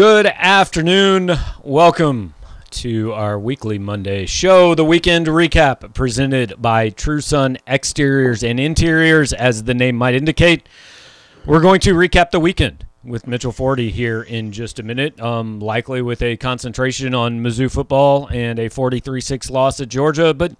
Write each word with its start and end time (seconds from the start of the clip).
Good 0.00 0.24
afternoon. 0.24 1.30
Welcome 1.62 2.32
to 2.70 3.12
our 3.12 3.38
weekly 3.38 3.78
Monday 3.78 4.24
show, 4.24 4.74
the 4.74 4.82
weekend 4.82 5.26
recap 5.26 5.92
presented 5.92 6.54
by 6.56 6.88
True 6.88 7.20
Sun 7.20 7.58
Exteriors 7.66 8.42
and 8.42 8.58
Interiors, 8.58 9.34
as 9.34 9.64
the 9.64 9.74
name 9.74 9.96
might 9.96 10.14
indicate. 10.14 10.66
We're 11.44 11.60
going 11.60 11.80
to 11.80 11.92
recap 11.92 12.30
the 12.30 12.40
weekend 12.40 12.86
with 13.04 13.26
Mitchell 13.26 13.52
Forde 13.52 13.90
here 13.90 14.22
in 14.22 14.52
just 14.52 14.78
a 14.78 14.82
minute, 14.82 15.20
um, 15.20 15.60
likely 15.60 16.00
with 16.00 16.22
a 16.22 16.38
concentration 16.38 17.14
on 17.14 17.42
Mizzou 17.42 17.70
football 17.70 18.26
and 18.32 18.58
a 18.58 18.70
43 18.70 19.20
6 19.20 19.50
loss 19.50 19.80
at 19.80 19.90
Georgia. 19.90 20.32
But 20.32 20.56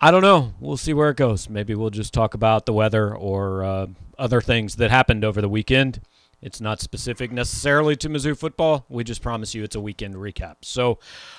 I 0.00 0.10
don't 0.10 0.22
know. 0.22 0.54
We'll 0.60 0.78
see 0.78 0.94
where 0.94 1.10
it 1.10 1.18
goes. 1.18 1.46
Maybe 1.46 1.74
we'll 1.74 1.90
just 1.90 2.14
talk 2.14 2.32
about 2.32 2.64
the 2.64 2.72
weather 2.72 3.14
or 3.14 3.64
uh, 3.64 3.86
other 4.18 4.40
things 4.40 4.76
that 4.76 4.90
happened 4.90 5.26
over 5.26 5.42
the 5.42 5.48
weekend. 5.50 6.00
It's 6.42 6.60
not 6.60 6.80
specific 6.80 7.30
necessarily 7.30 7.94
to 7.96 8.08
Mizzou 8.08 8.36
football. 8.36 8.84
We 8.88 9.04
just 9.04 9.22
promise 9.22 9.54
you 9.54 9.62
it's 9.62 9.76
a 9.76 9.80
weekend 9.80 10.16
recap. 10.16 10.56
So, 10.62 10.98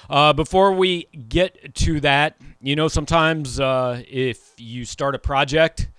uh, 0.09 0.31
before 0.31 0.71
we 0.71 1.03
get 1.27 1.75
to 1.75 1.99
that, 1.99 2.37
you 2.61 2.77
know, 2.77 2.87
sometimes 2.87 3.59
uh, 3.59 4.01
if 4.07 4.53
you 4.57 4.85
start 4.85 5.13
a 5.13 5.19
project, 5.19 5.89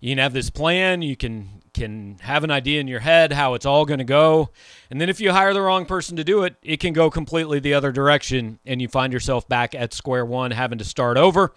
you 0.00 0.10
can 0.10 0.18
have 0.18 0.32
this 0.32 0.48
plan. 0.48 1.02
You 1.02 1.16
can 1.16 1.62
can 1.74 2.16
have 2.22 2.42
an 2.42 2.50
idea 2.50 2.80
in 2.80 2.88
your 2.88 3.00
head 3.00 3.34
how 3.34 3.52
it's 3.52 3.66
all 3.66 3.84
going 3.84 3.98
to 3.98 4.04
go, 4.04 4.48
and 4.90 4.98
then 4.98 5.10
if 5.10 5.20
you 5.20 5.30
hire 5.30 5.52
the 5.52 5.60
wrong 5.60 5.84
person 5.84 6.16
to 6.16 6.24
do 6.24 6.42
it, 6.44 6.56
it 6.62 6.80
can 6.80 6.94
go 6.94 7.10
completely 7.10 7.60
the 7.60 7.74
other 7.74 7.92
direction, 7.92 8.58
and 8.64 8.80
you 8.80 8.88
find 8.88 9.12
yourself 9.12 9.46
back 9.46 9.74
at 9.74 9.92
square 9.92 10.24
one, 10.24 10.52
having 10.52 10.78
to 10.78 10.84
start 10.84 11.18
over. 11.18 11.52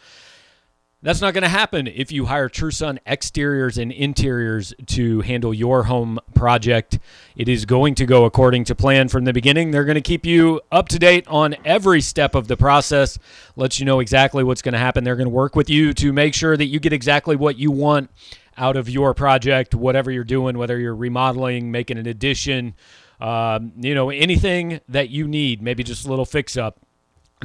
That's 1.02 1.22
not 1.22 1.33
going 1.33 1.44
to 1.44 1.50
happen 1.50 1.88
if 1.88 2.11
you 2.11 2.25
hire 2.25 2.50
True 2.50 2.72
Sun 2.72 3.00
Exteriors 3.05 3.78
and 3.78 3.89
Interiors 3.89 4.73
to 4.88 5.22
handle 5.22 5.53
your 5.53 5.83
home 5.83 6.19
project. 6.33 7.00
It 7.38 7.47
is 7.47 7.64
going 7.64 7.95
to 7.95 8.06
go 8.06 8.25
according 8.25 8.66
to 8.66 8.75
plan 8.75 9.08
from 9.08 9.23
the 9.23 9.31
beginning. 9.31 9.72
They're 9.72 9.86
going 9.86 9.95
to 9.95 10.02
keep 10.02 10.25
you 10.25 10.59
up 10.73 10.89
to 10.89 11.00
date 11.00 11.25
on 11.30 11.56
every 11.64 12.02
step 12.02 12.36
of 12.36 12.50
the 12.50 12.58
process, 12.58 13.17
let 13.56 13.80
you 13.80 13.86
know 13.86 14.02
exactly 14.02 14.44
what's 14.44 14.61
going 14.61 14.73
to 14.73 14.80
happen. 14.80 15.06
They're 15.06 15.16
going 15.16 15.30
to 15.30 15.33
work 15.33 15.56
with 15.56 15.69
you 15.69 15.94
to 15.94 16.11
make 16.11 16.33
sure 16.33 16.58
that 16.58 16.66
you 16.66 16.81
get 16.81 16.91
exactly 16.91 17.38
what 17.38 17.57
you 17.57 17.72
want 17.72 18.09
out 18.57 18.75
of 18.75 18.90
your 18.90 19.13
project, 19.13 19.73
whatever 19.73 20.12
you're 20.12 20.25
doing, 20.25 20.57
whether 20.57 20.78
you're 20.78 20.94
remodeling, 20.94 21.72
making 21.72 21.97
an 21.97 22.07
addition, 22.07 22.73
um, 23.22 23.72
you 23.78 23.96
know, 23.96 24.09
anything 24.09 24.81
that 24.90 25.09
you 25.09 25.29
need, 25.29 25.62
maybe 25.62 25.81
just 25.81 26.06
a 26.06 26.09
little 26.09 26.25
fix 26.25 26.57
up 26.57 26.81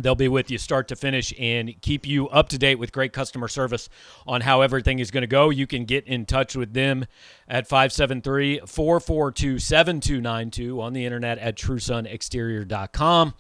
They'll 0.01 0.17
be 0.17 0.27
with 0.27 0.51
you 0.51 0.59
start 0.59 0.89
to 0.89 0.97
finish 0.97 1.33
and 1.39 1.81
keep 1.81 2.05
you 2.05 2.29
up 2.31 2.49
to 2.49 2.59
date 2.59 2.81
with 2.81 2.91
great 2.91 3.13
customer 3.13 3.47
service 3.47 3.89
on 4.27 4.41
how 4.41 4.61
everything 4.61 4.99
is 4.99 5.13
going 5.13 5.23
to 5.23 5.29
go. 5.29 5.51
You 5.51 5.69
can 5.69 5.85
get 5.85 6.05
in 6.09 6.27
touch 6.27 6.57
with 6.57 6.73
them 6.73 7.07
at 7.47 7.69
573 7.69 8.63
442 8.67 9.61
7292 9.61 10.81
on 10.81 10.95
the 10.95 11.05
internet 11.05 11.39
at 11.39 11.57
truesunexterior.com. 11.57 13.35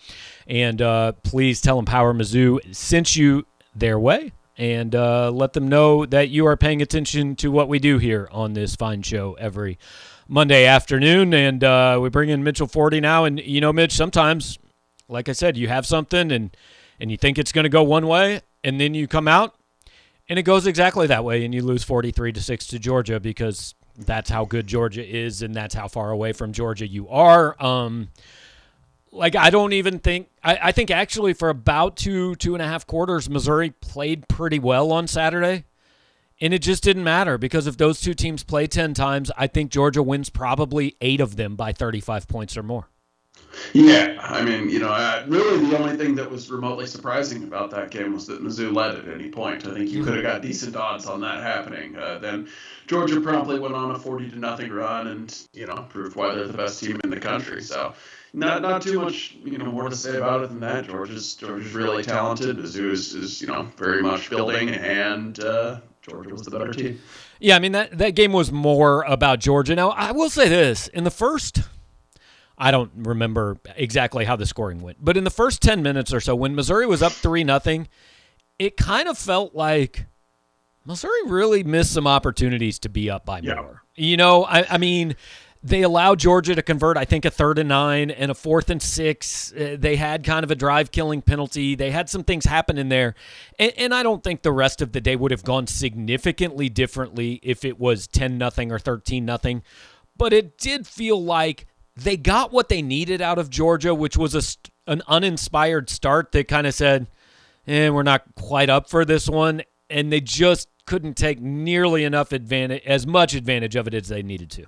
And 0.46 0.80
uh, 0.80 1.12
please 1.24 1.60
tell 1.60 1.74
them 1.74 1.86
Power 1.86 2.14
Mizzou 2.14 2.72
sent 2.72 3.16
you 3.16 3.46
their 3.74 3.98
way 3.98 4.32
and 4.56 4.94
uh, 4.94 5.32
let 5.32 5.54
them 5.54 5.68
know 5.68 6.06
that 6.06 6.28
you 6.28 6.46
are 6.46 6.56
paying 6.56 6.80
attention 6.80 7.34
to 7.34 7.50
what 7.50 7.68
we 7.68 7.80
do 7.80 7.98
here 7.98 8.28
on 8.30 8.52
this 8.52 8.76
fine 8.76 9.02
show 9.02 9.34
every 9.34 9.76
Monday 10.28 10.66
afternoon. 10.66 11.34
And 11.34 11.64
uh, 11.64 11.98
we 12.00 12.10
bring 12.10 12.28
in 12.28 12.44
Mitchell 12.44 12.68
Forde 12.68 13.02
now. 13.02 13.24
And, 13.24 13.40
you 13.40 13.60
know, 13.60 13.72
Mitch, 13.72 13.92
sometimes 13.92 14.60
like 15.08 15.28
I 15.28 15.32
said, 15.32 15.56
you 15.56 15.68
have 15.68 15.86
something 15.86 16.32
and 16.32 16.56
and 17.00 17.10
you 17.10 17.16
think 17.16 17.38
it's 17.38 17.52
going 17.52 17.64
to 17.64 17.68
go 17.68 17.82
one 17.82 18.06
way, 18.06 18.40
and 18.62 18.80
then 18.80 18.94
you 18.94 19.08
come 19.08 19.26
out 19.26 19.56
and 20.28 20.38
it 20.38 20.44
goes 20.44 20.66
exactly 20.66 21.06
that 21.08 21.24
way, 21.24 21.44
and 21.44 21.54
you 21.54 21.62
lose 21.62 21.84
43 21.84 22.32
to 22.32 22.42
six 22.42 22.66
to 22.68 22.78
Georgia 22.78 23.20
because 23.20 23.74
that's 23.96 24.30
how 24.30 24.44
good 24.44 24.66
Georgia 24.66 25.06
is, 25.06 25.42
and 25.42 25.54
that's 25.54 25.74
how 25.74 25.88
far 25.88 26.10
away 26.10 26.32
from 26.32 26.52
Georgia 26.52 26.86
you 26.86 27.08
are. 27.08 27.62
Um, 27.62 28.08
like 29.12 29.36
I 29.36 29.50
don't 29.50 29.72
even 29.72 29.98
think 30.00 30.28
I, 30.42 30.58
I 30.64 30.72
think 30.72 30.90
actually 30.90 31.34
for 31.34 31.48
about 31.48 31.96
two 31.96 32.34
two 32.36 32.54
and 32.54 32.62
a 32.62 32.66
half 32.66 32.86
quarters, 32.86 33.30
Missouri 33.30 33.70
played 33.70 34.28
pretty 34.28 34.58
well 34.58 34.92
on 34.92 35.06
Saturday. 35.06 35.64
And 36.40 36.52
it 36.52 36.62
just 36.62 36.82
didn't 36.82 37.04
matter 37.04 37.38
because 37.38 37.68
if 37.68 37.76
those 37.76 38.00
two 38.00 38.12
teams 38.12 38.42
play 38.42 38.66
10 38.66 38.92
times, 38.92 39.30
I 39.36 39.46
think 39.46 39.70
Georgia 39.70 40.02
wins 40.02 40.30
probably 40.30 40.96
eight 41.00 41.20
of 41.20 41.36
them 41.36 41.54
by 41.54 41.72
35 41.72 42.26
points 42.26 42.56
or 42.56 42.64
more. 42.64 42.88
Yeah, 43.74 44.18
I 44.20 44.44
mean, 44.44 44.68
you 44.68 44.78
know, 44.78 45.24
really 45.26 45.66
the 45.66 45.76
only 45.76 45.96
thing 45.96 46.14
that 46.14 46.30
was 46.30 46.48
remotely 46.48 46.86
surprising 46.86 47.42
about 47.42 47.72
that 47.72 47.90
game 47.90 48.12
was 48.12 48.26
that 48.28 48.40
Mizzou 48.40 48.72
led 48.72 48.94
at 48.94 49.08
any 49.08 49.30
point. 49.30 49.66
I 49.66 49.74
think 49.74 49.90
you 49.90 50.04
could 50.04 50.14
have 50.14 50.22
got 50.22 50.42
decent 50.42 50.76
odds 50.76 51.06
on 51.06 51.20
that 51.22 51.42
happening. 51.42 51.96
Uh, 51.96 52.18
then 52.18 52.48
Georgia 52.86 53.20
promptly 53.20 53.58
went 53.58 53.74
on 53.74 53.90
a 53.90 53.98
forty 53.98 54.30
to 54.30 54.38
nothing 54.38 54.70
run, 54.70 55.08
and 55.08 55.36
you 55.52 55.66
know, 55.66 55.86
proved 55.88 56.14
why 56.14 56.34
they're 56.34 56.46
the 56.46 56.56
best 56.56 56.82
team 56.82 57.00
in 57.02 57.10
the 57.10 57.18
country. 57.18 57.62
So, 57.62 57.94
not 58.32 58.62
not 58.62 58.82
too 58.82 59.00
much, 59.00 59.36
you 59.44 59.58
know, 59.58 59.72
more 59.72 59.88
to 59.88 59.96
say 59.96 60.18
about 60.18 60.44
it 60.44 60.50
than 60.50 60.60
that. 60.60 60.86
Georgia's 60.86 61.34
Georgia's 61.34 61.72
really 61.72 62.04
talented. 62.04 62.58
Mizzou 62.58 62.92
is, 62.92 63.14
is 63.14 63.40
you 63.40 63.48
know 63.48 63.68
very 63.76 64.02
much 64.02 64.30
building, 64.30 64.68
and 64.70 65.40
uh, 65.40 65.80
Georgia 66.02 66.30
was 66.30 66.42
the 66.42 66.50
better 66.50 66.72
team. 66.72 67.00
Yeah, 67.40 67.56
I 67.56 67.58
mean 67.58 67.72
that 67.72 67.98
that 67.98 68.10
game 68.14 68.32
was 68.32 68.52
more 68.52 69.02
about 69.02 69.40
Georgia. 69.40 69.74
Now, 69.74 69.90
I 69.90 70.12
will 70.12 70.30
say 70.30 70.48
this: 70.48 70.86
in 70.88 71.02
the 71.02 71.10
first 71.10 71.62
I 72.56 72.70
don't 72.70 72.90
remember 72.96 73.58
exactly 73.76 74.24
how 74.24 74.36
the 74.36 74.46
scoring 74.46 74.80
went, 74.80 75.04
but 75.04 75.16
in 75.16 75.24
the 75.24 75.30
first 75.30 75.60
10 75.62 75.82
minutes 75.82 76.12
or 76.12 76.20
so, 76.20 76.36
when 76.36 76.54
Missouri 76.54 76.86
was 76.86 77.02
up 77.02 77.12
3 77.12 77.44
nothing, 77.44 77.88
it 78.58 78.76
kind 78.76 79.08
of 79.08 79.18
felt 79.18 79.54
like 79.54 80.06
Missouri 80.84 81.22
really 81.26 81.64
missed 81.64 81.92
some 81.92 82.06
opportunities 82.06 82.78
to 82.80 82.88
be 82.88 83.10
up 83.10 83.24
by 83.24 83.40
yeah. 83.40 83.54
more. 83.54 83.82
You 83.96 84.16
know, 84.16 84.44
I, 84.44 84.74
I, 84.74 84.78
mean, 84.78 85.16
they 85.62 85.82
allowed 85.82 86.18
Georgia 86.18 86.54
to 86.54 86.62
convert, 86.62 86.98
I 86.98 87.06
think, 87.06 87.24
a 87.24 87.30
third 87.30 87.58
and 87.58 87.68
nine 87.68 88.10
and 88.10 88.30
a 88.30 88.34
fourth 88.34 88.68
and 88.68 88.82
six. 88.82 89.52
Uh, 89.52 89.76
they 89.78 89.96
had 89.96 90.22
kind 90.22 90.44
of 90.44 90.50
a 90.50 90.54
drive 90.54 90.90
killing 90.90 91.22
penalty. 91.22 91.74
They 91.74 91.90
had 91.90 92.10
some 92.10 92.22
things 92.22 92.44
happen 92.44 92.76
in 92.76 92.90
there. 92.90 93.14
And, 93.58 93.72
and 93.76 93.94
I 93.94 94.02
don't 94.02 94.22
think 94.22 94.42
the 94.42 94.52
rest 94.52 94.82
of 94.82 94.92
the 94.92 95.00
day 95.00 95.16
would 95.16 95.30
have 95.30 95.42
gone 95.42 95.66
significantly 95.66 96.68
differently 96.68 97.40
if 97.42 97.64
it 97.64 97.80
was 97.80 98.06
10 98.06 98.36
nothing 98.36 98.70
or 98.70 98.78
13 98.78 99.24
nothing. 99.24 99.62
But 100.16 100.32
it 100.34 100.58
did 100.58 100.86
feel 100.86 101.22
like 101.22 101.66
they 101.96 102.16
got 102.16 102.52
what 102.52 102.68
they 102.68 102.82
needed 102.82 103.20
out 103.20 103.38
of 103.38 103.50
Georgia, 103.50 103.94
which 103.94 104.16
was 104.16 104.34
a, 104.34 104.90
an 104.90 105.02
uninspired 105.06 105.88
start 105.88 106.32
that 106.32 106.48
kind 106.48 106.66
of 106.66 106.74
said, 106.74 107.06
eh, 107.66 107.88
we're 107.88 108.02
not 108.02 108.24
quite 108.36 108.70
up 108.70 108.88
for 108.88 109.04
this 109.04 109.28
one. 109.28 109.62
And 109.90 110.10
they 110.10 110.20
just 110.20 110.68
couldn't 110.86 111.14
take 111.14 111.40
nearly 111.40 112.04
enough 112.04 112.32
advantage, 112.32 112.82
as 112.84 113.06
much 113.06 113.34
advantage 113.34 113.76
of 113.76 113.86
it 113.86 113.94
as 113.94 114.08
they 114.08 114.22
needed 114.22 114.50
to. 114.52 114.66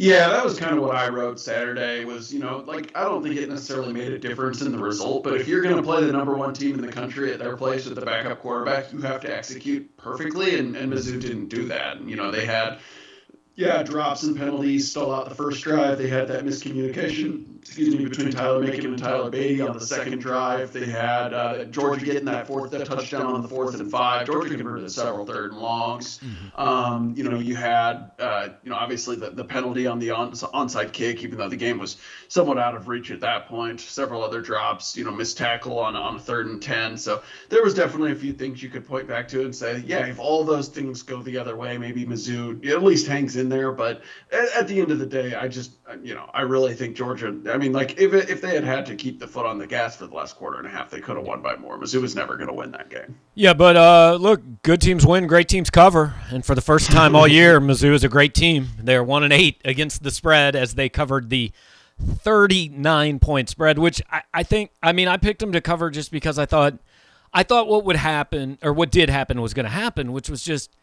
Yeah, 0.00 0.28
that 0.28 0.44
was 0.44 0.56
kind 0.56 0.76
of 0.76 0.84
what 0.84 0.94
I 0.94 1.08
wrote 1.08 1.40
Saturday. 1.40 2.04
Was 2.04 2.32
you 2.32 2.38
know 2.38 2.58
like 2.58 2.92
I 2.96 3.02
don't 3.02 3.20
think 3.20 3.34
it 3.34 3.48
necessarily 3.48 3.92
made 3.92 4.12
a 4.12 4.18
difference 4.18 4.62
in 4.62 4.70
the 4.70 4.78
result, 4.78 5.24
but 5.24 5.34
if 5.34 5.48
you're 5.48 5.60
going 5.60 5.74
to 5.74 5.82
play 5.82 6.04
the 6.04 6.12
number 6.12 6.36
one 6.36 6.54
team 6.54 6.76
in 6.76 6.80
the 6.80 6.92
country 6.92 7.32
at 7.32 7.40
their 7.40 7.56
place 7.56 7.84
with 7.84 7.96
the 7.96 8.06
backup 8.06 8.40
quarterback, 8.40 8.92
you 8.92 9.00
have 9.00 9.20
to 9.22 9.36
execute 9.36 9.96
perfectly, 9.96 10.56
and, 10.56 10.76
and 10.76 10.92
Mizzou 10.92 11.20
didn't 11.20 11.48
do 11.48 11.66
that. 11.66 11.96
And, 11.96 12.08
you 12.08 12.14
know 12.14 12.30
they 12.30 12.46
had 12.46 12.78
yeah, 13.58 13.82
drops 13.82 14.22
and 14.22 14.36
penalties 14.36 14.88
stall 14.88 15.12
out 15.12 15.28
the 15.28 15.34
first 15.34 15.64
drive. 15.64 15.98
They 15.98 16.06
had 16.06 16.28
that 16.28 16.44
miscommunication 16.44 17.57
excuse 17.60 17.94
me, 17.94 18.04
between 18.04 18.30
Tyler 18.30 18.60
Macon 18.60 18.86
and 18.86 18.98
Tyler 18.98 19.30
Badie 19.30 19.66
on 19.66 19.76
the 19.76 19.84
second 19.84 20.20
drive. 20.20 20.72
They 20.72 20.86
had 20.86 21.34
uh, 21.34 21.64
Georgia 21.64 22.04
getting 22.04 22.24
that 22.26 22.46
fourth 22.46 22.70
that 22.70 22.86
touchdown 22.86 23.26
on 23.26 23.42
the 23.42 23.48
fourth 23.48 23.78
and 23.78 23.90
five. 23.90 24.26
Georgia 24.26 24.56
converted 24.56 24.90
several 24.90 25.26
third 25.26 25.52
and 25.52 25.60
longs. 25.60 26.18
Mm-hmm. 26.18 26.60
Um, 26.60 27.14
you 27.16 27.24
know, 27.24 27.38
you 27.38 27.56
had 27.56 28.10
uh, 28.18 28.48
you 28.62 28.70
know 28.70 28.76
obviously 28.76 29.16
the, 29.16 29.30
the 29.30 29.44
penalty 29.44 29.86
on 29.86 29.98
the 29.98 30.10
on, 30.10 30.32
onside 30.32 30.92
kick, 30.92 31.22
even 31.22 31.38
though 31.38 31.48
the 31.48 31.56
game 31.56 31.78
was 31.78 31.96
somewhat 32.28 32.58
out 32.58 32.74
of 32.74 32.88
reach 32.88 33.10
at 33.10 33.20
that 33.20 33.46
point. 33.46 33.80
Several 33.80 34.22
other 34.22 34.40
drops. 34.40 34.96
You 34.96 35.04
know, 35.04 35.10
missed 35.10 35.36
tackle 35.36 35.78
on 35.78 35.96
on 35.96 36.16
a 36.16 36.20
third 36.20 36.46
and 36.46 36.62
ten. 36.62 36.96
So 36.96 37.22
there 37.48 37.62
was 37.62 37.74
definitely 37.74 38.12
a 38.12 38.16
few 38.16 38.32
things 38.32 38.62
you 38.62 38.70
could 38.70 38.86
point 38.86 39.06
back 39.06 39.28
to 39.28 39.42
and 39.42 39.54
say, 39.54 39.82
yeah, 39.86 40.06
if 40.06 40.18
all 40.18 40.44
those 40.44 40.68
things 40.68 41.02
go 41.02 41.22
the 41.22 41.36
other 41.36 41.56
way, 41.56 41.78
maybe 41.78 42.04
Mizzou 42.04 42.66
at 42.68 42.82
least 42.82 43.06
hangs 43.06 43.36
in 43.36 43.48
there. 43.48 43.72
But 43.72 44.02
at, 44.32 44.48
at 44.56 44.68
the 44.68 44.80
end 44.80 44.90
of 44.90 44.98
the 44.98 45.06
day, 45.06 45.34
I 45.34 45.48
just 45.48 45.72
you 46.02 46.14
know 46.14 46.30
I 46.32 46.42
really 46.42 46.74
think 46.74 46.96
Georgia. 46.96 47.28
I 47.50 47.57
mean, 47.58 47.72
like 47.72 47.98
if 47.98 48.14
it, 48.14 48.30
if 48.30 48.40
they 48.40 48.54
had 48.54 48.64
had 48.64 48.86
to 48.86 48.96
keep 48.96 49.18
the 49.20 49.26
foot 49.26 49.44
on 49.44 49.58
the 49.58 49.66
gas 49.66 49.96
for 49.96 50.06
the 50.06 50.14
last 50.14 50.36
quarter 50.36 50.58
and 50.58 50.66
a 50.66 50.70
half, 50.70 50.90
they 50.90 51.00
could 51.00 51.16
have 51.16 51.26
won 51.26 51.42
by 51.42 51.56
more. 51.56 51.78
Mizzou 51.78 52.00
was 52.00 52.14
never 52.14 52.36
going 52.36 52.48
to 52.48 52.54
win 52.54 52.70
that 52.72 52.88
game. 52.88 53.18
Yeah, 53.34 53.52
but 53.52 53.76
uh, 53.76 54.16
look, 54.20 54.40
good 54.62 54.80
teams 54.80 55.06
win, 55.06 55.26
great 55.26 55.48
teams 55.48 55.68
cover, 55.70 56.14
and 56.30 56.44
for 56.44 56.54
the 56.54 56.60
first 56.60 56.90
time 56.90 57.14
all 57.14 57.28
year, 57.28 57.60
Mizzou 57.60 57.92
is 57.92 58.04
a 58.04 58.08
great 58.08 58.34
team. 58.34 58.68
They're 58.78 59.04
one 59.04 59.22
and 59.24 59.32
eight 59.32 59.60
against 59.64 60.02
the 60.02 60.10
spread 60.10 60.56
as 60.56 60.74
they 60.74 60.88
covered 60.88 61.28
the 61.30 61.52
39 62.00 63.18
point 63.18 63.48
spread, 63.48 63.78
which 63.78 64.00
I, 64.10 64.22
I 64.32 64.42
think. 64.42 64.70
I 64.82 64.92
mean, 64.92 65.08
I 65.08 65.16
picked 65.16 65.40
them 65.40 65.52
to 65.52 65.60
cover 65.60 65.90
just 65.90 66.10
because 66.10 66.38
I 66.38 66.46
thought. 66.46 66.78
I 67.30 67.42
thought 67.42 67.68
what 67.68 67.84
would 67.84 67.96
happen, 67.96 68.58
or 68.62 68.72
what 68.72 68.90
did 68.90 69.10
happen, 69.10 69.42
was 69.42 69.52
going 69.52 69.64
to 69.64 69.70
happen, 69.70 70.12
which 70.12 70.30
was 70.30 70.42
just 70.42 70.74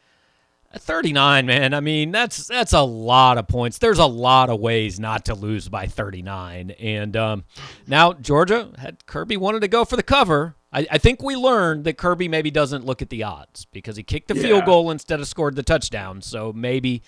39, 0.78 1.46
man. 1.46 1.74
I 1.74 1.80
mean, 1.80 2.12
that's 2.12 2.48
that's 2.48 2.74
a 2.74 2.82
lot 2.82 3.38
of 3.38 3.48
points. 3.48 3.78
There's 3.78 4.00
a 4.00 4.06
lot 4.06 4.50
of 4.50 4.60
ways 4.60 5.00
not 5.00 5.26
to 5.26 5.36
lose 5.36 5.70
by 5.70 5.88
39. 5.88 6.72
And 6.72 7.16
um, 7.16 7.44
now 7.88 8.14
Georgia 8.14 8.72
had 8.78 9.06
Kirby 9.06 9.38
wanted 9.38 9.62
to 9.62 9.68
go 9.68 9.86
for 9.86 9.96
the 9.96 10.04
cover. 10.04 10.56
I, 10.72 10.88
I, 10.92 10.98
think 10.98 11.24
we 11.24 11.38
learned 11.38 11.86
that 11.86 11.98
Kirby 11.98 12.28
maybe 12.28 12.52
doesn't 12.52 12.86
look 12.86 13.02
at 13.02 13.10
the 13.10 13.24
odds 13.24 13.66
because 13.66 13.96
he 13.96 14.04
kicked 14.04 14.28
the 14.28 14.36
yeah. 14.36 14.42
field 14.42 14.66
goal 14.66 14.92
instead 14.92 15.22
of 15.22 15.28
scored 15.28 15.56
the 15.56 15.64
touchdown. 15.64 16.22
So 16.22 16.52
maybe 16.52 17.02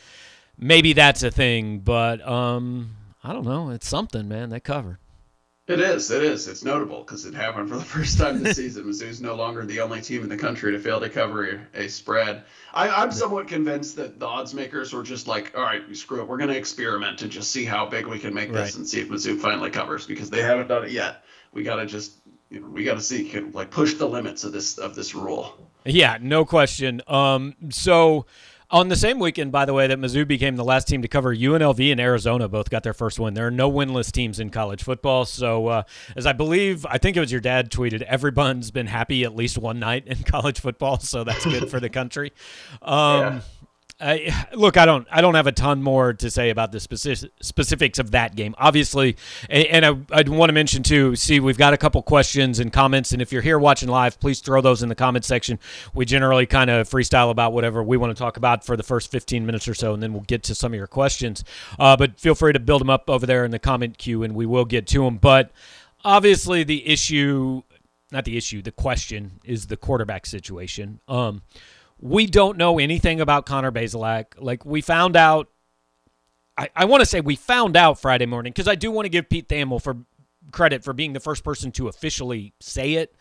maybe 0.58 0.94
that's 0.94 1.24
a 1.24 1.32
thing. 1.32 1.80
But 1.80 2.26
um, 2.28 2.96
I 3.24 3.34
don't 3.34 3.46
know. 3.46 3.72
It's 3.72 3.88
something, 3.88 4.28
man. 4.28 4.50
They 4.50 4.60
covered. 4.60 5.00
It 5.68 5.82
is. 5.82 6.10
It 6.12 6.24
is. 6.24 6.48
It's 6.48 6.64
notable 6.64 7.00
because 7.00 7.26
it 7.26 7.34
happened 7.34 7.68
for 7.68 7.76
the 7.76 7.84
first 7.98 8.18
time 8.18 8.42
this 8.42 8.56
season. 8.56 8.86
Mizzou's 8.86 9.22
no 9.22 9.36
longer 9.36 9.66
the 9.66 9.82
only 9.82 10.00
team 10.00 10.24
in 10.24 10.30
the 10.30 10.38
country 10.38 10.72
to 10.72 10.80
fail 10.80 11.02
to 11.02 11.10
cover 11.10 11.62
a 11.74 11.90
spread. 11.90 12.44
I, 12.74 13.04
am 13.04 13.12
somewhat 13.12 13.50
convinced 13.50 13.98
that 13.98 14.18
the 14.18 14.26
odds 14.26 14.54
makers 14.54 14.94
were 14.94 15.04
just 15.04 15.28
like, 15.28 15.58
all 15.58 15.64
right, 15.64 15.84
screw 15.96 16.22
it. 16.22 16.28
We're 16.28 16.38
going 16.38 16.50
to 16.50 16.58
experiment 16.58 17.22
and 17.22 17.30
just 17.30 17.52
see 17.52 17.66
how 17.66 17.86
big 17.86 18.08
we 18.08 18.18
can 18.18 18.34
make 18.34 18.54
this 18.54 18.72
right. 18.72 18.76
and 18.76 18.88
see 18.88 19.02
if 19.02 19.10
Mizzou 19.10 19.40
finally 19.40 19.70
covers 19.70 20.06
because 20.06 20.30
they 20.30 20.42
haven't 20.42 20.68
done 20.68 20.86
it 20.86 20.92
yet. 20.92 21.24
We 21.52 21.64
got 21.64 21.78
to 21.78 21.86
just, 21.86 22.14
you 22.50 22.62
know, 22.62 22.68
we 22.68 22.86
got 22.86 22.94
to 22.94 23.02
see, 23.02 23.28
can, 23.28 23.52
like, 23.52 23.70
push 23.70 23.96
the 23.96 24.08
limits 24.08 24.46
of 24.46 24.54
this 24.54 24.78
of 24.78 24.96
this 24.96 25.14
rule. 25.16 25.58
Yeah, 25.84 26.18
no 26.22 26.46
question. 26.46 27.02
Um, 27.08 27.56
so 27.70 28.26
on 28.70 28.90
the 28.90 28.96
same 28.96 29.20
weekend, 29.20 29.52
by 29.52 29.66
the 29.66 29.74
way, 29.74 29.88
that 29.88 29.98
Mizzou 29.98 30.28
became 30.28 30.58
the 30.58 30.64
last 30.64 30.88
team 30.88 31.02
to 31.02 31.08
cover 31.08 31.34
UNLV 31.34 31.92
and 31.92 32.02
Arizona 32.02 32.50
both 32.50 32.70
got 32.70 32.84
their 32.84 32.94
first 32.94 33.18
win. 33.20 33.34
There 33.34 33.48
are 33.48 33.52
no 33.52 33.72
winless 33.72 34.12
teams 34.12 34.40
in 34.40 34.50
college 34.50 34.84
football. 34.84 35.26
So, 35.26 35.68
uh, 35.68 35.84
as 36.16 36.26
I 36.26 36.34
believe, 36.34 36.86
I 36.86 36.98
think 36.98 37.16
it 37.16 37.22
was 37.22 37.32
your 37.32 37.42
dad 37.42 37.72
tweeted, 37.72 38.02
everyone's 38.02 38.72
been 38.72 38.88
happy 38.88 39.24
at 39.24 39.36
least 39.36 39.58
one 39.58 39.80
night 39.80 40.06
in 40.08 40.18
college 40.24 40.60
football. 40.60 41.00
So 41.00 41.24
that's 41.24 41.46
good 41.46 41.70
for 41.70 41.80
the 41.80 41.90
country. 41.90 42.34
Um, 42.82 43.22
yeah. 43.22 43.42
Look, 44.54 44.78
I 44.78 44.86
don't, 44.86 45.08
I 45.12 45.22
don't 45.22 45.36
have 45.36 45.48
a 45.48 45.52
ton 45.52 45.82
more 45.82 46.14
to 46.14 46.30
say 46.30 46.50
about 46.50 46.72
the 46.72 46.80
specific, 46.80 47.32
specifics 47.42 47.98
of 47.98 48.12
that 48.12 48.36
game. 48.36 48.54
Obviously, 48.58 49.18
and, 49.50 49.66
and 49.68 49.86
I, 49.86 50.20
I 50.20 50.24
want 50.30 50.50
to 50.50 50.54
mention 50.54 50.84
too. 50.84 51.16
See, 51.16 51.40
we've 51.40 51.58
got 51.58 51.74
a 51.74 51.78
couple 51.78 52.02
questions 52.04 52.60
and 52.60 52.72
comments, 52.72 53.12
and 53.12 53.22
if 53.22 53.32
you're 53.32 53.42
here 53.42 53.58
watching 53.58 53.90
live, 53.90 54.20
please 54.20 54.40
throw 54.40 54.62
those 54.62 54.84
in 54.84 54.90
the 54.90 54.96
comment 54.96 55.26
section. 55.26 55.60
We 55.94 56.06
generally 56.06 56.46
kind 56.46 56.70
of 56.70 56.88
freestyle 56.88 57.32
about 57.32 57.54
whatever 57.54 57.84
we 57.84 57.98
want 57.98 58.16
to 58.16 58.20
talk 58.22 58.38
about 58.38 58.64
for 58.64 58.78
the 58.78 58.84
first 58.84 59.10
15 59.12 59.46
minutes 59.46 59.68
or 59.68 59.74
so, 59.74 59.94
and 59.94 60.04
then 60.04 60.14
we'll 60.14 60.22
get 60.24 60.44
to 60.44 60.56
some 60.56 60.74
of 60.74 60.78
your 60.78 60.88
questions. 60.88 61.44
Uh, 61.80 61.98
but 61.98 62.20
feel 62.20 62.36
free 62.36 62.54
to 62.54 62.60
build 62.60 62.82
them 62.82 62.90
up 62.90 63.10
over 63.10 63.26
there 63.26 63.46
in 63.46 63.52
the 63.52 63.60
comment 63.60 63.98
queue, 63.98 64.22
and 64.22 64.36
we 64.36 64.46
will 64.46 64.66
get 64.66 64.86
to 64.88 65.04
them. 65.04 65.18
But 65.18 65.52
obviously, 66.06 66.64
the 66.64 66.88
issue, 66.88 67.64
not 68.12 68.26
the 68.26 68.38
issue, 68.38 68.62
the 68.62 68.72
question 68.72 69.40
is 69.44 69.68
the 69.68 69.78
quarterback 69.78 70.28
situation. 70.28 71.00
Um, 71.08 71.42
we 72.00 72.28
don't 72.28 72.58
know 72.58 72.80
anything 72.80 73.22
about 73.22 73.46
Connor 73.46 73.72
Bazelak. 73.72 74.26
Like 74.38 74.66
we 74.66 74.82
found 74.82 75.16
out, 75.16 75.50
I, 76.58 76.70
I 76.76 76.86
want 76.86 77.02
to 77.02 77.06
say 77.06 77.22
we 77.22 77.36
found 77.36 77.76
out 77.76 78.00
Friday 78.00 78.26
morning 78.26 78.52
because 78.52 78.68
I 78.68 78.76
do 78.76 78.92
want 78.92 79.06
to 79.06 79.10
give 79.10 79.30
Pete 79.30 79.48
Thamel 79.48 79.82
for 79.82 79.98
credit 80.52 80.84
for 80.84 80.94
being 80.94 81.14
the 81.14 81.20
first 81.20 81.44
person 81.44 81.72
to 81.74 81.88
officially 81.88 82.54
say 82.60 82.94
it. 82.94 83.16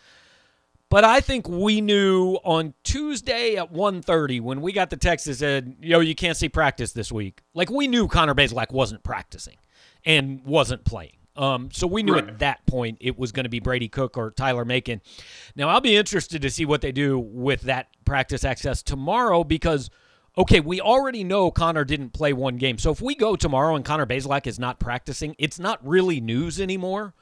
But 0.88 1.02
I 1.04 1.20
think 1.20 1.48
we 1.48 1.80
knew 1.80 2.38
on 2.44 2.74
Tuesday 2.84 3.56
at 3.56 3.72
1.30 3.72 4.40
when 4.40 4.60
we 4.60 4.72
got 4.72 4.90
the 4.90 4.96
text 4.96 5.26
that 5.26 5.34
said, 5.34 5.76
yo, 5.80 5.98
you 5.98 6.14
can't 6.14 6.36
see 6.36 6.48
practice 6.48 6.92
this 6.92 7.10
week. 7.10 7.42
Like 7.54 7.70
we 7.70 7.88
knew 7.88 8.06
Connor 8.06 8.34
Bazelak 8.34 8.70
wasn't 8.70 9.02
practicing 9.02 9.56
and 10.04 10.44
wasn't 10.44 10.84
playing. 10.84 11.15
Um, 11.36 11.70
so 11.72 11.86
we 11.86 12.02
knew 12.02 12.14
right. 12.14 12.28
at 12.28 12.38
that 12.38 12.64
point 12.66 12.98
it 13.00 13.18
was 13.18 13.32
going 13.32 13.44
to 13.44 13.50
be 13.50 13.60
Brady 13.60 13.88
Cook 13.88 14.16
or 14.16 14.30
Tyler 14.30 14.64
Macon. 14.64 15.00
Now 15.54 15.68
I'll 15.68 15.80
be 15.80 15.96
interested 15.96 16.42
to 16.42 16.50
see 16.50 16.64
what 16.64 16.80
they 16.80 16.92
do 16.92 17.18
with 17.18 17.62
that 17.62 17.88
practice 18.04 18.44
access 18.44 18.82
tomorrow 18.82 19.44
because 19.44 19.90
okay, 20.38 20.60
we 20.60 20.80
already 20.80 21.24
know 21.24 21.50
Connor 21.50 21.84
didn't 21.84 22.10
play 22.10 22.32
one 22.32 22.56
game. 22.56 22.78
So 22.78 22.90
if 22.90 23.00
we 23.00 23.14
go 23.14 23.36
tomorrow 23.36 23.74
and 23.74 23.84
Connor 23.84 24.06
Bazelak 24.06 24.46
is 24.46 24.58
not 24.58 24.78
practicing, 24.78 25.34
it's 25.38 25.58
not 25.58 25.86
really 25.86 26.20
news 26.20 26.60
anymore. 26.60 27.14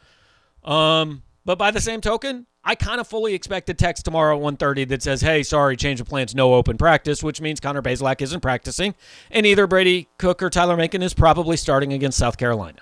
Um, 0.64 1.22
but 1.44 1.58
by 1.58 1.70
the 1.70 1.80
same 1.80 2.00
token, 2.00 2.46
I 2.64 2.74
kind 2.74 3.00
of 3.00 3.06
fully 3.06 3.34
expect 3.34 3.68
a 3.68 3.74
text 3.74 4.04
tomorrow 4.04 4.36
at 4.36 4.42
1.30 4.42 4.88
that 4.88 5.02
says, 5.02 5.20
hey, 5.20 5.42
sorry, 5.42 5.76
change 5.76 6.00
of 6.00 6.08
plans, 6.08 6.34
no 6.34 6.54
open 6.54 6.78
practice, 6.78 7.22
which 7.22 7.40
means 7.40 7.60
Connor 7.60 7.82
Bazelak 7.82 8.22
isn't 8.22 8.40
practicing, 8.40 8.94
and 9.30 9.44
either 9.44 9.66
Brady 9.66 10.08
Cook 10.16 10.42
or 10.42 10.48
Tyler 10.48 10.76
Macon 10.76 11.02
is 11.02 11.12
probably 11.12 11.58
starting 11.58 11.92
against 11.92 12.18
South 12.18 12.38
Carolina. 12.38 12.80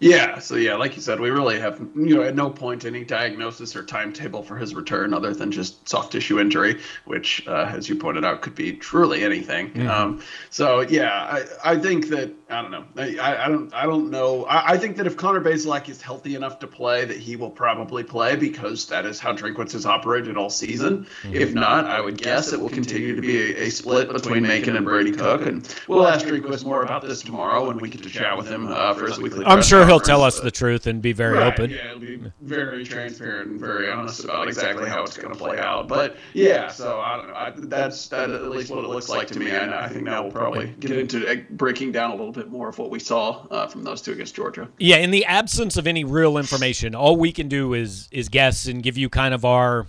Yeah, 0.00 0.38
so 0.38 0.56
yeah, 0.56 0.76
like 0.76 0.96
you 0.96 1.02
said, 1.02 1.20
we 1.20 1.28
really 1.28 1.60
have 1.60 1.78
you 1.94 2.16
know 2.16 2.22
at 2.22 2.34
no 2.34 2.48
point 2.48 2.86
any 2.86 3.04
diagnosis 3.04 3.76
or 3.76 3.84
timetable 3.84 4.42
for 4.42 4.56
his 4.56 4.74
return 4.74 5.12
other 5.12 5.34
than 5.34 5.52
just 5.52 5.86
soft 5.86 6.12
tissue 6.12 6.40
injury, 6.40 6.80
which, 7.04 7.46
uh, 7.46 7.70
as 7.70 7.86
you 7.86 7.96
pointed 7.96 8.24
out, 8.24 8.40
could 8.40 8.54
be 8.54 8.72
truly 8.72 9.22
anything. 9.22 9.70
Mm-hmm. 9.70 9.88
Um, 9.88 10.22
so 10.48 10.80
yeah, 10.80 11.12
I, 11.12 11.72
I 11.72 11.78
think 11.78 12.08
that 12.08 12.32
I 12.48 12.62
don't 12.62 12.70
know, 12.70 12.84
I, 12.96 13.44
I 13.44 13.48
don't 13.48 13.74
I 13.74 13.84
don't 13.84 14.10
know. 14.10 14.46
I, 14.46 14.72
I 14.72 14.78
think 14.78 14.96
that 14.96 15.06
if 15.06 15.18
Connor 15.18 15.42
Bazelak 15.42 15.90
is 15.90 16.00
healthy 16.00 16.34
enough 16.34 16.60
to 16.60 16.66
play, 16.66 17.04
that 17.04 17.18
he 17.18 17.36
will 17.36 17.50
probably 17.50 18.02
play 18.02 18.36
because 18.36 18.86
that 18.86 19.04
is 19.04 19.20
how 19.20 19.34
Drinkwitz 19.34 19.72
has 19.72 19.84
operated 19.84 20.38
all 20.38 20.48
season. 20.48 21.06
Mm-hmm. 21.24 21.34
If 21.34 21.52
not, 21.52 21.84
I 21.84 22.00
would 22.00 22.16
guess 22.16 22.54
it 22.54 22.60
will 22.60 22.70
continue 22.70 23.16
to 23.16 23.20
be 23.20 23.52
a, 23.52 23.66
a, 23.66 23.70
split 23.70 24.10
between 24.10 24.44
Macon 24.44 24.76
and 24.76 24.86
Brady 24.86 25.12
Cook, 25.12 25.42
and 25.42 25.76
we'll 25.88 26.08
ask 26.08 26.24
Drinkwitz 26.24 26.64
more 26.64 26.84
about 26.84 27.02
this 27.02 27.20
tomorrow 27.20 27.66
when 27.68 27.76
we 27.76 27.90
get 27.90 28.02
to 28.02 28.08
chat 28.08 28.34
with 28.38 28.48
him 28.48 28.66
uh, 28.68 28.94
for 28.94 29.06
his 29.06 29.18
weekly. 29.18 29.44
I'm 29.44 29.62
sure 29.62 29.89
he'll 29.90 30.00
tell 30.00 30.22
us 30.22 30.40
the 30.40 30.50
truth 30.50 30.86
and 30.86 31.02
be 31.02 31.12
very 31.12 31.38
right, 31.38 31.52
open. 31.52 31.70
Yeah, 31.70 31.94
be 31.96 32.20
very 32.42 32.84
transparent 32.84 33.50
and 33.50 33.60
very 33.60 33.90
honest 33.90 34.24
about 34.24 34.48
exactly 34.48 34.88
how 34.88 35.02
it's 35.02 35.16
going 35.16 35.32
to 35.32 35.38
play 35.38 35.58
out. 35.58 35.88
But 35.88 36.16
yeah, 36.32 36.68
so 36.68 37.00
I 37.00 37.16
don't 37.16 37.28
know. 37.28 37.34
I, 37.34 37.52
that's 37.56 38.08
that 38.08 38.30
at 38.30 38.50
least 38.50 38.70
what 38.70 38.84
it 38.84 38.88
looks 38.88 39.08
like 39.08 39.28
to 39.28 39.38
me. 39.38 39.50
And 39.50 39.74
I 39.74 39.88
think 39.88 40.04
now 40.04 40.22
we'll 40.22 40.32
probably 40.32 40.68
get 40.78 40.92
into 40.92 41.44
breaking 41.50 41.92
down 41.92 42.12
a 42.12 42.14
little 42.14 42.32
bit 42.32 42.48
more 42.48 42.68
of 42.68 42.78
what 42.78 42.90
we 42.90 43.00
saw 43.00 43.46
uh, 43.50 43.66
from 43.66 43.82
those 43.82 44.00
two 44.00 44.12
against 44.12 44.34
Georgia. 44.34 44.68
Yeah, 44.78 44.96
in 44.96 45.10
the 45.10 45.24
absence 45.24 45.76
of 45.76 45.86
any 45.86 46.04
real 46.04 46.38
information, 46.38 46.94
all 46.94 47.16
we 47.16 47.32
can 47.32 47.48
do 47.48 47.74
is 47.74 48.08
is 48.12 48.28
guess 48.28 48.66
and 48.66 48.82
give 48.82 48.96
you 48.96 49.08
kind 49.08 49.34
of 49.34 49.44
our 49.44 49.86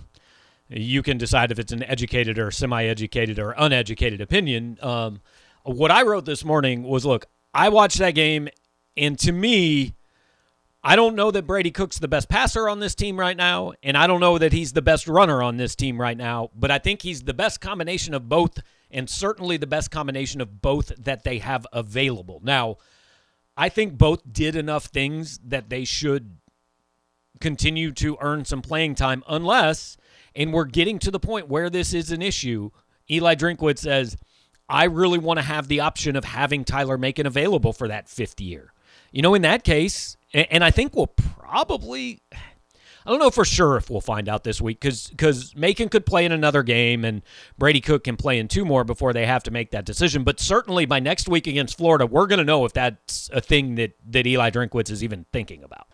you 0.68 1.02
can 1.02 1.18
decide 1.18 1.52
if 1.52 1.58
it's 1.58 1.72
an 1.72 1.82
educated 1.82 2.38
or 2.38 2.50
semi-educated 2.50 3.38
or 3.38 3.54
uneducated 3.58 4.22
opinion. 4.22 4.78
Um, 4.80 5.20
what 5.64 5.90
I 5.90 6.02
wrote 6.02 6.24
this 6.24 6.44
morning 6.44 6.82
was, 6.82 7.04
look, 7.04 7.26
I 7.54 7.68
watched 7.68 7.98
that 7.98 8.12
game, 8.12 8.48
and 8.96 9.18
to 9.20 9.32
me, 9.32 9.94
I 10.84 10.96
don't 10.96 11.14
know 11.14 11.30
that 11.30 11.46
Brady 11.46 11.70
Cook's 11.70 12.00
the 12.00 12.08
best 12.08 12.28
passer 12.28 12.68
on 12.68 12.80
this 12.80 12.94
team 12.94 13.18
right 13.18 13.36
now, 13.36 13.72
and 13.82 13.96
I 13.96 14.06
don't 14.08 14.20
know 14.20 14.38
that 14.38 14.52
he's 14.52 14.72
the 14.72 14.82
best 14.82 15.06
runner 15.06 15.42
on 15.42 15.56
this 15.56 15.76
team 15.76 16.00
right 16.00 16.16
now, 16.16 16.50
but 16.56 16.72
I 16.72 16.78
think 16.78 17.02
he's 17.02 17.22
the 17.22 17.34
best 17.34 17.60
combination 17.60 18.14
of 18.14 18.28
both, 18.28 18.58
and 18.90 19.08
certainly 19.08 19.56
the 19.56 19.66
best 19.66 19.92
combination 19.92 20.40
of 20.40 20.60
both 20.60 20.92
that 20.98 21.22
they 21.22 21.38
have 21.38 21.66
available. 21.72 22.40
Now, 22.42 22.78
I 23.56 23.68
think 23.68 23.96
both 23.96 24.32
did 24.32 24.56
enough 24.56 24.86
things 24.86 25.38
that 25.44 25.68
they 25.68 25.84
should 25.84 26.38
continue 27.40 27.92
to 27.92 28.18
earn 28.20 28.44
some 28.44 28.62
playing 28.62 28.96
time, 28.96 29.22
unless, 29.28 29.96
and 30.34 30.52
we're 30.52 30.64
getting 30.64 30.98
to 31.00 31.10
the 31.12 31.20
point 31.20 31.48
where 31.48 31.70
this 31.70 31.94
is 31.94 32.10
an 32.10 32.22
issue. 32.22 32.70
Eli 33.08 33.36
Drinkwitz 33.36 33.78
says, 33.78 34.16
I 34.68 34.84
really 34.84 35.18
want 35.18 35.38
to 35.38 35.44
have 35.44 35.68
the 35.68 35.80
option 35.80 36.16
of 36.16 36.24
having 36.24 36.64
Tyler 36.64 36.98
Macon 36.98 37.26
available 37.26 37.72
for 37.72 37.88
that 37.88 38.08
fifth 38.08 38.40
year. 38.40 38.72
You 39.12 39.22
know, 39.22 39.34
in 39.34 39.42
that 39.42 39.62
case, 39.62 40.16
and, 40.34 40.64
I 40.64 40.70
think 40.70 40.96
we'll 40.96 41.06
probably. 41.06 42.22
I 43.04 43.10
don't 43.10 43.18
know 43.18 43.30
for 43.30 43.44
sure 43.44 43.76
if 43.76 43.90
we'll 43.90 44.00
find 44.00 44.28
out 44.28 44.44
this 44.44 44.60
week 44.60 44.80
because 44.80 45.08
because 45.08 45.56
Macon 45.56 45.88
could 45.88 46.06
play 46.06 46.24
in 46.24 46.30
another 46.30 46.62
game 46.62 47.04
and 47.04 47.22
Brady 47.58 47.80
Cook 47.80 48.04
can 48.04 48.16
play 48.16 48.38
in 48.38 48.46
two 48.46 48.64
more 48.64 48.84
before 48.84 49.12
they 49.12 49.26
have 49.26 49.42
to 49.42 49.50
make 49.50 49.72
that 49.72 49.84
decision. 49.84 50.22
But 50.22 50.38
certainly 50.38 50.86
by 50.86 51.00
next 51.00 51.28
week 51.28 51.48
against 51.48 51.76
Florida, 51.76 52.06
we're 52.06 52.28
going 52.28 52.38
to 52.38 52.44
know 52.44 52.64
if 52.64 52.72
that's 52.72 53.28
a 53.32 53.40
thing 53.40 53.74
that 53.74 53.96
that 54.08 54.26
Eli 54.26 54.50
Drinkwitz 54.50 54.88
is 54.88 55.02
even 55.02 55.26
thinking 55.32 55.64
about. 55.64 55.88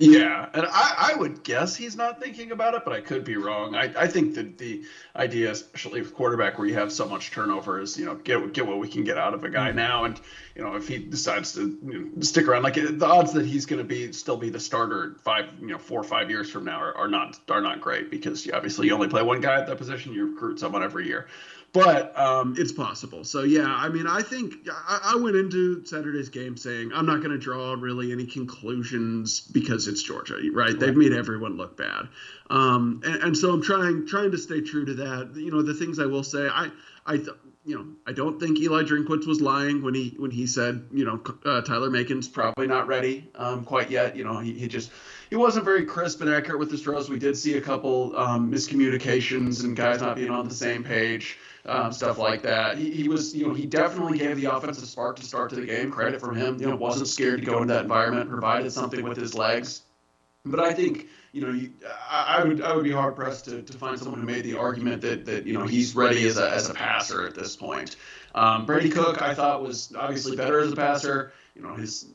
Yeah, 0.00 0.48
and 0.52 0.66
I, 0.66 1.12
I 1.12 1.14
would 1.14 1.44
guess 1.44 1.76
he's 1.76 1.96
not 1.96 2.20
thinking 2.20 2.50
about 2.50 2.74
it, 2.74 2.82
but 2.84 2.92
I 2.92 3.00
could 3.00 3.22
be 3.22 3.36
wrong. 3.36 3.76
I, 3.76 3.92
I 3.96 4.08
think 4.08 4.34
that 4.34 4.58
the 4.58 4.82
idea, 5.14 5.52
especially 5.52 6.00
with 6.00 6.14
quarterback, 6.14 6.58
where 6.58 6.66
you 6.66 6.74
have 6.74 6.90
so 6.90 7.06
much 7.06 7.30
turnover, 7.30 7.80
is 7.80 7.96
you 7.96 8.04
know 8.04 8.16
get 8.16 8.52
get 8.52 8.66
what 8.66 8.80
we 8.80 8.88
can 8.88 9.04
get 9.04 9.18
out 9.18 9.34
of 9.34 9.44
a 9.44 9.50
guy 9.50 9.68
mm-hmm. 9.68 9.76
now, 9.76 10.02
and 10.02 10.20
you 10.56 10.64
know 10.64 10.74
if 10.74 10.88
he 10.88 10.98
decides 10.98 11.52
to 11.52 11.78
you 11.86 12.00
know, 12.00 12.22
stick 12.22 12.48
around, 12.48 12.64
like 12.64 12.74
the 12.74 13.06
odds 13.06 13.34
that 13.34 13.46
he's 13.46 13.66
going 13.66 13.78
to 13.78 13.84
be 13.84 14.12
still 14.12 14.36
be 14.36 14.50
the 14.50 14.58
starter 14.58 15.14
five 15.22 15.46
you 15.60 15.68
know 15.68 15.78
four 15.78 16.00
or 16.00 16.04
five 16.04 16.28
years 16.28 16.50
from 16.50 16.64
now 16.64 16.80
are, 16.80 16.96
are 16.96 17.08
not 17.08 17.38
are 17.48 17.60
not 17.60 17.80
great 17.80 18.10
because 18.10 18.44
you 18.44 18.52
obviously 18.52 18.88
you 18.88 18.94
only 18.94 19.08
play 19.08 19.22
one 19.22 19.40
guy 19.40 19.60
at 19.60 19.68
that 19.68 19.78
position, 19.78 20.12
you 20.12 20.26
recruit 20.26 20.58
someone 20.58 20.82
every 20.82 21.06
year 21.06 21.28
but 21.74 22.16
um, 22.16 22.54
it's 22.56 22.70
possible. 22.70 23.24
So 23.24 23.42
yeah, 23.42 23.66
I 23.66 23.88
mean, 23.88 24.06
I 24.06 24.22
think 24.22 24.54
I, 24.70 25.14
I 25.16 25.16
went 25.16 25.34
into 25.34 25.84
Saturday's 25.84 26.28
game 26.28 26.56
saying 26.56 26.92
I'm 26.94 27.04
not 27.04 27.18
going 27.18 27.32
to 27.32 27.38
draw 27.38 27.74
really 27.74 28.12
any 28.12 28.26
conclusions 28.26 29.40
because 29.40 29.88
it's 29.88 30.02
Georgia, 30.02 30.34
right? 30.34 30.52
right. 30.54 30.78
They've 30.78 30.96
made 30.96 31.12
everyone 31.12 31.56
look 31.56 31.76
bad, 31.76 32.08
um, 32.48 33.02
and, 33.04 33.16
and, 33.16 33.36
so 33.36 33.52
I'm 33.52 33.62
trying 33.62 34.06
trying 34.06 34.30
to 34.30 34.38
stay 34.38 34.60
true 34.60 34.86
to 34.86 34.94
that. 34.94 35.32
You 35.34 35.50
know, 35.50 35.62
the 35.62 35.74
things 35.74 35.98
I 35.98 36.06
will 36.06 36.24
say, 36.24 36.48
I 36.48 36.70
I. 37.04 37.18
you 37.64 37.76
know, 37.76 37.86
I 38.06 38.12
don't 38.12 38.38
think 38.38 38.58
Eli 38.58 38.82
Drinkwitz 38.82 39.26
was 39.26 39.40
lying 39.40 39.82
when 39.82 39.94
he 39.94 40.14
when 40.18 40.30
he 40.30 40.46
said, 40.46 40.88
you 40.92 41.04
know, 41.04 41.22
uh, 41.44 41.62
Tyler 41.62 41.90
Macon's 41.90 42.28
probably 42.28 42.66
not 42.66 42.86
ready 42.86 43.30
um, 43.34 43.64
quite 43.64 43.90
yet. 43.90 44.16
You 44.16 44.24
know, 44.24 44.38
he, 44.38 44.52
he 44.52 44.68
just 44.68 44.90
he 45.30 45.36
wasn't 45.36 45.64
very 45.64 45.86
crisp 45.86 46.20
and 46.20 46.30
accurate 46.30 46.58
with 46.58 46.70
his 46.70 46.82
throws. 46.82 47.08
We 47.08 47.18
did 47.18 47.36
see 47.36 47.56
a 47.56 47.60
couple 47.60 48.16
um, 48.16 48.52
miscommunications 48.52 49.64
and 49.64 49.74
guys 49.74 50.00
not 50.00 50.16
being 50.16 50.30
on 50.30 50.46
the 50.48 50.54
same 50.54 50.84
page 50.84 51.38
um, 51.66 51.92
stuff 51.92 52.18
like 52.18 52.42
that. 52.42 52.78
He, 52.78 52.90
he 52.90 53.08
was, 53.08 53.34
you 53.34 53.46
know, 53.48 53.54
he 53.54 53.66
definitely 53.66 54.18
gave 54.18 54.40
the 54.40 54.54
offense 54.54 54.82
a 54.82 54.86
spark 54.86 55.16
to 55.16 55.24
start 55.24 55.50
to 55.50 55.56
the 55.56 55.66
game. 55.66 55.90
Credit 55.90 56.20
from 56.20 56.36
him. 56.36 56.60
You 56.60 56.68
know, 56.68 56.76
wasn't 56.76 57.08
scared 57.08 57.40
to 57.40 57.46
go 57.46 57.62
into 57.62 57.74
that 57.74 57.82
environment, 57.82 58.28
provided 58.28 58.72
something 58.72 59.02
with 59.02 59.16
his 59.16 59.34
legs. 59.34 59.82
But 60.44 60.60
I 60.60 60.72
think, 60.74 61.08
you 61.34 61.40
know, 61.40 61.52
you, 61.52 61.72
I, 62.08 62.36
I, 62.38 62.44
would 62.44 62.62
I 62.62 62.74
would 62.76 62.84
be 62.84 62.92
hard 62.92 63.16
pressed 63.16 63.46
to, 63.46 63.60
to 63.60 63.72
find 63.76 63.98
someone 63.98 64.20
who 64.20 64.26
made 64.26 64.44
the 64.44 64.56
argument 64.56 65.02
that 65.02 65.26
that 65.26 65.46
you 65.46 65.52
know 65.52 65.66
he's 65.66 65.96
ready 65.96 66.26
as 66.28 66.38
a 66.38 66.48
as 66.48 66.70
a 66.70 66.74
passer 66.74 67.26
at 67.26 67.34
this 67.34 67.56
point. 67.56 67.96
Um, 68.36 68.66
Brady 68.66 68.88
Cook, 68.88 69.20
I 69.20 69.34
thought 69.34 69.60
was 69.60 69.92
obviously 69.98 70.36
better 70.36 70.60
as 70.60 70.70
a 70.70 70.76
passer. 70.76 71.32
You 71.56 71.62
know, 71.62 71.74
his 71.74 72.14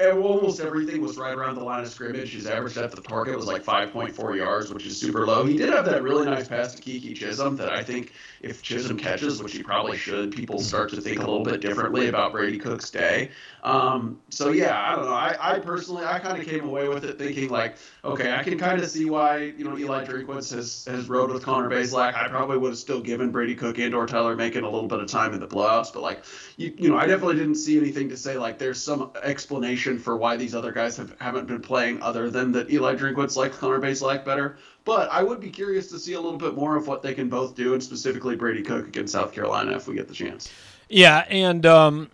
almost 0.00 0.60
everything 0.60 1.00
was 1.00 1.16
right 1.16 1.34
around 1.34 1.56
the 1.56 1.64
line 1.64 1.82
of 1.82 1.88
scrimmage. 1.88 2.32
His 2.34 2.46
average 2.46 2.74
depth 2.74 2.96
of 2.96 3.06
target 3.06 3.36
was 3.36 3.46
like 3.46 3.64
5.4 3.64 4.36
yards, 4.36 4.72
which 4.72 4.86
is 4.86 4.98
super 4.98 5.26
low. 5.26 5.44
He 5.44 5.56
did 5.56 5.70
have 5.70 5.84
that 5.86 6.02
really 6.02 6.24
nice 6.24 6.46
pass 6.46 6.74
to 6.74 6.82
Keke 6.82 7.16
Chism 7.16 7.56
that 7.56 7.70
I 7.70 7.82
think 7.82 8.12
if 8.40 8.62
Chism 8.62 8.98
catches, 8.98 9.42
which 9.42 9.52
he 9.52 9.62
probably 9.62 9.96
should, 9.96 10.32
people 10.32 10.60
start 10.60 10.90
to 10.90 11.00
think 11.00 11.18
a 11.18 11.20
little 11.20 11.42
bit 11.42 11.60
differently 11.60 12.08
about 12.08 12.32
Brady 12.32 12.58
Cook's 12.58 12.90
day. 12.90 13.30
Um, 13.62 14.20
so 14.30 14.50
yeah, 14.50 14.80
I 14.80 14.94
don't 14.94 15.06
know. 15.06 15.12
I, 15.12 15.36
I 15.40 15.58
personally, 15.58 16.04
I 16.04 16.18
kind 16.18 16.40
of 16.40 16.46
came 16.46 16.64
away 16.64 16.88
with 16.88 17.04
it 17.04 17.18
thinking 17.18 17.48
like, 17.50 17.76
okay, 18.04 18.32
I 18.32 18.42
can 18.42 18.58
kind 18.58 18.80
of 18.80 18.88
see 18.88 19.04
why 19.06 19.38
you 19.38 19.64
know 19.64 19.76
Eli 19.76 20.04
Drinkwitz 20.04 20.54
has 20.54 20.84
has 20.86 21.08
rode 21.08 21.30
with 21.30 21.42
Connor 21.42 21.68
Bazelak. 21.68 22.14
I 22.14 22.28
probably 22.28 22.58
would 22.58 22.70
have 22.70 22.78
still 22.78 23.00
given 23.00 23.30
Brady 23.30 23.54
Cook 23.54 23.78
and 23.78 23.94
or 23.94 24.06
Tyler 24.06 24.36
Macon 24.36 24.64
a 24.64 24.70
little 24.70 24.88
bit 24.88 25.00
of 25.00 25.08
time 25.08 25.34
in 25.34 25.40
the 25.40 25.48
blowouts, 25.48 25.92
but 25.92 26.02
like, 26.02 26.24
you, 26.56 26.72
you 26.76 26.88
know, 26.88 26.96
I 26.96 27.06
definitely 27.06 27.36
didn't 27.36 27.56
see 27.56 27.76
anything 27.76 28.08
to 28.10 28.16
say 28.16 28.38
like 28.38 28.58
there's 28.58 28.80
some 28.80 29.10
explanation 29.22 29.98
for 29.98 30.16
why 30.16 30.36
these 30.36 30.54
other 30.54 30.72
guys 30.72 30.96
have 30.96 31.14
haven't 31.20 31.46
been 31.46 31.60
playing 31.60 32.00
other 32.02 32.30
than 32.30 32.52
that 32.52 32.70
Eli 32.70 32.94
Drinkwitz 32.94 33.36
likes 33.36 33.56
Connor 33.56 33.80
Bazelak 33.80 34.24
better. 34.24 34.58
But 34.84 35.10
I 35.12 35.22
would 35.22 35.40
be 35.40 35.50
curious 35.50 35.88
to 35.88 35.98
see 35.98 36.14
a 36.14 36.20
little 36.20 36.38
bit 36.38 36.54
more 36.54 36.74
of 36.74 36.86
what 36.86 37.02
they 37.02 37.12
can 37.12 37.28
both 37.28 37.54
do, 37.54 37.74
and 37.74 37.82
specifically 37.82 38.36
Brady 38.36 38.62
Cook 38.62 38.88
against 38.88 39.12
South 39.12 39.32
Carolina 39.32 39.72
if 39.72 39.86
we 39.86 39.94
get 39.94 40.08
the 40.08 40.14
chance. 40.14 40.50
Yeah, 40.88 41.26
and 41.28 41.66
um, 41.66 42.10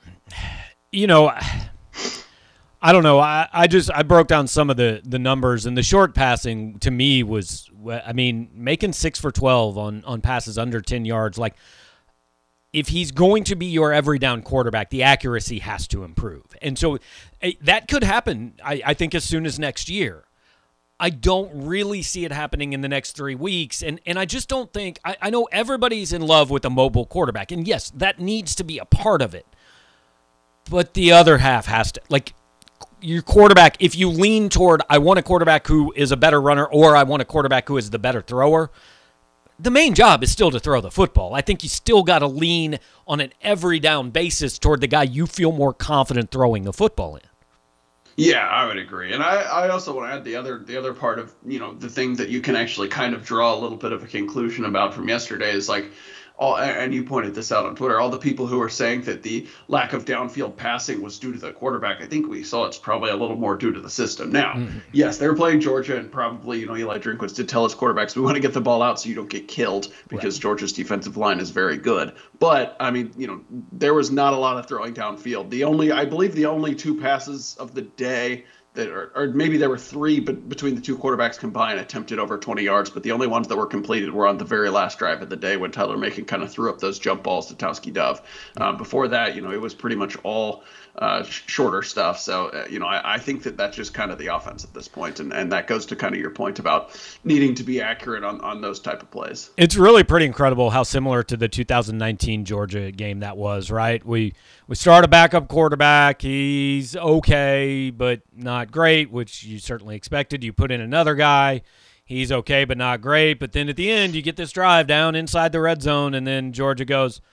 you 0.94 1.06
know, 1.06 1.32
I 2.80 2.92
don't 2.92 3.02
know. 3.02 3.18
I, 3.18 3.48
I 3.52 3.66
just 3.66 3.90
I 3.92 4.02
broke 4.02 4.28
down 4.28 4.46
some 4.46 4.70
of 4.70 4.76
the 4.76 5.00
the 5.04 5.18
numbers, 5.18 5.66
and 5.66 5.76
the 5.76 5.82
short 5.82 6.14
passing 6.14 6.78
to 6.80 6.90
me 6.90 7.22
was, 7.22 7.70
I 7.88 8.12
mean, 8.12 8.50
making 8.54 8.92
six 8.92 9.18
for 9.18 9.30
twelve 9.32 9.78
on 9.78 10.04
on 10.04 10.20
passes 10.20 10.58
under 10.58 10.80
ten 10.80 11.04
yards. 11.04 11.38
Like, 11.38 11.54
if 12.72 12.88
he's 12.88 13.10
going 13.10 13.44
to 13.44 13.56
be 13.56 13.66
your 13.66 13.92
every 13.92 14.18
down 14.18 14.42
quarterback, 14.42 14.90
the 14.90 15.02
accuracy 15.02 15.60
has 15.60 15.88
to 15.88 16.04
improve, 16.04 16.44
and 16.60 16.78
so 16.78 16.98
eh, 17.40 17.52
that 17.62 17.88
could 17.88 18.04
happen. 18.04 18.54
I, 18.62 18.82
I 18.84 18.94
think 18.94 19.14
as 19.14 19.24
soon 19.24 19.46
as 19.46 19.58
next 19.58 19.88
year. 19.88 20.24
I 21.00 21.10
don't 21.10 21.66
really 21.66 22.02
see 22.02 22.24
it 22.24 22.30
happening 22.30 22.72
in 22.72 22.80
the 22.80 22.88
next 22.88 23.16
three 23.16 23.34
weeks. 23.34 23.82
And 23.82 24.00
and 24.06 24.16
I 24.16 24.26
just 24.26 24.48
don't 24.48 24.72
think 24.72 25.00
I, 25.04 25.16
I 25.20 25.28
know 25.28 25.48
everybody's 25.50 26.12
in 26.12 26.22
love 26.22 26.50
with 26.50 26.64
a 26.64 26.70
mobile 26.70 27.04
quarterback. 27.04 27.50
And 27.50 27.66
yes, 27.66 27.90
that 27.96 28.20
needs 28.20 28.54
to 28.54 28.64
be 28.64 28.78
a 28.78 28.84
part 28.84 29.20
of 29.20 29.34
it. 29.34 29.44
But 30.70 30.94
the 30.94 31.12
other 31.12 31.38
half 31.38 31.66
has 31.66 31.92
to 31.92 32.00
like 32.08 32.34
your 33.00 33.22
quarterback, 33.22 33.76
if 33.80 33.96
you 33.96 34.08
lean 34.08 34.48
toward 34.48 34.82
I 34.88 34.98
want 34.98 35.18
a 35.18 35.22
quarterback 35.22 35.66
who 35.66 35.92
is 35.94 36.10
a 36.10 36.16
better 36.16 36.40
runner 36.40 36.64
or 36.64 36.96
I 36.96 37.02
want 37.02 37.22
a 37.22 37.24
quarterback 37.24 37.68
who 37.68 37.76
is 37.76 37.90
the 37.90 37.98
better 37.98 38.22
thrower, 38.22 38.70
the 39.58 39.70
main 39.70 39.94
job 39.94 40.22
is 40.22 40.32
still 40.32 40.50
to 40.50 40.58
throw 40.58 40.80
the 40.80 40.90
football. 40.90 41.34
I 41.34 41.40
think 41.40 41.62
you 41.62 41.68
still 41.68 42.02
got 42.02 42.20
to 42.20 42.26
lean 42.26 42.78
on 43.06 43.20
an 43.20 43.32
every 43.42 43.78
down 43.78 44.10
basis 44.10 44.58
toward 44.58 44.80
the 44.80 44.86
guy 44.86 45.04
you 45.04 45.26
feel 45.26 45.52
more 45.52 45.72
confident 45.72 46.30
throwing 46.30 46.64
the 46.64 46.72
football 46.72 47.16
in. 47.16 47.22
Yeah, 48.16 48.46
I 48.46 48.66
would 48.66 48.78
agree, 48.78 49.12
and 49.12 49.24
I, 49.24 49.42
I 49.42 49.68
also 49.70 49.94
want 49.94 50.08
to 50.08 50.14
add 50.14 50.24
the 50.24 50.36
other 50.36 50.60
the 50.60 50.76
other 50.76 50.94
part 50.94 51.18
of 51.18 51.34
you 51.44 51.58
know 51.58 51.74
the 51.74 51.88
thing 51.88 52.14
that 52.16 52.28
you 52.28 52.40
can 52.40 52.54
actually 52.54 52.86
kind 52.86 53.12
of 53.12 53.24
draw 53.24 53.52
a 53.52 53.58
little 53.58 53.76
bit 53.76 53.90
of 53.90 54.04
a 54.04 54.06
conclusion 54.06 54.64
about 54.64 54.94
from 54.94 55.08
yesterday 55.08 55.50
is 55.50 55.68
like 55.68 55.90
all, 56.36 56.56
and 56.56 56.92
you 56.92 57.04
pointed 57.04 57.34
this 57.34 57.52
out 57.52 57.64
on 57.64 57.76
Twitter, 57.76 58.00
all 58.00 58.10
the 58.10 58.18
people 58.18 58.46
who 58.46 58.60
are 58.60 58.68
saying 58.68 59.02
that 59.02 59.22
the 59.22 59.46
lack 59.68 59.92
of 59.92 60.04
downfield 60.04 60.56
passing 60.56 61.00
was 61.00 61.18
due 61.18 61.32
to 61.32 61.38
the 61.38 61.52
quarterback, 61.52 62.02
I 62.02 62.06
think 62.06 62.26
we 62.26 62.42
saw 62.42 62.64
it's 62.66 62.78
probably 62.78 63.10
a 63.10 63.16
little 63.16 63.36
more 63.36 63.56
due 63.56 63.72
to 63.72 63.80
the 63.80 63.90
system. 63.90 64.32
Now, 64.32 64.54
mm-hmm. 64.54 64.78
yes, 64.92 65.18
they 65.18 65.28
were 65.28 65.36
playing 65.36 65.60
Georgia, 65.60 65.96
and 65.96 66.10
probably, 66.10 66.58
you 66.58 66.66
know, 66.66 66.76
Eli 66.76 66.98
Drinkwitz 66.98 67.36
did 67.36 67.48
tell 67.48 67.62
his 67.62 67.74
quarterbacks, 67.74 68.16
we 68.16 68.22
want 68.22 68.34
to 68.34 68.40
get 68.40 68.52
the 68.52 68.60
ball 68.60 68.82
out 68.82 69.00
so 69.00 69.08
you 69.08 69.14
don't 69.14 69.30
get 69.30 69.46
killed 69.46 69.92
because 70.08 70.34
right. 70.34 70.42
Georgia's 70.42 70.72
defensive 70.72 71.16
line 71.16 71.38
is 71.38 71.50
very 71.50 71.76
good. 71.76 72.12
But, 72.40 72.76
I 72.80 72.90
mean, 72.90 73.12
you 73.16 73.28
know, 73.28 73.40
there 73.70 73.94
was 73.94 74.10
not 74.10 74.32
a 74.32 74.36
lot 74.36 74.58
of 74.58 74.66
throwing 74.66 74.92
downfield. 74.92 75.50
The 75.50 75.62
only, 75.62 75.92
I 75.92 76.04
believe 76.04 76.34
the 76.34 76.46
only 76.46 76.74
two 76.74 77.00
passes 77.00 77.56
of 77.60 77.74
the 77.74 77.82
day 77.82 78.44
are, 78.76 79.12
or 79.14 79.26
maybe 79.28 79.56
there 79.56 79.68
were 79.68 79.78
three, 79.78 80.20
but 80.20 80.48
between 80.48 80.74
the 80.74 80.80
two 80.80 80.96
quarterbacks 80.98 81.38
combined, 81.38 81.78
attempted 81.78 82.18
over 82.18 82.38
20 82.38 82.62
yards. 82.62 82.90
But 82.90 83.02
the 83.02 83.12
only 83.12 83.26
ones 83.26 83.48
that 83.48 83.56
were 83.56 83.66
completed 83.66 84.12
were 84.12 84.26
on 84.26 84.38
the 84.38 84.44
very 84.44 84.70
last 84.70 84.98
drive 84.98 85.22
of 85.22 85.28
the 85.28 85.36
day 85.36 85.56
when 85.56 85.70
Tyler 85.70 85.96
Macon 85.96 86.24
kind 86.24 86.42
of 86.42 86.50
threw 86.50 86.70
up 86.70 86.78
those 86.78 86.98
jump 86.98 87.22
balls 87.22 87.46
to 87.48 87.54
Tauskie 87.54 87.92
Dove. 87.92 88.20
Um, 88.56 88.76
before 88.76 89.08
that, 89.08 89.34
you 89.34 89.42
know, 89.42 89.52
it 89.52 89.60
was 89.60 89.74
pretty 89.74 89.96
much 89.96 90.16
all 90.24 90.64
uh, 90.96 91.24
shorter 91.24 91.82
stuff. 91.82 92.20
So, 92.20 92.46
uh, 92.48 92.66
you 92.70 92.78
know, 92.78 92.86
I, 92.86 93.14
I, 93.14 93.18
think 93.18 93.42
that 93.42 93.56
that's 93.56 93.76
just 93.76 93.92
kind 93.92 94.12
of 94.12 94.18
the 94.18 94.28
offense 94.28 94.62
at 94.62 94.72
this 94.74 94.86
point, 94.86 95.18
and, 95.18 95.32
and 95.32 95.50
that 95.50 95.66
goes 95.66 95.86
to 95.86 95.96
kind 95.96 96.14
of 96.14 96.20
your 96.20 96.30
point 96.30 96.60
about 96.60 96.96
needing 97.24 97.54
to 97.56 97.64
be 97.64 97.80
accurate 97.80 98.22
on, 98.22 98.40
on 98.42 98.60
those 98.60 98.78
type 98.78 99.02
of 99.02 99.10
plays. 99.10 99.50
It's 99.56 99.74
really 99.74 100.04
pretty 100.04 100.26
incredible 100.26 100.70
how 100.70 100.84
similar 100.84 101.24
to 101.24 101.36
the 101.36 101.48
2019 101.48 102.44
Georgia 102.44 102.92
game 102.92 103.20
that 103.20 103.36
was, 103.36 103.72
right? 103.72 104.04
We 104.06 104.34
we 104.68 104.76
start 104.76 105.04
a 105.04 105.08
backup 105.08 105.48
quarterback. 105.48 106.22
He's 106.22 106.94
okay, 106.94 107.90
but 107.90 108.22
not 108.32 108.70
great, 108.70 109.10
which 109.10 109.42
you 109.42 109.58
certainly 109.58 109.96
expected. 109.96 110.44
You 110.44 110.52
put 110.52 110.70
in 110.70 110.80
another 110.80 111.16
guy. 111.16 111.62
He's 112.04 112.30
okay, 112.30 112.64
but 112.64 112.78
not 112.78 113.00
great. 113.00 113.40
But 113.40 113.52
then 113.52 113.68
at 113.68 113.76
the 113.76 113.90
end, 113.90 114.14
you 114.14 114.22
get 114.22 114.36
this 114.36 114.52
drive 114.52 114.86
down 114.86 115.16
inside 115.16 115.50
the 115.50 115.60
red 115.60 115.82
zone, 115.82 116.14
and 116.14 116.24
then 116.26 116.52
Georgia 116.52 116.84
goes– 116.84 117.20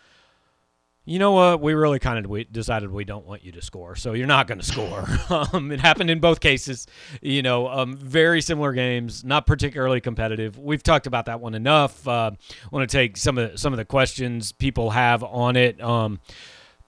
you 1.11 1.19
know 1.19 1.33
what? 1.33 1.61
We 1.61 1.73
really 1.73 1.99
kind 1.99 2.23
of 2.23 2.31
we 2.31 2.45
decided 2.45 2.89
we 2.89 3.03
don't 3.03 3.25
want 3.25 3.43
you 3.43 3.51
to 3.51 3.61
score, 3.61 3.97
so 3.97 4.13
you're 4.13 4.27
not 4.27 4.47
going 4.47 4.59
to 4.59 4.65
score. 4.65 5.05
um, 5.53 5.69
it 5.69 5.81
happened 5.81 6.09
in 6.09 6.21
both 6.21 6.39
cases. 6.39 6.87
You 7.21 7.41
know, 7.41 7.67
um, 7.67 7.97
very 7.97 8.41
similar 8.41 8.71
games, 8.71 9.21
not 9.25 9.45
particularly 9.45 9.99
competitive. 9.99 10.57
We've 10.57 10.81
talked 10.81 11.07
about 11.07 11.25
that 11.25 11.41
one 11.41 11.53
enough. 11.53 12.07
Uh, 12.07 12.31
want 12.71 12.89
to 12.89 12.97
take 12.97 13.17
some 13.17 13.37
of 13.37 13.51
the, 13.51 13.57
some 13.57 13.73
of 13.73 13.77
the 13.77 13.83
questions 13.83 14.53
people 14.53 14.91
have 14.91 15.21
on 15.21 15.57
it. 15.57 15.81
Um, 15.81 16.21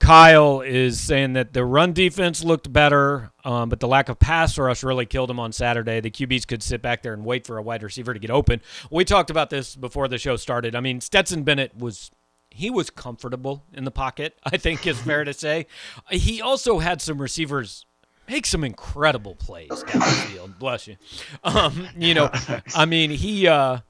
Kyle 0.00 0.62
is 0.62 1.00
saying 1.00 1.34
that 1.34 1.52
the 1.52 1.64
run 1.64 1.92
defense 1.92 2.42
looked 2.42 2.72
better, 2.72 3.30
um, 3.44 3.68
but 3.68 3.80
the 3.80 3.88
lack 3.88 4.08
of 4.08 4.18
pass 4.18 4.56
rush 4.56 4.82
really 4.82 5.06
killed 5.06 5.30
him 5.30 5.38
on 5.38 5.52
Saturday. 5.52 6.00
The 6.00 6.10
QBs 6.10 6.46
could 6.46 6.62
sit 6.62 6.80
back 6.80 7.02
there 7.02 7.12
and 7.12 7.26
wait 7.26 7.46
for 7.46 7.58
a 7.58 7.62
wide 7.62 7.82
receiver 7.82 8.14
to 8.14 8.20
get 8.20 8.30
open. 8.30 8.62
We 8.90 9.04
talked 9.04 9.30
about 9.30 9.50
this 9.50 9.76
before 9.76 10.08
the 10.08 10.16
show 10.16 10.36
started. 10.36 10.74
I 10.74 10.80
mean, 10.80 11.02
Stetson 11.02 11.42
Bennett 11.42 11.76
was 11.76 12.10
he 12.54 12.70
was 12.70 12.88
comfortable 12.88 13.64
in 13.72 13.84
the 13.84 13.90
pocket, 13.90 14.38
I 14.44 14.56
think 14.56 14.86
is 14.86 15.00
fair 15.00 15.24
to 15.24 15.32
say. 15.32 15.66
He 16.10 16.40
also 16.40 16.78
had 16.78 17.02
some 17.02 17.20
receivers 17.20 17.84
make 18.28 18.46
some 18.46 18.64
incredible 18.64 19.34
plays 19.34 19.68
down 19.68 20.00
the 20.00 20.26
field. 20.28 20.58
Bless 20.58 20.86
you. 20.86 20.96
Um, 21.42 21.88
you 21.96 22.14
know, 22.14 22.30
I 22.74 22.86
mean, 22.86 23.10
he 23.10 23.48
uh, 23.48 23.80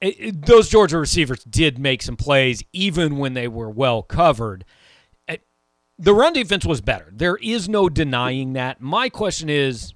it, 0.00 0.16
it, 0.18 0.46
those 0.46 0.68
Georgia 0.68 0.98
receivers 0.98 1.44
did 1.44 1.78
make 1.78 2.02
some 2.02 2.16
plays 2.16 2.62
even 2.72 3.16
when 3.16 3.34
they 3.34 3.48
were 3.48 3.70
well 3.70 4.02
covered. 4.02 4.64
It, 5.28 5.46
the 5.96 6.14
run 6.14 6.32
defense 6.32 6.66
was 6.66 6.80
better. 6.80 7.10
There 7.12 7.36
is 7.36 7.68
no 7.68 7.88
denying 7.88 8.54
that. 8.54 8.80
My 8.80 9.08
question 9.08 9.48
is 9.48 9.94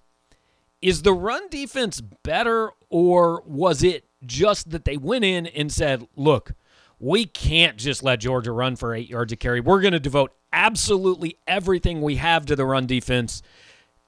is 0.80 1.02
the 1.02 1.12
run 1.12 1.48
defense 1.48 2.00
better 2.00 2.70
or 2.88 3.42
was 3.44 3.82
it 3.82 4.04
just 4.24 4.70
that 4.70 4.84
they 4.84 4.96
went 4.96 5.24
in 5.24 5.46
and 5.48 5.72
said, 5.72 6.06
"Look, 6.16 6.52
we 6.98 7.24
can't 7.24 7.76
just 7.76 8.02
let 8.02 8.20
Georgia 8.20 8.52
run 8.52 8.76
for 8.76 8.94
eight 8.94 9.08
yards 9.08 9.32
of 9.32 9.38
carry. 9.38 9.60
We're 9.60 9.80
going 9.80 9.92
to 9.92 10.00
devote 10.00 10.32
absolutely 10.52 11.36
everything 11.46 12.00
we 12.00 12.16
have 12.16 12.46
to 12.46 12.56
the 12.56 12.64
run 12.64 12.86
defense. 12.86 13.42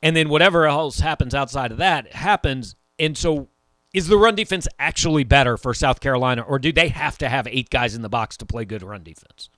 And 0.03 0.17
then 0.17 0.29
whatever 0.29 0.67
else 0.67 1.01
happens 1.01 1.35
outside 1.35 1.73
of 1.73 1.79
that 1.79 2.13
happens. 2.15 2.75
And 2.99 3.17
so 3.17 3.49
is 3.93 4.09
the 4.09 4.17
run 4.17 4.35
defense 4.35 4.67
actually 4.79 5.25
better 5.25 5.57
for 5.57 5.75
South 5.75 6.01
Carolina, 6.01 6.43
or 6.43 6.59
do 6.59 6.73
they 6.73 6.89
have 6.89 7.19
to 7.19 7.29
have 7.29 7.47
eight 7.49 7.71
guys 7.71 7.95
in 7.95 8.03
the 8.03 8.09
box 8.09 8.37
to 8.39 8.47
play 8.47 8.65
good 8.65 8.83
run 8.83 9.03
defense? 9.03 9.51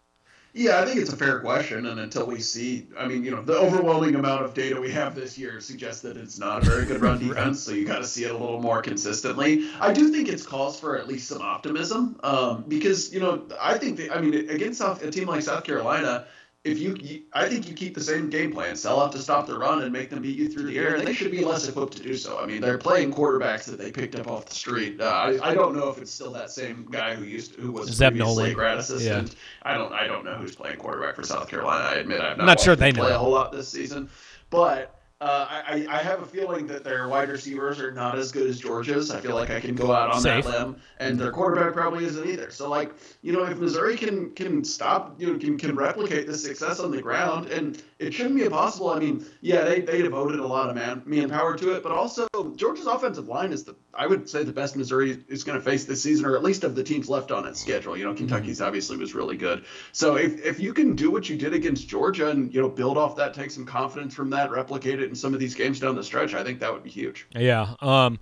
Yeah, 0.54 0.80
I 0.80 0.84
think 0.84 1.00
it's 1.00 1.10
a 1.10 1.16
fair 1.16 1.40
question, 1.40 1.86
and 1.86 1.98
until 1.98 2.26
we 2.26 2.38
see, 2.38 2.86
I 2.98 3.08
mean, 3.08 3.24
you 3.24 3.30
know, 3.30 3.40
the 3.40 3.56
overwhelming 3.56 4.16
amount 4.16 4.44
of 4.44 4.52
data 4.52 4.78
we 4.78 4.90
have 4.90 5.14
this 5.14 5.38
year 5.38 5.60
suggests 5.60 6.02
that 6.02 6.18
it's 6.18 6.38
not 6.38 6.62
a 6.62 6.68
very 6.68 6.84
good 6.84 7.00
run 7.00 7.18
defense. 7.26 7.60
So 7.60 7.72
you 7.72 7.86
got 7.86 7.98
to 7.98 8.06
see 8.06 8.24
it 8.24 8.32
a 8.32 8.36
little 8.36 8.60
more 8.60 8.82
consistently. 8.82 9.70
I 9.80 9.94
do 9.94 10.12
think 10.12 10.28
it's 10.28 10.44
calls 10.44 10.78
for 10.78 10.98
at 10.98 11.08
least 11.08 11.26
some 11.26 11.40
optimism, 11.40 12.20
um, 12.22 12.64
because 12.68 13.14
you 13.14 13.20
know, 13.20 13.46
I 13.58 13.78
think, 13.78 14.00
I 14.14 14.20
mean, 14.20 14.50
against 14.50 14.80
South, 14.80 15.02
a 15.02 15.10
team 15.10 15.26
like 15.28 15.40
South 15.40 15.64
Carolina, 15.64 16.26
if 16.64 16.78
you, 16.78 16.96
you, 17.00 17.22
I 17.32 17.48
think 17.48 17.68
you 17.68 17.74
keep 17.74 17.94
the 17.94 18.00
same 18.00 18.30
game 18.30 18.52
plan, 18.52 18.76
sell 18.76 19.00
out 19.00 19.10
to 19.12 19.18
stop 19.18 19.48
the 19.48 19.58
run 19.58 19.82
and 19.82 19.92
make 19.92 20.10
them 20.10 20.22
beat 20.22 20.36
you 20.38 20.48
through 20.48 20.66
the 20.66 20.78
air, 20.78 20.94
and 20.94 21.04
they 21.04 21.12
should 21.12 21.32
be 21.32 21.44
less 21.44 21.66
equipped 21.68 21.96
to 21.96 22.02
do 22.02 22.14
so. 22.14 22.38
I 22.38 22.46
mean, 22.46 22.60
they're 22.60 22.78
playing 22.78 23.12
quarterbacks 23.12 23.64
that 23.64 23.78
they 23.78 23.90
picked 23.90 24.14
up 24.14 24.28
off 24.28 24.46
the 24.46 24.54
street. 24.54 25.00
Uh, 25.00 25.06
I, 25.06 25.50
I 25.50 25.54
don't 25.54 25.74
know 25.74 25.88
if 25.88 25.98
it's 25.98 26.12
still 26.12 26.30
that 26.32 26.52
same 26.52 26.86
guy 26.88 27.16
who 27.16 27.24
used 27.24 27.54
to, 27.54 27.60
who 27.60 27.72
was 27.72 27.90
Zeb 27.90 28.12
previously 28.12 28.54
grad 28.54 28.78
assistant. 28.78 29.30
Yeah. 29.30 29.72
I 29.72 29.76
don't 29.76 29.92
I 29.92 30.06
don't 30.06 30.24
know 30.24 30.34
who's 30.34 30.54
playing 30.54 30.76
quarterback 30.76 31.16
for 31.16 31.24
South 31.24 31.48
Carolina. 31.48 31.84
I 31.84 31.94
admit 31.96 32.20
I've 32.20 32.38
not, 32.38 32.46
not 32.46 32.60
sure 32.60 32.76
they 32.76 32.92
play 32.92 33.08
know 33.08 33.16
a 33.16 33.18
whole 33.18 33.32
lot 33.32 33.50
this 33.50 33.68
season, 33.68 34.08
but 34.48 35.01
uh, 35.22 35.46
I, 35.48 35.86
I 35.88 35.98
have 35.98 36.20
a 36.20 36.26
feeling 36.26 36.66
that 36.66 36.82
their 36.82 37.06
wide 37.06 37.28
receivers 37.28 37.78
are 37.78 37.92
not 37.92 38.18
as 38.18 38.32
good 38.32 38.48
as 38.48 38.58
Georgia's. 38.58 39.08
I 39.12 39.20
feel 39.20 39.36
like 39.36 39.50
I 39.50 39.60
can 39.60 39.76
go 39.76 39.92
out 39.92 40.10
on 40.10 40.20
Safe. 40.20 40.44
that 40.44 40.66
limb, 40.66 40.76
and 40.98 41.16
their 41.16 41.30
quarterback 41.30 41.74
probably 41.74 42.04
isn't 42.04 42.28
either. 42.28 42.50
So, 42.50 42.68
like, 42.68 42.92
you 43.22 43.32
know, 43.32 43.44
if 43.44 43.56
Missouri 43.56 43.96
can 43.96 44.32
can 44.32 44.64
stop, 44.64 45.14
you 45.20 45.32
know, 45.32 45.38
can, 45.38 45.56
can 45.56 45.76
replicate 45.76 46.26
the 46.26 46.36
success 46.36 46.80
on 46.80 46.90
the 46.90 47.00
ground, 47.00 47.46
and 47.46 47.80
it 48.02 48.14
shouldn't 48.14 48.36
be 48.36 48.44
impossible. 48.44 48.90
I 48.90 48.98
mean, 48.98 49.24
yeah, 49.40 49.62
they, 49.62 49.80
they 49.80 50.02
devoted 50.02 50.40
a 50.40 50.46
lot 50.46 50.68
of 50.68 50.74
man 50.74 51.02
manpower 51.06 51.56
to 51.56 51.72
it, 51.76 51.82
but 51.82 51.92
also 51.92 52.26
Georgia's 52.56 52.86
offensive 52.86 53.28
line 53.28 53.52
is 53.52 53.64
the 53.64 53.76
I 53.94 54.06
would 54.06 54.28
say 54.28 54.42
the 54.42 54.52
best 54.52 54.76
Missouri 54.76 55.22
is 55.28 55.44
going 55.44 55.58
to 55.58 55.64
face 55.64 55.84
this 55.84 56.02
season, 56.02 56.26
or 56.26 56.36
at 56.36 56.42
least 56.42 56.64
of 56.64 56.74
the 56.74 56.82
teams 56.82 57.08
left 57.08 57.30
on 57.30 57.46
its 57.46 57.60
schedule. 57.60 57.96
You 57.96 58.04
know, 58.04 58.14
Kentucky's 58.14 58.58
mm-hmm. 58.58 58.66
obviously 58.66 58.96
was 58.96 59.14
really 59.14 59.36
good. 59.36 59.64
So 59.92 60.16
if, 60.16 60.44
if 60.44 60.60
you 60.60 60.72
can 60.72 60.96
do 60.96 61.10
what 61.10 61.28
you 61.28 61.36
did 61.36 61.52
against 61.52 61.88
Georgia 61.88 62.30
and 62.30 62.52
you 62.52 62.60
know 62.60 62.68
build 62.68 62.98
off 62.98 63.16
that, 63.16 63.34
take 63.34 63.50
some 63.50 63.66
confidence 63.66 64.14
from 64.14 64.30
that, 64.30 64.50
replicate 64.50 65.00
it 65.00 65.08
in 65.08 65.14
some 65.14 65.34
of 65.34 65.40
these 65.40 65.54
games 65.54 65.80
down 65.80 65.94
the 65.94 66.04
stretch, 66.04 66.34
I 66.34 66.42
think 66.42 66.60
that 66.60 66.72
would 66.72 66.82
be 66.82 66.90
huge. 66.90 67.26
Yeah. 67.34 67.74
Um, 67.80 68.18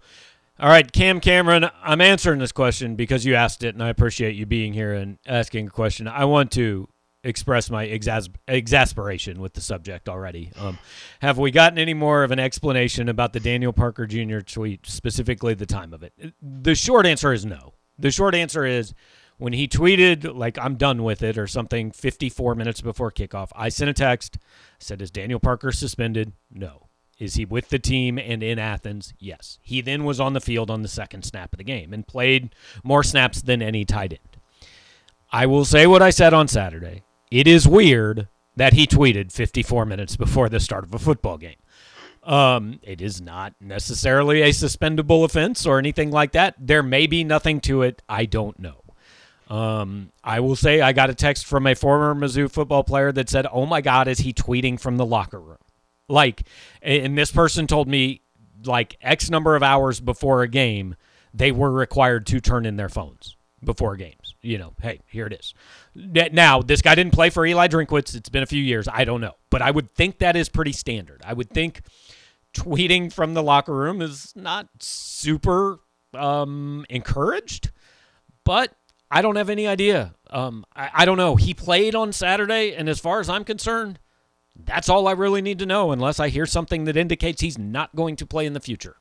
all 0.58 0.68
right, 0.68 0.90
Cam 0.92 1.20
Cameron, 1.20 1.70
I'm 1.82 2.02
answering 2.02 2.38
this 2.38 2.52
question 2.52 2.94
because 2.94 3.24
you 3.24 3.34
asked 3.34 3.62
it, 3.62 3.74
and 3.74 3.82
I 3.82 3.88
appreciate 3.88 4.34
you 4.34 4.44
being 4.44 4.74
here 4.74 4.92
and 4.92 5.18
asking 5.26 5.68
a 5.68 5.70
question. 5.70 6.06
I 6.06 6.26
want 6.26 6.50
to 6.52 6.86
express 7.22 7.70
my 7.70 7.86
exas- 7.86 8.34
exasperation 8.48 9.40
with 9.40 9.54
the 9.54 9.60
subject 9.60 10.08
already. 10.08 10.50
Um, 10.58 10.78
have 11.20 11.38
we 11.38 11.50
gotten 11.50 11.78
any 11.78 11.94
more 11.94 12.24
of 12.24 12.30
an 12.30 12.38
explanation 12.38 13.08
about 13.08 13.32
the 13.32 13.40
Daniel 13.40 13.72
Parker 13.72 14.06
Jr. 14.06 14.40
tweet, 14.40 14.86
specifically 14.86 15.54
the 15.54 15.66
time 15.66 15.92
of 15.92 16.02
it? 16.02 16.14
The 16.40 16.74
short 16.74 17.06
answer 17.06 17.32
is 17.32 17.44
no. 17.44 17.74
The 17.98 18.10
short 18.10 18.34
answer 18.34 18.64
is 18.64 18.94
when 19.38 19.52
he 19.52 19.68
tweeted, 19.68 20.34
like, 20.36 20.58
I'm 20.58 20.76
done 20.76 21.02
with 21.02 21.22
it 21.22 21.36
or 21.36 21.46
something 21.46 21.90
54 21.92 22.54
minutes 22.54 22.80
before 22.80 23.10
kickoff, 23.10 23.48
I 23.54 23.68
sent 23.68 23.90
a 23.90 23.94
text, 23.94 24.38
said, 24.78 25.02
Is 25.02 25.10
Daniel 25.10 25.40
Parker 25.40 25.72
suspended? 25.72 26.32
No. 26.50 26.86
Is 27.18 27.34
he 27.34 27.44
with 27.44 27.68
the 27.68 27.78
team 27.78 28.18
and 28.18 28.42
in 28.42 28.58
Athens? 28.58 29.12
Yes. 29.18 29.58
He 29.62 29.82
then 29.82 30.04
was 30.04 30.20
on 30.20 30.32
the 30.32 30.40
field 30.40 30.70
on 30.70 30.80
the 30.80 30.88
second 30.88 31.24
snap 31.24 31.52
of 31.52 31.58
the 31.58 31.64
game 31.64 31.92
and 31.92 32.06
played 32.06 32.54
more 32.82 33.02
snaps 33.02 33.42
than 33.42 33.60
any 33.60 33.84
tight 33.84 34.12
end. 34.12 34.42
I 35.30 35.46
will 35.46 35.64
say 35.66 35.86
what 35.86 36.02
I 36.02 36.10
said 36.10 36.34
on 36.34 36.48
Saturday. 36.48 37.02
It 37.30 37.46
is 37.46 37.68
weird 37.68 38.26
that 38.56 38.72
he 38.72 38.86
tweeted 38.86 39.30
54 39.30 39.86
minutes 39.86 40.16
before 40.16 40.48
the 40.48 40.58
start 40.58 40.84
of 40.84 40.92
a 40.92 40.98
football 40.98 41.38
game. 41.38 41.56
Um, 42.24 42.80
it 42.82 43.00
is 43.00 43.20
not 43.20 43.54
necessarily 43.60 44.42
a 44.42 44.52
suspendable 44.52 45.24
offense 45.24 45.64
or 45.64 45.78
anything 45.78 46.10
like 46.10 46.32
that. 46.32 46.56
There 46.58 46.82
may 46.82 47.06
be 47.06 47.22
nothing 47.22 47.60
to 47.62 47.82
it. 47.82 48.02
I 48.08 48.26
don't 48.26 48.58
know. 48.58 48.82
Um, 49.48 50.12
I 50.22 50.40
will 50.40 50.56
say 50.56 50.80
I 50.80 50.92
got 50.92 51.10
a 51.10 51.14
text 51.14 51.46
from 51.46 51.66
a 51.66 51.74
former 51.74 52.14
Mizzou 52.14 52.50
football 52.50 52.84
player 52.84 53.10
that 53.12 53.28
said, 53.28 53.46
"Oh 53.50 53.66
my 53.66 53.80
God, 53.80 54.06
is 54.06 54.18
he 54.18 54.32
tweeting 54.32 54.78
from 54.78 54.96
the 54.96 55.06
locker 55.06 55.40
room?" 55.40 55.58
Like, 56.08 56.46
and 56.82 57.16
this 57.16 57.32
person 57.32 57.66
told 57.66 57.88
me 57.88 58.22
like 58.64 58.96
X 59.00 59.30
number 59.30 59.56
of 59.56 59.62
hours 59.62 60.00
before 60.00 60.42
a 60.42 60.48
game, 60.48 60.94
they 61.32 61.50
were 61.50 61.70
required 61.70 62.26
to 62.26 62.40
turn 62.40 62.66
in 62.66 62.76
their 62.76 62.88
phones 62.88 63.36
before 63.62 63.96
games. 63.96 64.34
You 64.42 64.58
know, 64.58 64.72
hey, 64.80 65.00
here 65.06 65.26
it 65.26 65.32
is. 65.32 65.54
Now, 65.94 66.62
this 66.62 66.82
guy 66.82 66.94
didn't 66.94 67.12
play 67.12 67.30
for 67.30 67.44
Eli 67.44 67.68
Drinkwitz. 67.68 68.14
It's 68.14 68.28
been 68.28 68.42
a 68.42 68.46
few 68.46 68.62
years. 68.62 68.88
I 68.88 69.04
don't 69.04 69.20
know. 69.20 69.34
But 69.50 69.62
I 69.62 69.70
would 69.70 69.94
think 69.94 70.18
that 70.18 70.36
is 70.36 70.48
pretty 70.48 70.72
standard. 70.72 71.22
I 71.24 71.32
would 71.32 71.50
think 71.50 71.82
tweeting 72.54 73.12
from 73.12 73.34
the 73.34 73.42
locker 73.42 73.74
room 73.74 74.02
is 74.02 74.32
not 74.34 74.68
super 74.80 75.80
um, 76.14 76.84
encouraged, 76.88 77.70
but 78.44 78.74
I 79.10 79.22
don't 79.22 79.36
have 79.36 79.50
any 79.50 79.66
idea. 79.66 80.14
Um, 80.30 80.64
I, 80.74 80.90
I 80.94 81.04
don't 81.04 81.16
know. 81.16 81.36
He 81.36 81.54
played 81.54 81.94
on 81.94 82.12
Saturday, 82.12 82.74
and 82.74 82.88
as 82.88 83.00
far 83.00 83.20
as 83.20 83.28
I'm 83.28 83.44
concerned, 83.44 83.98
that's 84.56 84.88
all 84.88 85.08
I 85.08 85.12
really 85.12 85.42
need 85.42 85.58
to 85.60 85.66
know 85.66 85.92
unless 85.92 86.20
I 86.20 86.28
hear 86.28 86.46
something 86.46 86.84
that 86.84 86.96
indicates 86.96 87.40
he's 87.40 87.58
not 87.58 87.94
going 87.94 88.16
to 88.16 88.26
play 88.26 88.46
in 88.46 88.52
the 88.52 88.60
future. 88.60 88.96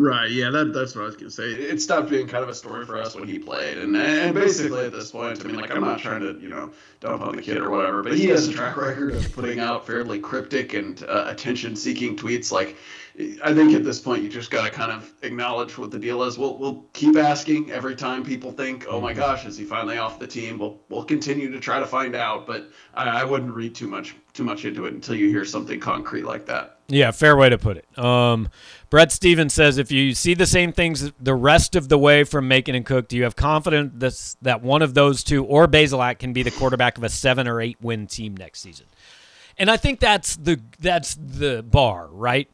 Right. 0.00 0.30
Yeah. 0.30 0.50
That, 0.50 0.72
that's 0.72 0.94
what 0.94 1.02
I 1.02 1.04
was 1.04 1.16
gonna 1.16 1.30
say. 1.30 1.50
It 1.50 1.82
stopped 1.82 2.08
being 2.08 2.26
kind 2.26 2.42
of 2.42 2.48
a 2.48 2.54
story 2.54 2.86
for 2.86 2.96
us 2.96 3.14
when 3.14 3.28
he 3.28 3.38
played, 3.38 3.76
and 3.76 3.94
and 3.94 4.34
basically 4.34 4.86
at 4.86 4.92
this 4.92 5.10
point, 5.10 5.44
I 5.44 5.46
mean, 5.46 5.56
like 5.56 5.70
I'm 5.70 5.82
not 5.82 5.98
trying 5.98 6.20
to 6.22 6.38
you 6.40 6.48
know 6.48 6.70
dump 7.00 7.22
on 7.22 7.36
the 7.36 7.42
kid 7.42 7.58
or 7.58 7.68
whatever, 7.68 8.02
but 8.02 8.14
he 8.14 8.26
has 8.26 8.48
a 8.48 8.52
track 8.52 8.78
record 8.78 9.14
of 9.14 9.30
putting 9.34 9.60
out 9.60 9.86
fairly 9.86 10.18
cryptic 10.18 10.72
and 10.72 11.04
uh, 11.04 11.24
attention-seeking 11.28 12.16
tweets. 12.16 12.50
Like, 12.50 12.76
I 13.44 13.52
think 13.52 13.74
at 13.74 13.84
this 13.84 14.00
point 14.00 14.22
you 14.22 14.30
just 14.30 14.50
got 14.50 14.64
to 14.64 14.70
kind 14.70 14.90
of 14.90 15.12
acknowledge 15.22 15.76
what 15.76 15.90
the 15.90 15.98
deal 15.98 16.22
is. 16.22 16.38
We'll 16.38 16.56
we'll 16.56 16.86
keep 16.94 17.16
asking 17.16 17.70
every 17.70 17.94
time 17.94 18.24
people 18.24 18.52
think, 18.52 18.86
oh 18.88 19.02
my 19.02 19.12
gosh, 19.12 19.44
is 19.44 19.58
he 19.58 19.64
finally 19.64 19.98
off 19.98 20.18
the 20.18 20.26
team? 20.26 20.58
We'll 20.58 20.80
we'll 20.88 21.04
continue 21.04 21.50
to 21.52 21.60
try 21.60 21.78
to 21.78 21.86
find 21.86 22.16
out, 22.16 22.46
but 22.46 22.70
I, 22.94 23.20
I 23.20 23.24
wouldn't 23.24 23.54
read 23.54 23.74
too 23.74 23.86
much 23.86 24.14
too 24.32 24.44
much 24.44 24.64
into 24.64 24.86
it 24.86 24.94
until 24.94 25.14
you 25.16 25.28
hear 25.28 25.44
something 25.44 25.78
concrete 25.78 26.24
like 26.24 26.46
that. 26.46 26.79
Yeah, 26.90 27.12
fair 27.12 27.36
way 27.36 27.48
to 27.48 27.56
put 27.56 27.76
it. 27.76 27.98
Um, 27.98 28.48
Brett 28.90 29.12
Stevens 29.12 29.54
says, 29.54 29.78
if 29.78 29.92
you 29.92 30.12
see 30.14 30.34
the 30.34 30.46
same 30.46 30.72
things 30.72 31.12
the 31.20 31.34
rest 31.34 31.76
of 31.76 31.88
the 31.88 31.96
way 31.96 32.24
from 32.24 32.48
Macon 32.48 32.74
and 32.74 32.84
Cook, 32.84 33.06
do 33.06 33.16
you 33.16 33.22
have 33.22 33.36
confidence 33.36 34.36
that 34.42 34.62
one 34.62 34.82
of 34.82 34.94
those 34.94 35.22
two 35.22 35.44
or 35.44 35.68
Bazelak 35.68 36.18
can 36.18 36.32
be 36.32 36.42
the 36.42 36.50
quarterback 36.50 36.98
of 36.98 37.04
a 37.04 37.08
seven 37.08 37.46
or 37.46 37.60
eight 37.60 37.76
win 37.80 38.08
team 38.08 38.36
next 38.36 38.60
season? 38.60 38.86
And 39.56 39.70
I 39.70 39.76
think 39.76 40.00
that's 40.00 40.34
the 40.36 40.60
that's 40.80 41.14
the 41.14 41.62
bar, 41.62 42.08
right? 42.10 42.50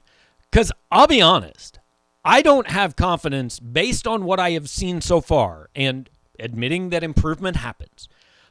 Because 0.50 0.70
I'll 0.90 1.06
be 1.06 1.22
honest, 1.22 1.78
I 2.24 2.42
don't 2.42 2.68
have 2.68 2.96
confidence 2.96 3.58
based 3.58 4.06
on 4.06 4.24
what 4.24 4.38
I 4.38 4.50
have 4.50 4.68
seen 4.68 5.00
so 5.00 5.20
far, 5.22 5.70
and 5.74 6.10
admitting 6.38 6.90
that 6.90 7.02
improvement 7.02 7.56
happens. 7.56 8.08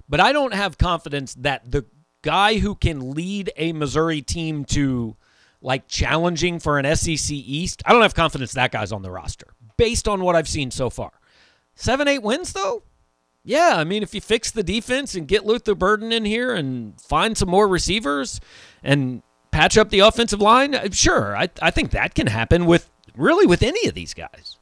But 0.09 0.19
I 0.19 0.31
don't 0.31 0.53
have 0.53 0.77
confidence 0.77 1.35
that 1.35 1.69
the 1.69 1.85
guy 2.23 2.57
who 2.57 2.73
can 2.73 3.11
lead 3.11 3.51
a 3.57 3.73
Missouri 3.73 4.21
team 4.21 4.65
to 4.65 5.15
like 5.65 5.87
challenging 5.87 6.59
for 6.59 6.77
an 6.77 6.95
SEC 6.95 7.31
East, 7.31 7.81
I 7.85 7.91
don't 7.91 8.03
have 8.03 8.13
confidence 8.13 8.53
that 8.53 8.71
guy's 8.71 8.91
on 8.91 9.01
the 9.01 9.11
roster 9.11 9.47
based 9.77 10.07
on 10.07 10.21
what 10.21 10.35
I've 10.35 10.47
seen 10.47 10.71
so 10.71 10.89
far. 10.89 11.11
Seven, 11.73 12.07
eight 12.07 12.21
wins, 12.21 12.53
though? 12.53 12.83
Yeah, 13.43 13.73
I 13.75 13.83
mean, 13.83 14.01
if 14.01 14.13
you 14.15 14.21
fix 14.21 14.51
the 14.51 14.63
defense 14.63 15.15
and 15.15 15.27
get 15.27 15.45
Luther 15.45 15.75
Burden 15.75 16.11
in 16.11 16.23
here 16.23 16.53
and 16.53 16.99
find 17.01 17.37
some 17.37 17.49
more 17.49 17.67
receivers 17.67 18.39
and 18.83 19.21
patch 19.51 19.77
up 19.77 19.89
the 19.89 19.99
offensive 19.99 20.41
line, 20.41 20.73
uh, 20.73 20.87
sure, 20.91 21.35
I, 21.35 21.49
I 21.61 21.71
think 21.71 21.91
that 21.91 22.15
can 22.15 22.27
happen 22.27 22.65
with 22.65 22.89
really 23.15 23.45
with 23.45 23.61
any 23.61 23.87
of 23.87 23.93
these 23.93 24.13
guys. 24.13 24.54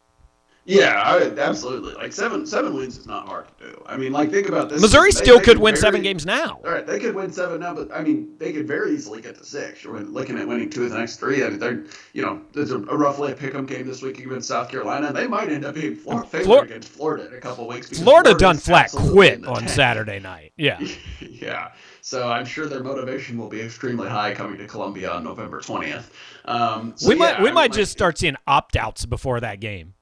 Yeah, 0.65 1.01
I, 1.05 1.29
absolutely. 1.41 1.93
Like 1.93 2.13
seven 2.13 2.45
seven 2.45 2.73
wins 2.73 2.97
is 2.97 3.05
not 3.05 3.27
hard 3.27 3.47
to 3.57 3.65
do. 3.65 3.83
I 3.85 3.97
mean, 3.97 4.13
like 4.13 4.31
think 4.31 4.47
about 4.47 4.69
this. 4.69 4.81
Missouri 4.81 5.11
they, 5.11 5.17
still 5.17 5.37
they 5.37 5.43
could, 5.43 5.55
could 5.55 5.61
win 5.61 5.73
very, 5.73 5.81
seven 5.81 6.01
games 6.01 6.25
now. 6.25 6.61
All 6.63 6.71
right, 6.71 6.87
they 6.87 6.99
could 6.99 7.15
win 7.15 7.33
seven 7.33 7.59
now, 7.59 7.73
but 7.73 7.93
I 7.93 8.01
mean, 8.01 8.35
they 8.37 8.53
could 8.53 8.65
very 8.65 8.93
easily 8.93 9.21
get 9.21 9.35
to 9.35 9.43
six. 9.43 9.83
You're 9.83 9.99
looking 9.99 10.37
at 10.37 10.47
winning 10.47 10.69
two 10.69 10.85
of 10.85 10.91
the 10.91 10.97
next 10.97 11.17
three. 11.17 11.43
I 11.43 11.49
mean, 11.49 11.59
they're 11.59 11.83
you 12.13 12.21
know, 12.21 12.41
there's 12.53 12.71
a, 12.71 12.77
a 12.77 12.97
roughly 12.97 13.33
a 13.33 13.35
pick'em 13.35 13.67
game 13.67 13.85
this 13.85 14.01
week 14.01 14.19
against 14.19 14.47
South 14.47 14.69
Carolina. 14.69 15.11
They 15.11 15.27
might 15.27 15.49
end 15.49 15.65
up 15.65 15.75
being 15.75 15.95
Florida 15.95 16.27
Flor- 16.27 16.63
against 16.63 16.87
Florida 16.87 17.27
in 17.27 17.33
a 17.33 17.41
couple 17.41 17.67
weeks. 17.67 17.89
Florida 17.89 18.29
Florida's 18.29 18.41
done 18.41 18.57
flat 18.57 18.91
quit 18.91 19.45
on 19.45 19.67
Saturday 19.67 20.19
night. 20.19 20.53
Yeah. 20.55 20.79
yeah. 21.19 21.73
So 21.99 22.31
I'm 22.31 22.45
sure 22.45 22.67
their 22.67 22.83
motivation 22.83 23.37
will 23.37 23.49
be 23.49 23.61
extremely 23.61 24.07
high 24.07 24.33
coming 24.33 24.57
to 24.59 24.67
Columbia 24.67 25.11
on 25.11 25.23
November 25.23 25.59
20th. 25.59 26.09
Um, 26.45 26.93
so 26.95 27.09
we 27.09 27.15
yeah, 27.15 27.19
might 27.19 27.41
we 27.41 27.51
might 27.51 27.73
just 27.73 27.91
start 27.91 28.17
seeing 28.17 28.35
opt 28.47 28.77
outs 28.77 29.05
before 29.05 29.41
that 29.41 29.59
game. 29.59 29.93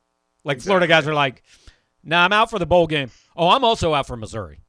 Like 0.43 0.57
exactly. 0.57 0.69
Florida 0.69 0.87
guys 0.87 1.07
are 1.07 1.13
like, 1.13 1.43
"Nah, 2.03 2.23
I'm 2.25 2.33
out 2.33 2.49
for 2.49 2.59
the 2.59 2.65
bowl 2.65 2.87
game. 2.87 3.11
Oh, 3.35 3.49
I'm 3.49 3.63
also 3.63 3.93
out 3.93 4.07
for 4.07 4.17
Missouri." 4.17 4.59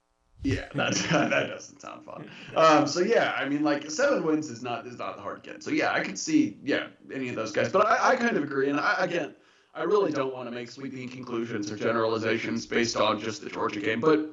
Yeah, 0.45 0.67
that 0.75 0.95
that 0.95 1.49
doesn't 1.49 1.81
sound 1.81 2.05
fun. 2.05 2.29
Um, 2.57 2.87
so 2.87 3.01
yeah, 3.01 3.35
I 3.37 3.49
mean, 3.49 3.63
like 3.63 3.91
seven 3.91 4.25
wins 4.25 4.51
is 4.51 4.63
not 4.63 4.87
is 4.87 4.99
not 4.99 5.17
the 5.17 5.23
hard 5.23 5.45
to 5.45 5.51
get. 5.51 5.63
So 5.63 5.71
yeah, 5.71 5.93
I 5.93 6.01
could 6.01 6.19
see 6.19 6.59
yeah 6.63 6.89
any 7.13 7.29
of 7.29 7.37
those 7.37 7.53
guys, 7.53 7.71
but 7.71 7.87
I, 7.87 8.11
I 8.11 8.17
kind 8.17 8.37
of 8.37 8.43
agree. 8.43 8.69
And 8.69 8.79
I, 8.79 8.97
again, 8.99 9.35
I 9.75 9.85
really 9.85 10.13
don't 10.13 10.35
want 10.35 10.49
to 10.49 10.55
make 10.55 10.71
sweeping 10.71 11.09
conclusions 11.09 11.71
or 11.71 11.77
generalizations 11.77 12.67
based 12.67 12.97
on 12.97 13.21
just 13.21 13.43
the 13.43 13.51
Georgia 13.51 13.81
game, 13.81 14.01
but 14.01 14.31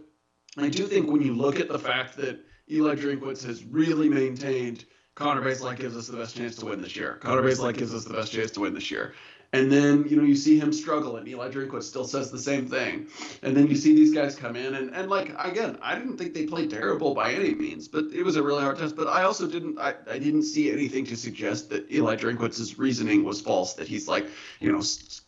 I 0.58 0.69
do 0.69 0.88
think 0.88 1.12
when 1.12 1.21
you 1.21 1.34
look 1.36 1.60
at 1.60 1.69
the 1.69 1.80
fact 1.80 2.17
that 2.17 2.39
Eli 2.71 2.95
Drinkwitz 2.95 3.45
has 3.45 3.63
really 3.63 4.10
maintained 4.10 4.86
Connor 5.19 5.41
Bazelak 5.41 5.78
gives 5.78 5.97
us 5.97 6.08
the 6.08 6.15
best 6.15 6.38
chance 6.38 6.56
to 6.56 6.65
win 6.65 6.82
this 6.82 6.95
year. 6.95 7.19
Connor 7.21 7.41
Bazelak 7.41 7.78
gives 7.78 7.93
us 7.93 8.06
the 8.06 8.13
best 8.13 8.32
chance 8.32 8.52
to 8.52 8.62
win 8.62 8.73
this 8.73 8.89
year. 8.89 9.15
And 9.51 9.71
then, 9.71 10.05
you 10.07 10.15
know, 10.15 10.23
you 10.23 10.35
see 10.35 10.59
him 10.59 10.71
struggle, 10.71 11.17
and 11.17 11.27
Eli 11.27 11.49
Drinkwitz 11.49 11.83
still 11.83 12.05
says 12.05 12.29
the 12.29 12.38
same 12.38 12.67
thing. 12.67 13.07
And 13.41 13.57
then 13.57 13.65
you 13.65 13.75
see 13.75 13.95
these 13.95 14.13
guys 14.13 14.35
come 14.35 14.55
in, 14.55 14.75
and, 14.75 14.93
and 14.93 15.09
like, 15.09 15.33
again, 15.43 15.77
I 15.81 15.95
didn't 15.95 16.17
think 16.17 16.35
they 16.35 16.45
played 16.45 16.69
terrible 16.69 17.15
by 17.15 17.33
any 17.33 17.55
means, 17.55 17.88
but 17.88 18.05
it 18.13 18.21
was 18.21 18.35
a 18.35 18.43
really 18.43 18.62
hard 18.62 18.77
test. 18.77 18.95
But 18.95 19.07
I 19.07 19.23
also 19.23 19.47
didn't, 19.47 19.79
I, 19.79 19.95
I 20.07 20.19
didn't 20.19 20.43
see 20.43 20.71
anything 20.71 21.03
to 21.07 21.17
suggest 21.17 21.71
that 21.71 21.91
Eli 21.91 22.15
Drinkwitz's 22.15 22.77
reasoning 22.77 23.23
was 23.23 23.41
false, 23.41 23.73
that 23.73 23.88
he's 23.88 24.07
like, 24.07 24.27
you 24.59 24.71
know, 24.71 24.83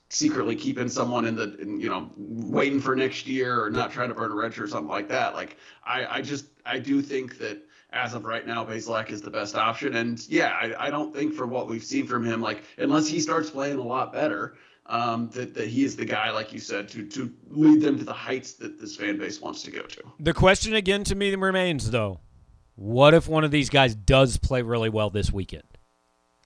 secretly 0.09 0.55
keeping 0.55 0.87
someone 0.87 1.25
in 1.25 1.35
the, 1.35 1.57
in, 1.57 1.79
you 1.79 1.89
know, 1.89 2.11
waiting 2.15 2.79
for 2.79 2.95
next 2.95 3.25
year 3.25 3.63
or 3.63 3.71
not 3.71 3.91
trying 3.91 4.09
to 4.09 4.15
burn 4.15 4.31
a 4.31 4.35
wrench 4.35 4.59
or 4.59 4.67
something 4.67 4.89
like 4.89 5.09
that. 5.09 5.33
Like, 5.33 5.57
I, 5.83 6.17
I 6.17 6.21
just, 6.21 6.45
I 6.63 6.77
do 6.77 7.01
think 7.01 7.39
that 7.39 7.63
as 7.91 8.13
of 8.13 8.23
right 8.25 8.47
now, 8.47 8.63
Bazelak 8.65 9.09
is 9.09 9.21
the 9.21 9.29
best 9.29 9.55
option. 9.55 9.95
And 9.95 10.27
yeah, 10.29 10.57
I, 10.61 10.87
I, 10.87 10.89
don't 10.89 11.13
think 11.13 11.33
from 11.33 11.49
what 11.49 11.67
we've 11.67 11.83
seen 11.83 12.07
from 12.07 12.25
him, 12.25 12.41
like 12.41 12.63
unless 12.77 13.07
he 13.07 13.19
starts 13.19 13.49
playing 13.49 13.79
a 13.79 13.83
lot 13.83 14.13
better, 14.13 14.55
um, 14.85 15.29
that, 15.33 15.53
that 15.53 15.67
he 15.67 15.83
is 15.83 15.95
the 15.95 16.05
guy, 16.05 16.31
like 16.31 16.53
you 16.53 16.59
said, 16.59 16.87
to 16.89 17.05
to 17.07 17.31
lead 17.49 17.81
them 17.81 17.97
to 17.97 18.03
the 18.03 18.13
heights 18.13 18.53
that 18.53 18.79
this 18.79 18.95
fan 18.95 19.17
base 19.17 19.41
wants 19.41 19.61
to 19.63 19.71
go 19.71 19.81
to. 19.81 20.03
The 20.19 20.33
question 20.33 20.75
again 20.75 21.03
to 21.05 21.15
me 21.15 21.35
remains 21.35 21.91
though, 21.91 22.21
what 22.75 23.13
if 23.13 23.27
one 23.27 23.43
of 23.43 23.51
these 23.51 23.69
guys 23.69 23.95
does 23.95 24.37
play 24.37 24.61
really 24.61 24.89
well 24.89 25.09
this 25.09 25.31
weekend? 25.31 25.63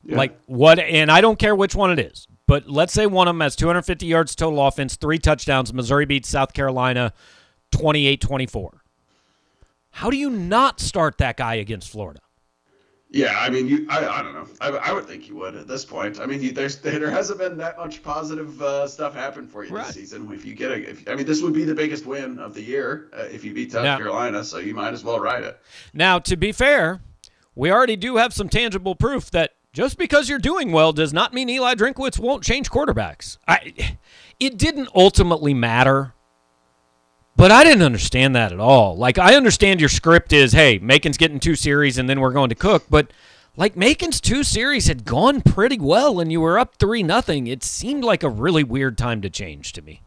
Yeah. 0.04 0.18
Like 0.18 0.40
what? 0.46 0.80
And 0.80 1.12
I 1.12 1.22
don't 1.22 1.40
care 1.40 1.56
which 1.56 1.76
one 1.76 1.92
it 1.92 2.00
is, 2.00 2.28
but 2.48 2.70
let's 2.70 2.94
say 2.94 3.06
one 3.06 3.28
of 3.28 3.36
them 3.36 3.42
has 3.42 3.56
250 3.56 4.06
yards 4.06 4.36
total 4.36 4.66
offense, 4.66 4.96
three 4.96 5.20
touchdowns. 5.20 5.74
Missouri 5.74 6.06
beats 6.06 6.30
South 6.30 6.54
Carolina 6.54 7.14
28 7.72 8.22
24 8.22 8.85
how 9.96 10.10
do 10.10 10.18
you 10.18 10.30
not 10.30 10.82
start 10.82 11.18
that 11.20 11.38
guy 11.38 11.56
against 11.56 11.90
Florida? 11.90 12.20
Yeah, 13.10 13.34
I 13.40 13.50
mean, 13.50 13.66
you. 13.70 13.88
I, 13.90 14.06
I 14.06 14.22
don't 14.22 14.34
know. 14.34 14.46
I, 14.60 14.68
I 14.72 14.92
would 14.92 15.06
think 15.06 15.30
you 15.30 15.38
would 15.38 15.56
at 15.56 15.68
this 15.70 15.86
point. 15.86 16.20
I 16.20 16.26
mean, 16.26 16.42
you, 16.42 16.52
there's 16.52 16.80
there 16.80 17.10
hasn't 17.10 17.40
been 17.40 17.56
that 17.60 17.78
much 17.78 18.04
positive 18.04 18.62
uh, 18.62 18.88
stuff 18.90 19.14
happen 19.16 19.48
for 19.48 19.64
you 19.64 19.74
Right. 19.74 19.86
this 19.86 19.96
season. 19.96 20.30
If 20.34 20.44
you 20.44 20.54
get 20.54 20.72
a, 20.72 20.90
if, 20.90 21.08
I 21.08 21.16
mean, 21.16 21.26
this 21.26 21.42
would 21.42 21.54
be 21.54 21.64
the 21.64 21.76
biggest 21.76 22.06
win 22.06 22.40
of 22.40 22.54
the 22.54 22.62
year 22.62 23.10
uh, 23.18 23.22
if 23.22 23.46
you 23.46 23.54
beat 23.54 23.72
South 23.72 23.86
Yeah. 23.86 23.96
Carolina. 23.96 24.44
So 24.44 24.58
you 24.58 24.74
might 24.74 24.94
as 24.94 25.02
well 25.06 25.18
ride 25.22 25.44
it. 25.46 25.58
Now, 25.94 26.20
to 26.20 26.36
be 26.36 26.52
fair, 26.52 27.00
we 27.56 27.72
already 27.72 27.96
do 27.96 28.18
have 28.18 28.34
some 28.34 28.50
tangible 28.50 28.96
proof 28.96 29.32
that 29.32 29.52
just 29.72 29.98
because 29.98 30.28
you're 30.28 30.38
doing 30.40 30.74
well 30.74 30.92
does 30.92 31.14
not 31.14 31.34
mean 31.34 31.48
Eli 31.50 31.76
Drinkwitz 31.76 32.20
won't 32.20 32.44
change 32.44 32.70
quarterbacks. 32.70 33.38
I, 33.48 33.96
it 34.42 34.58
didn't 34.58 34.90
ultimately 34.94 35.54
matter, 35.54 36.15
but 37.36 37.52
I 37.52 37.64
didn't 37.64 37.84
understand 37.84 38.36
that 38.36 38.52
at 38.52 38.60
all. 38.60 38.96
Like, 38.98 39.18
I 39.18 39.36
understand 39.36 39.80
your 39.80 39.90
script 39.90 40.34
is, 40.34 40.54
hey, 40.54 40.80
Macon's 40.80 41.18
getting 41.18 41.40
two 41.40 41.56
series 41.56 41.98
and 41.98 42.10
then 42.10 42.20
we're 42.20 42.32
going 42.32 42.50
to 42.50 42.56
cook, 42.56 42.86
but 42.90 43.12
like 43.58 43.76
Macon's 43.76 44.20
two 44.20 44.44
series 44.44 44.88
had 44.88 45.06
gone 45.06 45.42
pretty 45.42 45.80
well 45.80 46.20
and 46.20 46.32
you 46.32 46.42
were 46.42 46.60
up 46.60 46.76
three 46.76 47.04
nothing. 47.04 47.48
It 47.48 47.64
seemed 47.64 48.04
like 48.04 48.24
a 48.24 48.30
really 48.30 48.64
weird 48.64 48.98
time 48.98 49.22
to 49.22 49.30
change 49.30 49.74
to 49.74 49.82
me. 49.82 50.02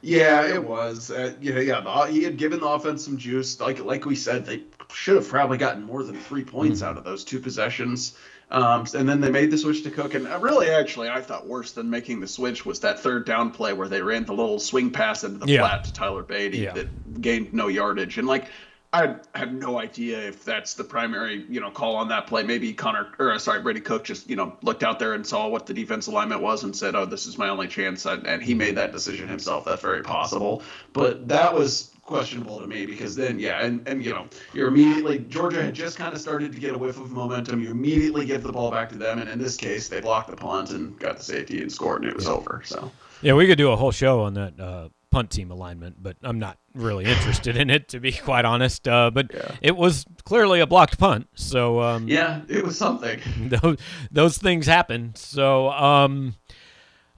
Yeah, 0.00 0.46
it 0.46 0.62
was. 0.62 1.10
Uh, 1.10 1.34
you 1.40 1.52
know, 1.52 1.60
yeah, 1.60 1.80
the, 1.80 2.12
he 2.12 2.22
had 2.22 2.36
given 2.36 2.60
the 2.60 2.68
offense 2.68 3.04
some 3.04 3.16
juice. 3.16 3.58
Like 3.58 3.80
like 3.84 4.04
we 4.04 4.14
said, 4.14 4.46
they 4.46 4.62
should 4.92 5.16
have 5.16 5.28
probably 5.28 5.58
gotten 5.58 5.82
more 5.82 6.04
than 6.04 6.16
three 6.16 6.44
points 6.44 6.80
Mm-hmm. 6.82 6.90
out 6.90 6.98
of 6.98 7.02
those 7.04 7.24
two 7.24 7.40
possessions. 7.40 8.16
Um, 8.50 8.86
and 8.94 9.08
then 9.08 9.20
they 9.20 9.30
made 9.30 9.50
the 9.50 9.58
switch 9.58 9.82
to 9.82 9.90
Cook. 9.90 10.14
And 10.14 10.26
uh, 10.26 10.38
really, 10.38 10.70
actually, 10.70 11.08
I 11.08 11.20
thought 11.20 11.46
worse 11.46 11.72
than 11.72 11.90
making 11.90 12.20
the 12.20 12.28
switch 12.28 12.64
was 12.64 12.80
that 12.80 12.98
third 13.00 13.26
down 13.26 13.50
play 13.50 13.72
where 13.74 13.88
they 13.88 14.00
ran 14.00 14.24
the 14.24 14.32
little 14.32 14.58
swing 14.58 14.90
pass 14.90 15.24
into 15.24 15.38
the 15.38 15.52
Yeah. 15.52 15.60
flat 15.60 15.84
to 15.84 15.92
Tyler 15.92 16.22
Badie 16.22 16.62
Yeah. 16.62 16.72
that 16.72 17.20
gained 17.20 17.52
no 17.52 17.68
yardage. 17.68 18.16
And 18.16 18.26
like, 18.26 18.46
I 18.90 19.16
have 19.34 19.52
no 19.52 19.78
idea 19.78 20.18
if 20.28 20.46
that's 20.46 20.72
the 20.72 20.82
primary, 20.84 21.44
you 21.50 21.60
know, 21.60 21.70
call 21.70 21.96
on 21.96 22.08
that 22.08 22.26
play. 22.26 22.42
Maybe 22.42 22.72
Connor, 22.72 23.08
or 23.18 23.32
uh, 23.32 23.38
sorry, 23.38 23.60
Brady 23.60 23.80
Cook 23.80 24.04
just, 24.04 24.30
you 24.30 24.36
know, 24.36 24.56
looked 24.62 24.82
out 24.82 24.98
there 24.98 25.12
and 25.12 25.26
saw 25.26 25.46
what 25.46 25.66
the 25.66 25.74
defense 25.74 26.06
alignment 26.06 26.40
was 26.40 26.64
and 26.64 26.74
said, 26.74 26.94
"Oh, 26.94 27.04
this 27.04 27.26
is 27.26 27.36
my 27.36 27.50
only 27.50 27.68
chance," 27.68 28.06
and 28.06 28.26
and 28.26 28.42
he 28.42 28.54
made 28.54 28.78
that 28.78 28.92
decision 28.92 29.28
himself. 29.28 29.66
That's 29.66 29.82
very 29.82 30.02
possible, 30.02 30.62
but 30.94 31.28
that 31.28 31.52
was 31.52 31.90
questionable 32.08 32.58
to 32.58 32.66
me 32.66 32.86
because 32.86 33.14
then, 33.14 33.38
yeah, 33.38 33.64
and 33.64 33.86
and 33.86 34.04
you 34.04 34.10
know, 34.10 34.26
you're 34.54 34.68
immediately 34.68 35.18
Georgia 35.28 35.62
had 35.62 35.74
just 35.74 35.98
kind 35.98 36.14
of 36.14 36.20
started 36.20 36.52
to 36.52 36.58
get 36.58 36.74
a 36.74 36.78
whiff 36.78 36.98
of 36.98 37.12
momentum. 37.12 37.62
You 37.62 37.70
immediately 37.70 38.24
give 38.24 38.42
the 38.42 38.50
ball 38.50 38.70
back 38.70 38.88
to 38.88 38.98
them, 38.98 39.18
and 39.18 39.28
in 39.28 39.38
this 39.38 39.56
case, 39.56 39.88
they 39.88 40.00
blocked 40.00 40.30
the 40.30 40.36
punt 40.36 40.70
and 40.70 40.98
got 40.98 41.18
the 41.18 41.22
safety 41.22 41.60
and 41.60 41.70
scored, 41.70 42.02
and 42.02 42.10
it 42.10 42.16
was 42.16 42.26
over. 42.26 42.62
So. 42.64 42.90
Yeah, 43.20 43.34
we 43.34 43.46
could 43.46 43.58
do 43.58 43.70
a 43.72 43.76
whole 43.76 43.90
show 43.90 44.22
on 44.22 44.34
that 44.34 44.58
uh, 44.58 44.88
punt 45.10 45.30
team 45.30 45.50
alignment, 45.50 46.02
but 46.02 46.16
I'm 46.22 46.38
not 46.38 46.58
really 46.74 47.04
interested 47.04 47.56
in 47.56 47.68
it, 47.68 47.88
to 47.88 48.00
be 48.00 48.12
quite 48.12 48.44
honest. 48.44 48.88
Uh, 48.88 49.10
but 49.10 49.30
Yeah. 49.34 49.56
it 49.60 49.76
was 49.76 50.06
clearly 50.24 50.60
a 50.60 50.66
blocked 50.66 50.98
punt, 50.98 51.26
so 51.34 51.82
um, 51.82 52.08
Yeah, 52.08 52.40
it 52.48 52.64
was 52.64 52.78
something. 52.78 53.20
those, 53.62 53.76
those 54.10 54.38
things 54.38 54.66
happen. 54.66 55.12
So, 55.14 55.70
um, 55.70 56.36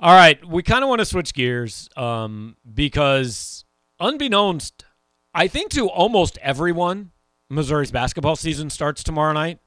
all 0.00 0.14
right, 0.14 0.44
we 0.46 0.62
kind 0.62 0.82
of 0.82 0.88
want 0.88 1.00
to 1.00 1.04
switch 1.04 1.34
gears 1.34 1.88
um, 1.96 2.56
because, 2.74 3.64
unbeknownst, 4.00 4.84
I 5.34 5.46
think 5.46 5.70
to 5.72 5.88
almost 5.88 6.38
everyone, 6.38 7.12
Missouri's 7.48 7.90
basketball 7.90 8.36
season 8.36 8.70
starts 8.70 9.02
tomorrow 9.04 9.32
night. 9.32 9.58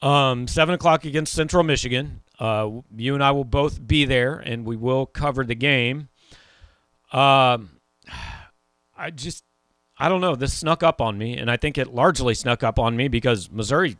Um, 0.00 0.46
seven 0.46 0.74
o'clock 0.74 1.04
against 1.04 1.32
Central 1.32 1.64
Michigan. 1.64 2.22
Uh, 2.38 2.70
you 2.96 3.14
and 3.14 3.24
I 3.24 3.32
will 3.32 3.44
both 3.44 3.84
be 3.84 4.04
there, 4.04 4.36
and 4.36 4.64
we 4.64 4.76
will 4.76 5.06
cover 5.06 5.44
the 5.44 5.56
game. 5.56 6.08
Um, 7.12 7.70
I 8.96 9.10
just, 9.10 9.44
I 9.98 10.08
don't 10.08 10.20
know. 10.20 10.36
This 10.36 10.54
snuck 10.54 10.82
up 10.82 11.00
on 11.00 11.18
me, 11.18 11.36
and 11.36 11.50
I 11.50 11.56
think 11.56 11.78
it 11.78 11.88
largely 11.88 12.34
snuck 12.34 12.62
up 12.62 12.78
on 12.78 12.96
me 12.96 13.08
because 13.08 13.50
Missouri 13.50 13.96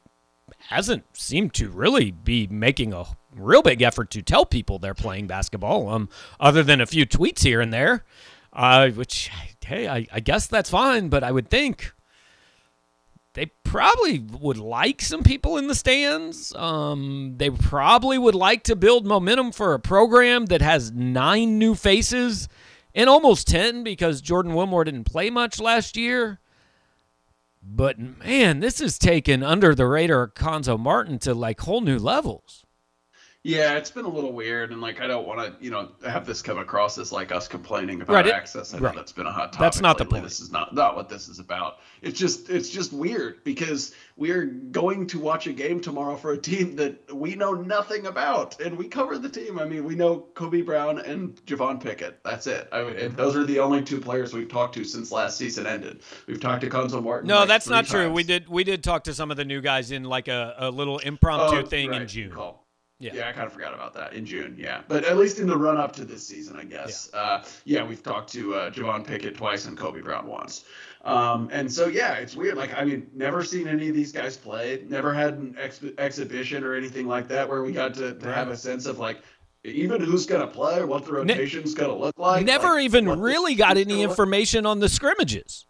hasn't 0.69 1.05
seemed 1.17 1.53
to 1.55 1.69
really 1.71 2.11
be 2.11 2.47
making 2.47 2.93
a 2.93 3.05
real 3.35 3.63
big 3.63 3.83
effort 3.83 4.11
to 4.11 4.23
tell 4.23 4.47
people 4.47 4.79
they're 4.79 4.95
playing 4.95 5.27
basketball. 5.27 5.89
Um, 5.89 6.09
other 6.39 6.63
than 6.63 6.81
a 6.81 6.87
few 6.87 7.07
tweets 7.07 7.43
here 7.43 7.61
and 7.61 7.73
there, 7.73 8.05
uh, 8.53 8.91
which 8.91 9.31
hey, 9.65 9.89
I, 9.89 10.07
I 10.13 10.21
guess 10.21 10.47
that's 10.47 10.71
fine. 10.71 11.09
But 11.09 11.25
I 11.25 11.31
would 11.33 11.49
think 11.51 11.93
they 13.35 13.47
probably 13.63 14.19
would 14.19 14.59
like 14.59 15.01
some 15.03 15.23
people 15.23 15.59
in 15.59 15.69
the 15.69 15.75
stands. 15.75 16.55
Um, 16.55 17.35
they 17.37 17.51
probably 17.51 18.19
would 18.19 18.35
like 18.35 18.65
to 18.65 18.77
build 18.77 19.07
momentum 19.07 19.53
for 19.53 19.75
a 19.75 19.79
program 19.79 20.47
that 20.47 20.63
has 20.63 20.91
nine 20.91 21.59
new 21.59 21.75
faces 21.75 22.49
and 22.95 23.09
almost 23.09 23.47
ten 23.47 23.85
because 23.85 24.21
Jordan 24.21 24.55
Wilmore 24.55 24.85
didn't 24.85 25.05
play 25.05 25.31
much 25.31 25.61
last 25.61 25.97
year. 25.97 26.41
But 27.63 27.99
man, 27.99 28.61
this 28.61 28.81
is 28.81 28.99
taken 28.99 29.43
under 29.43 29.75
the 29.75 29.87
radar 29.87 30.29
Cuonzo 30.29 30.79
Martin 30.79 31.19
to 31.21 31.35
like 31.35 31.61
whole 31.61 31.81
new 31.81 31.99
levels. 31.99 32.65
Yeah, 33.45 33.77
it's 33.77 33.91
been 33.91 34.05
a 34.05 34.09
little 34.11 34.33
weird, 34.33 34.73
and 34.73 34.81
like 34.81 35.01
I 35.01 35.07
don't 35.07 35.27
want 35.27 35.39
to, 35.41 35.65
you 35.65 35.71
know, 35.71 35.93
have 36.05 36.27
this 36.27 36.43
come 36.43 36.59
across 36.59 36.99
as 36.99 37.13
like 37.13 37.31
us 37.31 37.47
complaining 37.47 38.03
about 38.03 38.13
Right, 38.13 38.27
it- 38.27 38.35
access. 38.35 38.75
I 38.75 38.79
know 38.79 38.87
right. 38.87 38.97
that's 38.97 39.13
been 39.13 39.27
a 39.27 39.33
hot 39.33 39.53
topic. 39.53 39.61
That's 39.61 39.81
not 39.81 39.97
the 39.97 40.05
point. 40.05 40.25
This 40.25 40.41
is 40.41 40.51
not 40.51 40.75
not 40.75 40.97
what 40.97 41.09
this 41.09 41.29
is 41.29 41.39
about. 41.39 41.79
It's 42.03 42.19
just 42.19 42.51
it's 42.51 42.69
just 42.69 42.93
weird 42.93 43.45
because 43.45 43.95
we're 44.17 44.45
going 44.47 45.07
to 45.07 45.21
watch 45.21 45.47
a 45.47 45.53
game 45.53 45.81
tomorrow 45.81 46.17
for 46.17 46.33
a 46.33 46.37
team 46.37 46.75
that 46.77 47.15
we 47.15 47.37
know 47.37 47.53
nothing 47.53 48.07
about, 48.07 48.61
and 48.61 48.77
we 48.77 48.89
cover 48.89 49.17
the 49.19 49.29
team. 49.29 49.61
I 49.61 49.65
mean, 49.67 49.85
we 49.85 49.95
know 49.95 50.27
Kobe 50.35 50.61
Brown 50.63 50.99
and 50.99 51.37
Javon 51.47 51.81
Pickett. 51.81 52.19
That's 52.25 52.49
it. 52.49 52.69
I 52.73 52.83
mean, 52.83 53.15
those 53.15 53.37
are 53.37 53.45
the 53.45 53.61
only 53.61 53.83
two 53.83 54.01
players 54.01 54.35
we've 54.35 54.49
talked 54.49 54.75
to 54.75 54.85
since 54.85 55.13
last 55.13 55.39
season 55.39 55.65
ended. 55.65 56.01
We've 56.27 56.41
talked 56.41 56.63
to 56.63 56.69
Cuonzo 56.69 57.01
Martin. 57.03 57.29
No, 57.29 57.39
like, 57.39 57.49
that's 57.49 57.69
not 57.69 57.87
true. 57.87 58.11
We 58.11 58.25
did 58.25 58.49
we 58.49 58.65
did 58.65 58.83
talk 58.83 59.05
to 59.05 59.15
some 59.15 59.31
of 59.31 59.37
the 59.37 59.45
new 59.45 59.61
guys 59.61 59.93
in 59.93 60.03
like 60.03 60.27
a, 60.27 60.57
a 60.59 60.71
little 60.71 60.99
impromptu 60.99 61.59
Oh, 61.59 61.63
thing 61.65 61.95
in 61.95 62.09
June. 62.09 62.33
call. 62.33 62.65
Yeah. 62.99 63.13
Yeah. 63.15 63.29
I 63.29 63.33
kind 63.33 63.47
of 63.47 63.53
forgot 63.53 63.75
about 63.75 63.95
that 63.95 64.13
in 64.13 64.27
June. 64.27 64.57
Yeah, 64.59 64.83
but 64.89 65.05
at 65.05 65.17
least 65.17 65.39
in 65.39 65.47
the 65.47 65.57
run 65.57 65.77
up 65.77 65.95
to 65.97 66.05
this 66.05 66.27
season, 66.27 66.57
I 66.57 66.65
guess. 66.65 67.11
Yeah, 67.13 67.21
uh, 67.21 67.45
yeah 67.65 67.85
we've 67.85 68.03
talked 68.03 68.33
to 68.33 68.55
uh, 68.55 68.71
Javon 68.71 69.07
Pickett 69.07 69.37
twice 69.37 69.67
and 69.67 69.79
Kobe 69.79 70.01
Brown 70.01 70.27
once. 70.27 70.65
Um, 71.05 71.49
and 71.53 71.73
so 71.73 71.87
yeah, 71.87 72.15
it's 72.15 72.35
weird. 72.35 72.57
Like 72.57 72.75
I 72.77 72.85
mean, 72.85 73.09
never 73.15 73.45
seen 73.45 73.69
any 73.69 73.89
of 73.89 73.95
these 73.95 74.11
guys 74.11 74.37
play. 74.37 74.85
Never 74.89 75.15
had 75.15 75.35
an 75.35 75.57
ex- 75.59 75.85
exhibition 75.97 76.65
or 76.65 76.75
anything 76.75 77.07
like 77.07 77.29
that 77.29 77.49
where 77.49 77.63
we 77.63 77.73
got 77.73 77.95
to, 77.95 78.15
to 78.15 78.33
have 78.35 78.49
a 78.49 78.57
sense 78.57 78.87
of 78.87 78.99
like 78.99 79.19
even 79.65 80.01
who's 80.01 80.27
gonna 80.27 80.47
play, 80.47 80.83
what 80.85 81.05
the 81.05 81.13
rotation's 81.13 81.75
gonna 81.75 81.97
look 81.97 82.19
like. 82.19 82.45
Never 82.45 82.75
like, 82.75 82.85
even 82.85 83.21
really 83.21 83.55
got 83.55 83.77
any 83.77 84.03
information 84.03 84.67
on 84.67 84.81
the 84.81 84.89
scrimmages. 84.89 85.67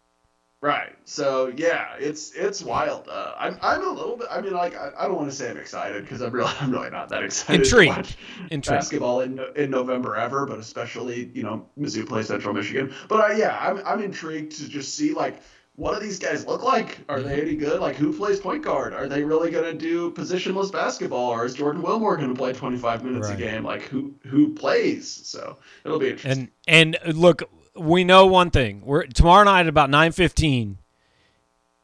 Right. 0.61 0.93
So 1.05 1.53
yeah, 1.55 1.95
it's 1.99 2.33
it's 2.33 2.61
wild. 2.61 3.07
Uh, 3.07 3.33
I'm 3.37 3.57
I'm 3.61 3.81
a 3.81 3.89
little 3.89 4.17
bit. 4.17 4.27
I 4.29 4.41
mean, 4.41 4.51
like 4.53 4.75
I, 4.75 4.91
I 4.99 5.07
don't 5.07 5.15
want 5.15 5.29
to 5.29 5.35
say 5.35 5.49
I'm 5.49 5.57
excited 5.57 6.03
because 6.03 6.21
I'm 6.21 6.33
really 6.33 6.51
I'm 6.59 6.69
really 6.71 6.89
not 6.89 7.07
that 7.09 7.23
excited 7.23 7.61
Intrigued. 7.65 8.17
Intrigued. 8.51 8.65
basketball 8.65 9.21
in 9.21 9.39
in 9.55 9.71
November 9.71 10.17
ever, 10.17 10.45
but 10.45 10.59
especially 10.59 11.31
you 11.33 11.43
know 11.43 11.65
Mizzou 11.79 12.05
plays 12.05 12.27
Central 12.27 12.53
Michigan. 12.53 12.93
But 13.07 13.31
uh, 13.31 13.33
yeah, 13.35 13.57
I'm 13.61 13.81
I'm 13.85 14.01
intrigued 14.03 14.51
to 14.57 14.67
just 14.67 14.95
see 14.95 15.13
like 15.13 15.41
what 15.77 15.97
do 15.97 16.05
these 16.05 16.19
guys 16.19 16.45
look 16.45 16.61
like? 16.61 16.99
Are 17.07 17.21
they 17.21 17.41
any 17.41 17.55
good? 17.55 17.79
Like 17.79 17.95
who 17.95 18.11
plays 18.11 18.41
point 18.41 18.61
guard? 18.65 18.91
Are 18.93 19.07
they 19.07 19.23
really 19.23 19.51
gonna 19.51 19.73
do 19.73 20.11
positionless 20.11 20.73
basketball, 20.73 21.29
or 21.29 21.45
is 21.45 21.53
Jordan 21.53 21.81
Wilmore 21.81 22.17
gonna 22.17 22.35
play 22.35 22.51
25 22.51 23.05
minutes 23.05 23.29
Right. 23.29 23.39
a 23.39 23.41
game? 23.41 23.63
Like 23.63 23.83
who 23.83 24.13
who 24.27 24.53
plays? 24.53 25.09
So 25.25 25.57
it'll 25.85 25.99
be 25.99 26.09
interesting. 26.09 26.49
And 26.67 26.97
and 27.05 27.15
look, 27.17 27.43
we 27.79 28.03
know 28.03 28.25
one 28.25 28.51
thing. 28.51 28.81
We're 28.83 29.05
tomorrow 29.07 29.43
night 29.45 29.61
at 29.61 29.67
about 29.67 29.89
nine 29.89 30.11
fifteen. 30.11 30.79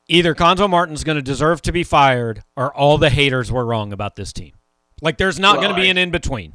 Either 0.07 0.35
Cuonzo 0.35 0.69
Martin's 0.69 1.03
going 1.03 1.15
to 1.15 1.21
deserve 1.21 1.61
to 1.63 1.71
be 1.71 1.83
fired, 1.83 2.43
or 2.55 2.71
all 2.75 2.97
the 2.99 3.09
haters 3.09 3.51
were 3.51 3.65
wrong 3.65 3.91
about 3.91 4.15
this 4.15 4.31
team. 4.31 4.53
Like, 5.01 5.17
there's 5.17 5.39
not 5.39 5.53
Well, 5.57 5.63
going 5.63 5.75
to 5.75 5.81
be 5.81 5.87
I- 5.87 5.91
an 5.91 5.97
in 5.97 6.11
between. 6.11 6.53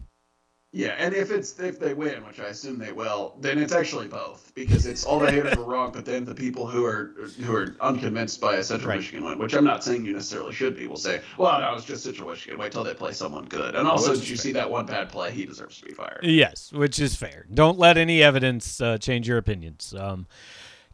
Yeah, 0.72 0.94
and 0.98 1.12
if 1.14 1.32
it's 1.32 1.58
if 1.58 1.80
they 1.80 1.94
win, 1.94 2.24
which 2.24 2.38
I 2.38 2.44
assume 2.44 2.78
they 2.78 2.92
will, 2.92 3.34
then 3.40 3.58
it's 3.58 3.72
actually 3.72 4.06
both 4.06 4.52
because 4.54 4.86
it's 4.86 5.04
all 5.04 5.18
the 5.18 5.28
haters 5.28 5.56
were 5.56 5.64
wrong, 5.64 5.90
but 5.90 6.04
then 6.04 6.24
the 6.24 6.34
people 6.34 6.64
who 6.64 6.84
are 6.84 7.12
who 7.40 7.52
are 7.56 7.74
unconvinced 7.80 8.40
by 8.40 8.54
a 8.54 8.62
Central 8.62 8.90
Right. 8.90 8.98
Michigan 8.98 9.24
win, 9.24 9.38
which 9.38 9.52
I'm 9.52 9.64
not 9.64 9.82
saying 9.82 10.04
you 10.04 10.12
necessarily 10.12 10.52
should 10.52 10.76
be, 10.76 10.86
will 10.86 10.96
say, 10.96 11.22
"Well, 11.38 11.60
no, 11.60 11.74
it's 11.74 11.84
just 11.84 12.04
Central 12.04 12.30
Michigan. 12.30 12.56
Wait 12.56 12.70
till 12.70 12.84
they 12.84 12.94
play 12.94 13.10
someone 13.10 13.46
good." 13.46 13.74
And 13.74 13.88
also, 13.88 14.14
did 14.14 14.28
you 14.28 14.36
fair. 14.36 14.42
see 14.44 14.52
that 14.52 14.70
one 14.70 14.86
bad 14.86 15.08
play? 15.08 15.32
He 15.32 15.44
deserves 15.44 15.78
to 15.80 15.86
be 15.86 15.92
fired. 15.92 16.20
Yes, 16.22 16.72
which 16.72 17.00
is 17.00 17.16
fair. 17.16 17.46
Don't 17.52 17.78
let 17.78 17.98
any 17.98 18.22
evidence 18.22 18.80
uh, 18.80 18.96
change 18.96 19.26
your 19.26 19.38
opinions. 19.38 19.92
Um, 19.98 20.28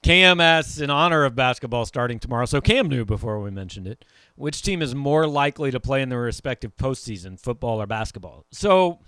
Cam 0.03 0.41
asks, 0.41 0.79
in 0.79 0.89
honor 0.89 1.25
of 1.25 1.35
basketball 1.35 1.85
starting 1.85 2.19
tomorrow, 2.19 2.47
so 2.47 2.63
Cam 2.63 2.89
knew 2.89 3.05
before 3.05 3.41
we 3.41 3.51
mentioned 3.51 3.87
it, 3.87 4.07
which 4.37 4.63
team 4.63 4.81
is 4.81 4.95
more 4.95 5.27
likely 5.27 5.71
to 5.71 5.81
play 5.81 6.01
in 6.01 6.09
their 6.09 6.21
respective 6.21 6.77
postseason, 6.77 7.39
football 7.39 7.83
or 7.83 7.87
basketball? 7.87 8.47
So 8.53 9.01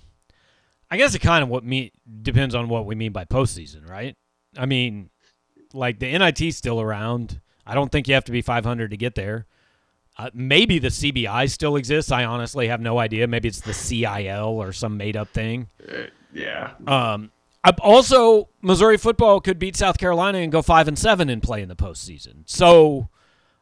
I 0.91 0.97
guess 0.97 1.15
it 1.15 1.19
kind 1.21 1.43
of 1.43 1.49
what 1.49 1.65
me 1.65 1.93
depends 2.23 2.55
on 2.55 2.69
what 2.69 2.87
we 2.87 2.95
mean 2.95 3.13
by 3.13 3.25
postseason, 3.25 3.89
right? 3.89 4.17
I 4.57 4.67
mean, 4.67 5.11
like 5.73 5.99
the 5.99 6.07
NIT's 6.19 6.57
still 6.57 6.81
around. 6.81 7.41
I 7.67 7.75
don't 7.75 7.93
think 7.93 8.09
you 8.09 8.15
have 8.15 8.25
to 8.25 8.33
be 8.33 8.41
500 8.41 8.91
to 8.91 8.97
get 8.97 9.15
there. 9.15 9.47
Uh, 10.17 10.31
maybe 10.35 10.79
the 10.79 10.89
CBI 10.89 11.49
still 11.51 11.77
exists. 11.77 12.11
I 12.11 12.25
honestly 12.25 12.69
have 12.69 12.81
no 12.81 12.99
idea. 12.99 13.27
Maybe 13.29 13.49
it's 13.49 13.61
the 13.61 13.75
CIL 13.75 14.47
or 14.47 14.73
some 14.73 14.97
made 14.97 15.17
up 15.17 15.29
thing. 15.29 15.69
Uh, 15.87 16.05
yeah, 16.33 16.73
Um, 16.87 17.31
I- 17.63 17.75
also, 17.81 18.49
Missouri 18.63 18.97
football 18.97 19.41
could 19.41 19.59
beat 19.59 19.77
South 19.77 19.99
Carolina 19.99 20.39
and 20.39 20.51
go 20.51 20.63
five 20.63 20.89
and 20.89 20.99
seven 20.99 21.29
and 21.29 21.43
play 21.43 21.63
in 21.63 21.69
the 21.69 21.77
postseason. 21.77 22.43
So, 22.47 23.09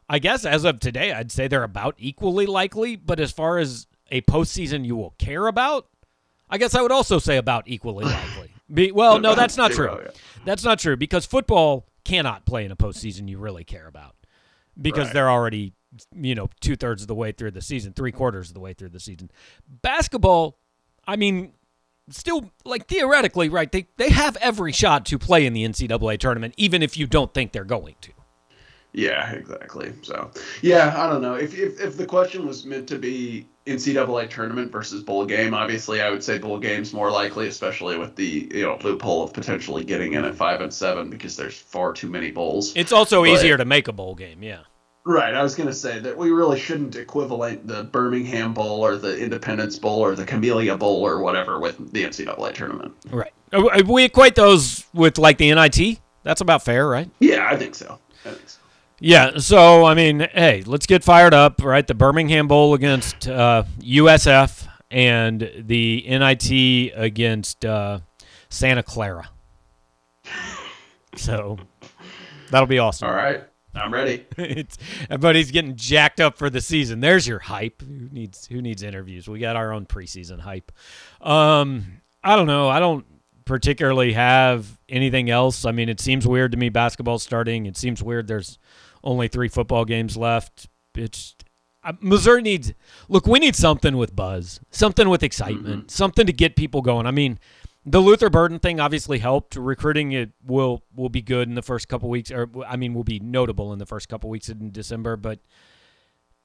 I 0.09 0.19
guess 0.19 0.45
as 0.45 0.63
of 0.63 0.79
today, 0.79 1.11
I'd 1.11 1.31
say 1.31 1.47
they're 1.47 1.63
about 1.63 1.95
equally 1.97 2.45
likely. 2.45 2.95
But 2.95 3.19
as 3.19 3.31
far 3.31 3.57
as 3.59 3.85
a 4.09 4.21
postseason 4.21 4.85
you 4.85 4.95
will 4.95 5.13
care 5.19 5.47
about, 5.47 5.87
I 6.49 6.57
guess 6.57 6.75
I 6.75 6.81
would 6.81 6.91
also 6.91 7.19
say 7.19 7.37
about 7.37 7.63
equally 7.67 8.05
likely. 8.05 8.51
Be, 8.73 8.91
well, 8.91 9.19
no, 9.21 9.35
that's 9.35 9.57
not 9.57 9.71
true. 9.71 9.99
That's 10.45 10.63
not 10.63 10.79
true 10.79 10.95
because 10.97 11.25
football 11.25 11.85
cannot 12.03 12.45
play 12.45 12.63
in 12.65 12.71
a 12.71 12.75
postseason 12.75 13.27
you 13.27 13.37
really 13.37 13.63
care 13.63 13.87
about 13.87 14.15
because 14.81 15.07
Right. 15.07 15.13
they're 15.13 15.29
already, 15.29 15.73
you 16.15 16.35
know, 16.35 16.49
two 16.61 16.75
thirds 16.75 17.01
of 17.01 17.07
the 17.07 17.15
way 17.15 17.31
through 17.31 17.51
the 17.51 17.61
season, 17.61 17.93
three 17.93 18.11
quarters 18.11 18.49
of 18.49 18.53
the 18.53 18.59
way 18.61 18.73
through 18.73 18.89
the 18.89 18.99
season. 18.99 19.29
Basketball, 19.81 20.57
I 21.05 21.15
mean, 21.17 21.53
still 22.09 22.51
like 22.63 22.87
theoretically, 22.87 23.49
right? 23.49 23.69
They 23.71 23.87
they 23.97 24.09
have 24.09 24.37
every 24.37 24.71
shot 24.71 25.05
to 25.07 25.19
play 25.19 25.45
in 25.45 25.53
the 25.53 25.63
NCAA 25.65 26.17
tournament, 26.19 26.53
even 26.57 26.81
if 26.81 26.97
you 26.97 27.07
don't 27.07 27.33
think 27.33 27.51
they're 27.51 27.65
going 27.65 27.95
to. 28.01 28.11
Yeah, 28.97 29.31
exactly. 29.33 29.93
So, 30.01 30.31
yeah, 30.63 30.95
I 30.97 31.07
don't 31.07 31.21
know. 31.21 31.35
If, 31.35 31.55
if 31.55 31.79
if 31.79 31.97
the 31.97 32.05
question 32.07 32.47
was 32.47 32.65
meant 32.65 32.87
to 32.89 32.97
be 32.97 33.47
NCAA 33.67 34.27
tournament 34.27 34.71
versus 34.71 35.03
bowl 35.03 35.23
game, 35.23 35.53
obviously 35.53 36.01
I 36.01 36.09
would 36.09 36.23
say 36.23 36.39
bowl 36.39 36.57
game's 36.57 36.93
more 36.93 37.11
likely, 37.11 37.47
especially 37.47 37.99
with 37.99 38.15
the 38.15 38.49
you 38.51 38.63
know 38.63 38.79
loophole 38.83 39.23
of 39.23 39.33
potentially 39.33 39.83
getting 39.83 40.13
in 40.13 40.25
at 40.25 40.33
five 40.33 40.61
and 40.61 40.73
seven 40.73 41.11
because 41.11 41.35
there's 41.35 41.55
far 41.55 41.93
too 41.93 42.09
many 42.09 42.31
bowls. 42.31 42.75
It's 42.75 42.91
also 42.91 43.21
But- 43.21 43.29
easier 43.29 43.55
to 43.55 43.65
make 43.65 43.87
a 43.87 43.93
bowl 43.93 44.15
game, 44.15 44.41
yeah. 44.41 44.61
Right. 45.05 45.35
I 45.35 45.43
was 45.43 45.53
going 45.55 45.69
to 45.69 45.75
say 45.75 45.99
that 45.99 46.17
we 46.17 46.31
really 46.31 46.59
shouldn't 46.59 46.97
equivalent 46.97 47.65
the 47.65 47.83
Birmingham 47.83 48.53
Bowl 48.53 48.85
or 48.85 48.97
the 48.97 49.17
Independence 49.17 49.79
Bowl 49.79 50.03
or 50.03 50.15
the 50.15 50.25
Camellia 50.25 50.75
Bowl 50.75 51.07
or 51.07 51.21
whatever 51.21 51.59
with 51.59 51.93
the 51.93 52.03
NCAA 52.03 52.53
tournament. 52.53 52.93
Right. 53.09 53.31
We 53.85 54.03
equate 54.03 54.35
those 54.35 54.85
with 54.93 55.17
like 55.17 55.37
the 55.37 55.53
NIT. 55.53 55.99
That's 56.23 56.41
about 56.41 56.61
fair, 56.65 56.89
right? 56.89 57.09
Yeah, 57.19 57.47
I 57.47 57.55
think 57.55 57.75
so. 57.75 57.99
I 58.25 58.31
think 58.31 58.49
so. 58.49 58.56
Yeah. 58.99 59.37
So 59.37 59.85
I 59.85 59.93
mean, 59.93 60.19
hey, 60.19 60.63
let's 60.65 60.85
get 60.85 61.03
fired 61.03 61.33
up, 61.33 61.63
right? 61.63 61.85
The 61.85 61.93
Birmingham 61.93 62.47
Bowl 62.47 62.73
against 62.73 63.27
uh, 63.27 63.63
USF 63.79 64.67
and 64.89 65.51
the 65.57 66.05
NIT 66.07 66.93
against 66.95 67.65
uh, 67.65 67.99
Santa 68.49 68.83
Clara. 68.83 69.29
So 71.15 71.57
that'll 72.51 72.67
be 72.67 72.79
awesome. 72.79 73.07
All 73.07 73.15
right. 73.15 73.43
I'm 73.75 73.93
ready. 73.93 74.25
it's, 74.37 74.77
everybody's 75.09 75.51
getting 75.51 75.75
jacked 75.75 76.19
up 76.19 76.37
for 76.37 76.49
the 76.49 76.61
season. 76.61 76.99
There's 76.99 77.27
your 77.27 77.39
hype. 77.39 77.81
Who 77.81 78.09
needs 78.11 78.47
who 78.47 78.61
needs 78.61 78.83
interviews? 78.83 79.27
We 79.27 79.39
got 79.39 79.55
our 79.55 79.71
own 79.71 79.85
preseason 79.85 80.39
hype. 80.39 80.71
Um, 81.21 82.01
I 82.23 82.35
don't 82.35 82.47
know. 82.47 82.69
I 82.69 82.79
don't 82.79 83.05
particularly 83.45 84.13
have 84.13 84.79
anything 84.89 85.29
else. 85.29 85.65
I 85.65 85.71
mean, 85.71 85.89
it 85.89 85.99
seems 85.99 86.27
weird 86.27 86.51
to 86.51 86.57
me. 86.57 86.69
Basketball 86.69 87.19
starting. 87.19 87.65
It 87.65 87.77
seems 87.77 88.03
weird. 88.03 88.27
There's 88.27 88.57
only 89.03 89.27
three 89.27 89.47
football 89.47 89.85
games 89.85 90.17
left. 90.17 90.67
It's 90.95 91.35
uh, 91.83 91.93
Missouri 92.01 92.41
needs. 92.41 92.73
Look, 93.07 93.27
we 93.27 93.39
need 93.39 93.55
something 93.55 93.97
with 93.97 94.15
buzz, 94.15 94.59
something 94.71 95.09
with 95.09 95.23
excitement, 95.23 95.91
something 95.91 96.25
to 96.25 96.33
get 96.33 96.55
people 96.55 96.81
going. 96.81 97.05
I 97.05 97.11
mean, 97.11 97.39
the 97.85 97.99
Luther 97.99 98.29
Burden 98.29 98.59
thing 98.59 98.79
obviously 98.79 99.19
helped. 99.19 99.55
Recruiting 99.55 100.11
it 100.11 100.31
will 100.45 100.83
will 100.95 101.09
be 101.09 101.21
good 101.21 101.47
in 101.47 101.55
the 101.55 101.61
first 101.61 101.87
couple 101.87 102.09
weeks, 102.09 102.31
or 102.31 102.49
I 102.67 102.75
mean, 102.75 102.93
will 102.93 103.05
be 103.05 103.19
notable 103.19 103.71
in 103.71 103.79
the 103.79 103.85
first 103.85 104.09
couple 104.09 104.29
weeks 104.29 104.49
in 104.49 104.71
December. 104.71 105.15
But 105.15 105.39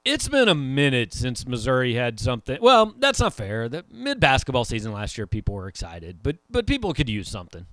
it's 0.04 0.28
been 0.28 0.48
a 0.48 0.54
minute 0.54 1.12
since 1.12 1.46
Missouri 1.46 1.94
had 1.94 2.20
something. 2.20 2.58
Well, 2.60 2.94
that's 2.98 3.20
not 3.20 3.34
fair. 3.34 3.68
The 3.68 3.84
mid 3.90 4.20
basketball 4.20 4.64
season 4.64 4.92
last 4.92 5.18
year, 5.18 5.26
people 5.26 5.54
were 5.54 5.66
excited, 5.68 6.22
but 6.22 6.36
but 6.48 6.66
people 6.66 6.94
could 6.94 7.08
use 7.08 7.28
something. 7.28 7.66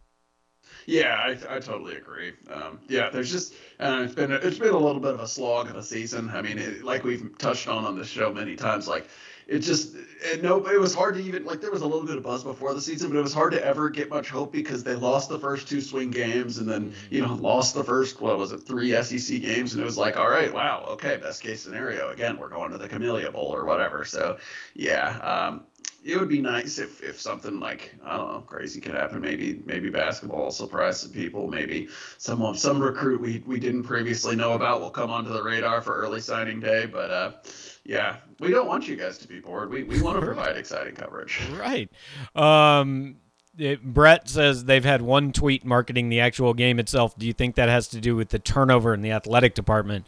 Yeah, 0.89 1.15
I, 1.15 1.57
I 1.57 1.59
totally 1.59 1.97
agree. 1.97 2.33
Um, 2.51 2.79
yeah, 2.87 3.11
there's 3.11 3.31
just 3.31 3.53
uh, 3.79 4.01
it's 4.05 4.15
been 4.15 4.31
a, 4.31 4.35
it's 4.37 4.57
been 4.57 4.73
a 4.73 4.77
little 4.77 4.99
bit 4.99 5.13
of 5.13 5.19
a 5.19 5.27
slog 5.27 5.69
of 5.69 5.75
a 5.75 5.83
season. 5.83 6.31
I 6.33 6.41
mean, 6.41 6.57
it, 6.57 6.83
like 6.83 7.03
we've 7.03 7.37
touched 7.37 7.67
on 7.67 7.85
on 7.85 7.95
this 7.95 8.07
show 8.07 8.33
many 8.33 8.55
times, 8.55 8.87
like 8.87 9.07
it 9.45 9.59
just 9.59 9.95
it, 9.95 10.41
no, 10.41 10.65
it 10.65 10.79
was 10.79 10.95
hard 10.95 11.13
to 11.13 11.21
even 11.21 11.45
like 11.45 11.61
there 11.61 11.69
was 11.69 11.83
a 11.83 11.85
little 11.85 12.07
bit 12.07 12.17
of 12.17 12.23
buzz 12.23 12.43
before 12.43 12.73
the 12.73 12.81
season, 12.81 13.11
but 13.11 13.19
it 13.19 13.21
was 13.21 13.35
hard 13.35 13.51
to 13.51 13.63
ever 13.63 13.91
get 13.91 14.09
much 14.09 14.29
hope 14.29 14.51
because 14.51 14.83
they 14.83 14.95
lost 14.95 15.29
the 15.29 15.37
first 15.37 15.69
two 15.69 15.79
swing 15.79 16.09
games 16.09 16.57
and 16.57 16.67
then 16.67 16.91
you 17.11 17.21
know 17.21 17.35
lost 17.35 17.75
the 17.75 17.83
first 17.83 18.19
what 18.19 18.39
was 18.39 18.51
it 18.51 18.57
three 18.57 18.91
SEC 19.03 19.41
games, 19.41 19.73
and 19.73 19.83
it 19.83 19.85
was 19.85 19.97
like 19.97 20.17
all 20.17 20.29
right, 20.29 20.51
wow, 20.51 20.85
okay, 20.89 21.17
best 21.17 21.43
case 21.43 21.61
scenario 21.61 22.09
again, 22.09 22.35
we're 22.35 22.49
going 22.49 22.71
to 22.71 22.79
the 22.79 22.89
Camellia 22.89 23.31
Bowl 23.31 23.53
or 23.55 23.63
whatever. 23.63 24.05
So 24.05 24.39
yeah, 24.73 25.19
um, 25.19 25.65
it 26.03 26.17
would 26.19 26.29
be 26.29 26.41
nice 26.41 26.79
if, 26.79 27.03
if 27.03 27.19
something 27.19 27.59
like 27.59 27.95
I 28.03 28.17
don't 28.17 28.31
know 28.31 28.41
crazy 28.41 28.79
could 28.81 28.95
happen. 28.95 29.21
Maybe 29.21 29.61
maybe 29.65 29.89
basketball 29.89 30.45
will 30.45 30.51
surprise 30.51 30.99
some 31.01 31.11
people. 31.11 31.47
Maybe 31.47 31.89
some 32.17 32.55
some 32.55 32.81
recruit 32.81 33.21
we, 33.21 33.43
we 33.45 33.59
didn't 33.59 33.83
previously 33.83 34.35
know 34.35 34.53
about 34.53 34.81
will 34.81 34.89
come 34.89 35.09
onto 35.11 35.31
the 35.31 35.43
radar 35.43 35.81
for 35.81 35.95
early 35.95 36.21
signing 36.21 36.59
day. 36.59 36.85
But 36.85 37.11
uh, 37.11 37.31
yeah, 37.83 38.17
we 38.39 38.51
don't 38.51 38.67
want 38.67 38.87
you 38.87 38.95
guys 38.95 39.17
to 39.19 39.27
be 39.27 39.39
bored. 39.39 39.69
We 39.69 39.83
we 39.83 40.01
want 40.01 40.17
to 40.19 40.25
provide 40.25 40.57
exciting 40.57 40.95
coverage. 40.95 41.39
Right. 41.57 41.89
Um, 42.35 43.17
it- 43.57 43.83
Brett 43.83 44.29
says 44.29 44.65
they've 44.65 44.85
had 44.85 45.01
one 45.01 45.31
tweet 45.33 45.65
marketing 45.65 46.09
the 46.09 46.21
actual 46.21 46.53
game 46.53 46.79
itself. 46.79 47.17
Do 47.17 47.27
you 47.27 47.33
think 47.33 47.55
that 47.55 47.67
has 47.69 47.87
to 47.89 47.99
do 47.99 48.15
with 48.15 48.29
the 48.29 48.39
turnover 48.39 48.93
in 48.93 49.01
the 49.01 49.11
athletic 49.11 49.53
department? 49.53 50.05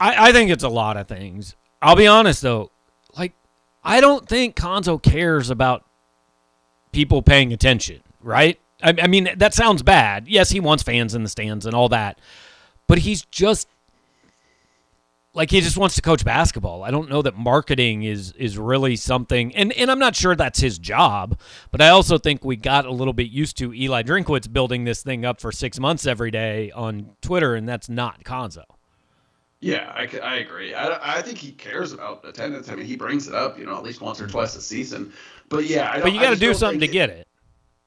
I, 0.00 0.28
I 0.28 0.32
think 0.32 0.50
it's 0.50 0.64
a 0.64 0.68
lot 0.68 0.96
of 0.96 1.08
things. 1.08 1.56
I'll 1.80 1.96
be 1.96 2.06
honest 2.06 2.42
though, 2.42 2.70
I 3.88 4.02
don't 4.02 4.28
think 4.28 4.54
Cuonzo 4.54 5.02
cares 5.02 5.48
about 5.48 5.82
people 6.92 7.22
paying 7.22 7.54
attention. 7.54 8.02
Right. 8.22 8.60
I, 8.82 8.94
I 9.02 9.06
mean 9.06 9.30
that 9.36 9.54
sounds 9.54 9.82
bad. 9.82 10.28
Yes, 10.28 10.50
he 10.50 10.60
wants 10.60 10.82
fans 10.82 11.14
in 11.14 11.22
the 11.22 11.28
stands 11.28 11.64
and 11.64 11.74
all 11.74 11.88
that, 11.88 12.20
but 12.86 12.98
he's 12.98 13.22
just 13.22 13.66
like 15.32 15.50
he 15.50 15.62
just 15.62 15.78
wants 15.78 15.94
to 15.94 16.02
coach 16.02 16.22
basketball. 16.22 16.84
I 16.84 16.90
don't 16.90 17.08
know 17.08 17.22
that 17.22 17.36
marketing 17.38 18.02
is 18.02 18.32
is 18.32 18.58
really 18.58 18.94
something 18.94 19.56
and 19.56 19.72
and 19.72 19.90
I'm 19.90 19.98
not 19.98 20.14
sure 20.14 20.36
that's 20.36 20.60
his 20.60 20.78
job, 20.78 21.40
but 21.70 21.80
I 21.80 21.88
also 21.88 22.18
think 22.18 22.44
we 22.44 22.56
got 22.56 22.84
a 22.84 22.92
little 22.92 23.14
bit 23.14 23.30
used 23.30 23.56
to 23.58 23.72
Eli 23.72 24.02
Drinkwitz 24.02 24.52
building 24.52 24.84
this 24.84 25.02
thing 25.02 25.24
up 25.24 25.40
for 25.40 25.50
6 25.50 25.80
months 25.80 26.06
every 26.06 26.30
day 26.30 26.70
on 26.72 27.16
Twitter 27.22 27.54
and 27.54 27.66
that's 27.66 27.88
not 27.88 28.22
Cuonzo. 28.22 28.64
Yeah, 29.60 29.92
I, 29.94 30.08
I 30.18 30.36
agree. 30.36 30.74
I, 30.74 31.18
I 31.18 31.22
think 31.22 31.38
he 31.38 31.52
cares 31.52 31.92
about 31.92 32.24
attendance. 32.24 32.68
I 32.68 32.76
mean, 32.76 32.86
he 32.86 32.96
brings 32.96 33.26
it 33.26 33.34
up, 33.34 33.58
you 33.58 33.66
know, 33.66 33.76
at 33.76 33.82
least 33.82 34.00
once 34.00 34.20
or 34.20 34.26
twice 34.26 34.54
a 34.56 34.62
season. 34.62 35.12
But 35.48 35.64
yeah, 35.64 35.90
I 35.90 35.94
don't, 35.94 36.02
But 36.02 36.12
you 36.12 36.20
got 36.20 36.30
to 36.30 36.36
do 36.36 36.54
something 36.54 36.80
to 36.80 36.88
get 36.88 37.10
it. 37.10 37.27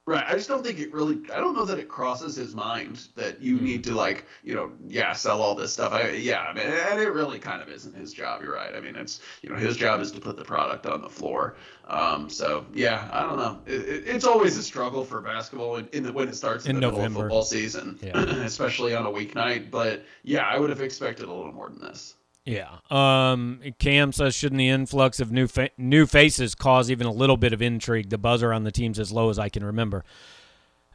Right. 0.07 0.25
I 0.27 0.33
just 0.33 0.49
don't 0.49 0.63
think 0.65 0.79
it 0.79 0.91
really. 0.91 1.19
I 1.31 1.39
don't 1.39 1.55
know 1.55 1.63
that 1.65 1.77
it 1.77 1.87
crosses 1.87 2.35
his 2.35 2.55
mind 2.55 3.07
that 3.15 3.39
you 3.39 3.55
Mm-hmm. 3.55 3.65
need 3.65 3.83
to 3.83 3.93
like, 3.93 4.25
you 4.43 4.55
know, 4.55 4.71
yeah, 4.87 5.13
sell 5.13 5.41
all 5.41 5.53
this 5.53 5.73
stuff. 5.73 5.93
I, 5.93 6.09
yeah, 6.09 6.41
I 6.41 6.53
mean, 6.53 6.65
and 6.65 6.99
it 6.99 7.09
really 7.13 7.37
kind 7.37 7.61
of 7.61 7.69
isn't 7.69 7.95
his 7.95 8.11
job. 8.11 8.41
You're 8.41 8.55
right. 8.55 8.73
I 8.75 8.79
mean, 8.79 8.95
it's 8.95 9.21
you 9.43 9.49
know, 9.49 9.55
his 9.55 9.77
job 9.77 10.01
is 10.01 10.11
to 10.13 10.19
put 10.19 10.37
the 10.37 10.43
product 10.43 10.87
on 10.87 11.01
the 11.01 11.09
floor. 11.09 11.55
Um, 11.87 12.29
so 12.31 12.65
yeah, 12.73 13.07
I 13.13 13.21
don't 13.23 13.37
know. 13.37 13.59
It, 13.67 13.81
it, 13.87 14.07
it's 14.07 14.25
always 14.25 14.57
a 14.57 14.63
struggle 14.63 15.05
for 15.05 15.21
basketball 15.21 15.75
in, 15.75 15.87
in 15.93 16.03
the, 16.03 16.11
when 16.11 16.27
it 16.29 16.35
starts 16.35 16.65
in, 16.65 16.71
In 16.71 16.75
the 16.81 16.87
middle 16.87 16.97
November. 16.97 17.19
of 17.19 17.23
football 17.25 17.43
season, 17.43 17.99
Yeah. 18.01 18.19
especially 18.43 18.95
on 18.95 19.05
a 19.05 19.11
weeknight. 19.11 19.69
But 19.69 20.03
yeah, 20.23 20.47
I 20.47 20.57
would 20.57 20.71
have 20.71 20.81
expected 20.81 21.27
a 21.27 21.33
little 21.33 21.51
more 21.53 21.69
than 21.69 21.79
this. 21.79 22.15
Yeah. 22.45 22.77
Um, 22.89 23.61
Cam 23.77 24.11
says, 24.11 24.33
shouldn't 24.33 24.57
the 24.57 24.69
influx 24.69 25.19
of 25.19 25.31
new 25.31 25.47
fa- 25.47 25.69
new 25.77 26.05
faces 26.05 26.55
cause 26.55 26.89
even 26.89 27.05
a 27.05 27.11
little 27.11 27.37
bit 27.37 27.53
of 27.53 27.61
intrigue? 27.61 28.09
The 28.09 28.17
buzzer 28.17 28.51
on 28.51 28.63
the 28.63 28.71
team's 28.71 28.99
as 28.99 29.11
low 29.11 29.29
as 29.29 29.37
I 29.37 29.49
can 29.49 29.63
remember. 29.63 30.03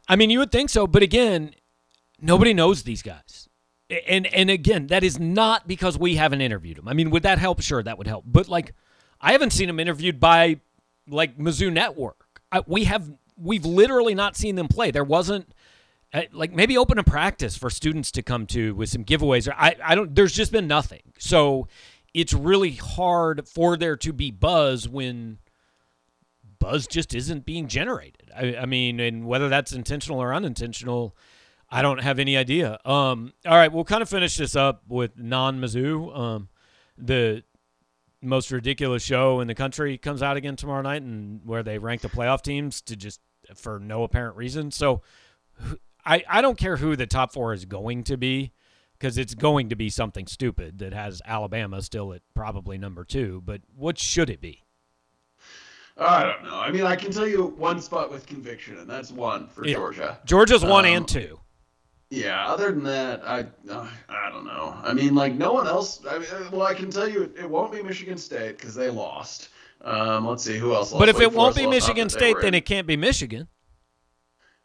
I 0.07 0.15
mean, 0.15 0.29
you 0.29 0.39
would 0.39 0.51
think 0.51 0.69
so, 0.69 0.87
but 0.87 1.03
again, 1.03 1.53
nobody 2.21 2.53
knows 2.53 2.83
these 2.83 3.01
guys. 3.01 3.47
And 4.07 4.27
and 4.27 4.49
again, 4.49 4.87
that 4.87 5.03
is 5.03 5.17
not 5.19 5.67
because 5.67 5.97
we 5.97 6.15
haven't 6.15 6.41
interviewed 6.41 6.77
them. 6.77 6.89
I 6.89 6.93
mean, 6.93 7.09
would 7.11 7.23
that 7.23 7.39
help? 7.39 7.61
Sure, 7.61 7.81
that 7.81 7.97
would 7.97 8.07
help. 8.07 8.25
But 8.27 8.49
like, 8.49 8.73
I 9.21 9.31
haven't 9.31 9.51
seen 9.51 9.67
them 9.67 9.79
interviewed 9.79 10.19
by 10.19 10.59
like 11.07 11.37
Mizzou 11.37 11.71
Network. 11.71 12.41
I, 12.51 12.63
we 12.67 12.83
have 12.83 13.09
we've 13.37 13.65
literally 13.65 14.13
not 14.13 14.35
seen 14.35 14.55
them 14.55 14.67
play. 14.67 14.91
There 14.91 15.05
wasn't 15.05 15.53
like 16.31 16.53
maybe 16.53 16.77
open 16.77 16.97
a 16.97 17.03
practice 17.03 17.57
for 17.57 17.69
students 17.69 18.11
to 18.11 18.21
come 18.21 18.45
to 18.47 18.73
with 18.75 18.89
some 18.89 19.03
giveaways. 19.03 19.47
Or 19.47 19.53
I, 19.53 19.75
I 19.83 19.95
don't 19.95 20.15
there's 20.15 20.33
just 20.33 20.51
been 20.51 20.67
nothing. 20.67 21.01
So 21.19 21.67
it's 22.13 22.33
really 22.33 22.71
hard 22.71 23.47
for 23.47 23.77
there 23.77 23.97
to 23.97 24.13
be 24.13 24.31
buzz 24.31 24.87
when 24.87 25.39
buzz 26.59 26.87
just 26.87 27.13
isn't 27.13 27.45
being 27.45 27.67
generated. 27.67 28.31
I, 28.35 28.55
I 28.55 28.65
mean 28.65 28.99
and 28.99 29.25
whether 29.25 29.49
that's 29.49 29.73
intentional 29.73 30.21
or 30.21 30.33
unintentional 30.33 31.15
i 31.69 31.81
don't 31.81 32.01
have 32.01 32.19
any 32.19 32.37
idea. 32.37 32.79
Um 32.85 33.33
all 33.45 33.57
right 33.57 33.71
we'll 33.71 33.83
kind 33.83 34.01
of 34.01 34.09
finish 34.09 34.37
this 34.37 34.55
up 34.55 34.83
with 34.87 35.17
non-mizzou 35.17 36.17
um 36.17 36.49
the 36.97 37.43
most 38.21 38.51
ridiculous 38.51 39.03
show 39.03 39.39
in 39.41 39.47
the 39.47 39.53
country 39.53 39.97
comes 39.97 40.23
out 40.23 40.37
again 40.37 40.55
tomorrow 40.55 40.81
night 40.81 41.01
and 41.01 41.41
where 41.45 41.61
they 41.61 41.77
rank 41.77 42.01
the 42.01 42.09
playoff 42.09 42.41
teams 42.41 42.81
to 42.81 42.95
just 42.95 43.19
for 43.55 43.79
no 43.79 44.03
apparent 44.03 44.35
reason. 44.35 44.71
So 44.71 45.01
I, 46.07 46.23
I 46.29 46.41
don't 46.41 46.57
care 46.57 46.77
who 46.77 46.95
the 46.95 47.05
top 47.05 47.33
four 47.33 47.53
is 47.53 47.65
going 47.65 48.03
to 48.05 48.17
be 48.17 48.53
because 48.97 49.17
it's 49.17 49.35
going 49.35 49.69
to 49.69 49.75
be 49.75 49.89
something 49.89 50.25
stupid 50.25 50.79
that 50.79 50.93
has 50.93 51.21
Alabama 51.25 51.81
still 51.81 52.13
at 52.13 52.21
probably 52.33 52.77
number 52.77 53.03
two. 53.03 53.41
But 53.45 53.61
what 53.75 53.99
should 53.99 54.29
it 54.29 54.39
be? 54.39 54.63
I 55.97 56.23
don't 56.23 56.43
know. 56.43 56.55
I 56.55 56.71
mean, 56.71 56.83
I 56.83 56.95
can 56.95 57.11
tell 57.11 57.27
you 57.27 57.47
one 57.57 57.81
spot 57.81 58.11
with 58.11 58.25
conviction, 58.25 58.77
and 58.77 58.89
that's 58.89 59.11
one 59.11 59.47
for 59.47 59.65
Yeah. 59.65 59.75
Georgia. 59.75 60.19
Georgia's 60.25 60.63
one 60.63 60.85
Um, 60.85 60.93
and 60.93 61.07
two. 61.07 61.39
Yeah. 62.09 62.47
Other 62.47 62.71
than 62.71 62.83
that, 62.83 63.27
I 63.27 63.45
uh, 63.69 63.87
I 64.07 64.29
don't 64.31 64.45
know. 64.45 64.77
I 64.83 64.93
mean, 64.93 65.13
like 65.15 65.33
no 65.33 65.51
one 65.53 65.67
else. 65.67 66.01
I 66.09 66.19
mean, 66.19 66.27
well, 66.51 66.61
I 66.67 66.73
can 66.73 66.89
tell 66.89 67.07
you, 67.07 67.23
it, 67.23 67.35
it 67.39 67.49
won't 67.49 67.71
be 67.73 67.81
Michigan 67.83 68.17
State 68.17 68.57
because 68.57 68.75
they 68.75 68.89
lost. 68.89 69.49
Um, 69.81 70.25
let's 70.25 70.43
see 70.43 70.57
who 70.57 70.73
else. 70.73 70.93
But 70.93 71.09
if 71.09 71.19
it 71.19 71.33
won't 71.33 71.55
be 71.55 71.67
Michigan 71.67 72.09
State, 72.09 72.37
then 72.41 72.53
it 72.53 72.65
can't 72.65 72.87
be 72.87 72.95
Michigan. 72.95 73.47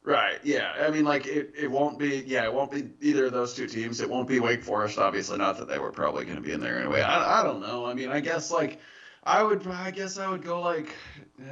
Right. 0.04 0.40
Yeah. 0.42 0.72
I 0.80 0.90
mean, 0.90 1.04
like 1.04 1.26
it, 1.26 1.52
it 1.56 1.70
won't 1.70 1.98
be. 1.98 2.24
Yeah, 2.26 2.44
it 2.44 2.52
won't 2.52 2.72
be 2.72 2.90
either 3.00 3.26
of 3.26 3.32
those 3.32 3.54
two 3.54 3.68
teams. 3.68 4.00
It 4.00 4.10
won't 4.10 4.26
be 4.26 4.40
Wake 4.40 4.64
Forest. 4.64 4.98
Obviously, 4.98 5.38
not 5.38 5.58
that 5.58 5.68
they 5.68 5.78
were 5.78 5.92
probably 5.92 6.24
going 6.24 6.36
to 6.36 6.42
be 6.42 6.52
in 6.52 6.60
there 6.60 6.80
anyway. 6.80 7.02
I, 7.02 7.40
I 7.40 7.44
don't 7.44 7.60
know. 7.60 7.86
I 7.86 7.94
mean, 7.94 8.08
I 8.08 8.18
guess 8.18 8.50
like 8.50 8.80
I 9.22 9.44
would. 9.44 9.64
I 9.68 9.92
guess 9.92 10.18
I 10.18 10.28
would 10.28 10.42
go 10.42 10.60
like 10.60 10.88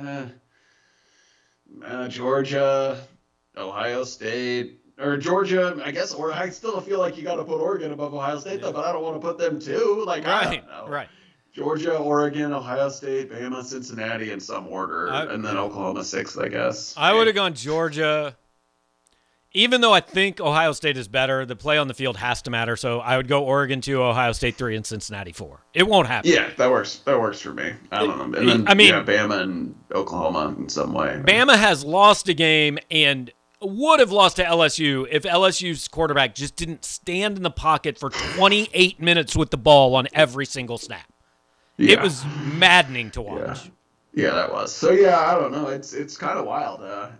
uh, 0.02 0.26
uh, 1.84 2.08
Georgia, 2.08 3.00
Ohio 3.56 4.02
State, 4.02 4.80
or 4.98 5.16
Georgia. 5.16 5.80
I 5.84 5.92
guess, 5.92 6.12
or 6.12 6.32
I 6.32 6.48
still 6.48 6.80
feel 6.80 6.98
like 6.98 7.16
you 7.16 7.22
got 7.22 7.36
to 7.36 7.44
put 7.44 7.60
Oregon 7.60 7.92
above 7.92 8.14
Ohio 8.14 8.40
State, 8.40 8.58
yeah. 8.58 8.66
though. 8.66 8.72
But 8.72 8.84
I 8.84 8.92
don't 8.92 9.04
want 9.04 9.20
to 9.20 9.24
put 9.24 9.38
them 9.38 9.60
too. 9.60 10.02
Like 10.04 10.24
right. 10.24 10.64
Right. 10.88 11.08
Georgia, 11.52 11.96
Oregon, 11.96 12.52
Ohio 12.52 12.88
State, 12.88 13.30
Bama, 13.30 13.64
Cincinnati 13.64 14.30
in 14.30 14.38
some 14.38 14.68
order, 14.68 15.10
I, 15.10 15.24
and 15.24 15.44
then 15.44 15.56
Oklahoma 15.56 16.04
sixth, 16.04 16.38
I 16.38 16.48
guess. 16.48 16.94
I 16.96 17.12
would 17.12 17.26
have 17.26 17.34
gone 17.34 17.54
Georgia, 17.54 18.36
even 19.52 19.80
though 19.80 19.92
I 19.92 20.00
think 20.00 20.40
Ohio 20.40 20.72
State 20.72 20.96
is 20.96 21.08
better, 21.08 21.44
the 21.44 21.56
play 21.56 21.76
on 21.78 21.88
the 21.88 21.94
field 21.94 22.16
has 22.18 22.42
to 22.42 22.50
matter. 22.50 22.76
So 22.76 23.00
I 23.00 23.16
would 23.16 23.28
go 23.28 23.44
Oregon 23.44 23.80
two, 23.80 24.02
Ohio 24.02 24.32
State 24.32 24.56
three, 24.56 24.76
and 24.76 24.86
Cincinnati 24.86 25.32
four. 25.32 25.60
It 25.74 25.86
won't 25.88 26.06
happen. 26.06 26.30
Yeah, 26.30 26.50
that 26.56 26.70
works. 26.70 26.98
That 26.98 27.20
works 27.20 27.40
for 27.40 27.52
me. 27.52 27.70
Um, 27.70 27.78
I 27.90 27.98
don't 27.98 28.32
know. 28.32 28.38
And 28.38 28.48
then, 28.48 28.68
I 28.68 28.74
mean, 28.74 28.88
yeah, 28.88 29.02
Bama 29.02 29.40
and 29.40 29.74
Oklahoma 29.92 30.54
in 30.58 30.68
some 30.68 30.92
way. 30.92 31.20
Bama 31.24 31.56
has 31.56 31.84
lost 31.84 32.28
a 32.28 32.34
game 32.34 32.78
and 32.90 33.32
would 33.60 34.00
have 34.00 34.12
lost 34.12 34.36
to 34.36 34.44
LSU 34.44 35.06
if 35.10 35.24
LSU's 35.24 35.86
quarterback 35.88 36.34
just 36.34 36.56
didn't 36.56 36.84
stand 36.84 37.36
in 37.36 37.42
the 37.42 37.50
pocket 37.50 37.98
for 37.98 38.10
28 38.10 39.00
minutes 39.00 39.36
with 39.36 39.50
the 39.50 39.58
ball 39.58 39.94
on 39.96 40.08
every 40.14 40.46
single 40.46 40.78
snap. 40.78 41.12
Yeah. 41.76 41.94
It 41.94 42.02
was 42.02 42.24
maddening 42.54 43.10
to 43.12 43.22
watch. 43.22 43.64
Yeah. 43.64 43.70
Yeah, 44.12 44.32
that 44.32 44.52
was. 44.52 44.74
So 44.74 44.90
yeah, 44.90 45.20
I 45.20 45.34
don't 45.34 45.52
know. 45.52 45.68
It's 45.68 45.92
it's 45.92 46.16
kind 46.16 46.36
of 46.36 46.44
wild. 46.44 46.82
Uh, 46.82 47.10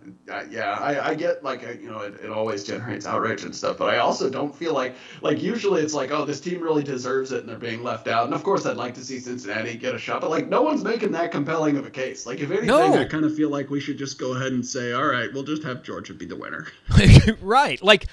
yeah, 0.49 0.71
I, 0.71 1.11
I 1.11 1.15
get 1.15 1.41
like 1.41 1.61
you 1.61 1.89
know 1.89 1.99
it, 1.99 2.15
it 2.15 2.29
always 2.29 2.65
generates 2.65 3.05
outrage 3.05 3.43
and 3.43 3.55
stuff, 3.55 3.77
but 3.77 3.93
I 3.93 3.99
also 3.99 4.29
don't 4.29 4.53
feel 4.53 4.73
like 4.73 4.95
like 5.21 5.41
usually 5.41 5.81
it's 5.81 5.93
like 5.93 6.11
oh 6.11 6.25
this 6.25 6.41
team 6.41 6.61
really 6.61 6.83
deserves 6.83 7.31
it 7.31 7.39
and 7.39 7.49
they're 7.49 7.57
being 7.57 7.81
left 7.81 8.09
out. 8.09 8.25
And 8.25 8.33
of 8.33 8.43
course 8.43 8.65
I'd 8.65 8.75
like 8.75 8.93
to 8.95 9.05
see 9.05 9.19
Cincinnati 9.19 9.77
get 9.77 9.95
a 9.95 9.97
shot, 9.97 10.19
but 10.19 10.29
like 10.29 10.49
no 10.49 10.63
one's 10.63 10.83
making 10.83 11.13
that 11.13 11.31
compelling 11.31 11.77
of 11.77 11.85
a 11.85 11.89
case. 11.89 12.25
Like 12.25 12.39
if 12.39 12.51
anything, 12.51 12.67
no. 12.67 12.93
I 12.93 13.05
kind 13.05 13.23
of 13.23 13.33
feel 13.37 13.49
like 13.49 13.69
we 13.69 13.79
should 13.79 13.97
just 13.97 14.19
go 14.19 14.35
ahead 14.35 14.51
and 14.51 14.65
say 14.65 14.91
all 14.91 15.07
right, 15.07 15.29
we'll 15.33 15.43
just 15.43 15.63
have 15.63 15.83
Georgia 15.83 16.13
be 16.13 16.25
the 16.25 16.35
winner. 16.35 16.67
right, 17.41 17.81
like 17.81 18.07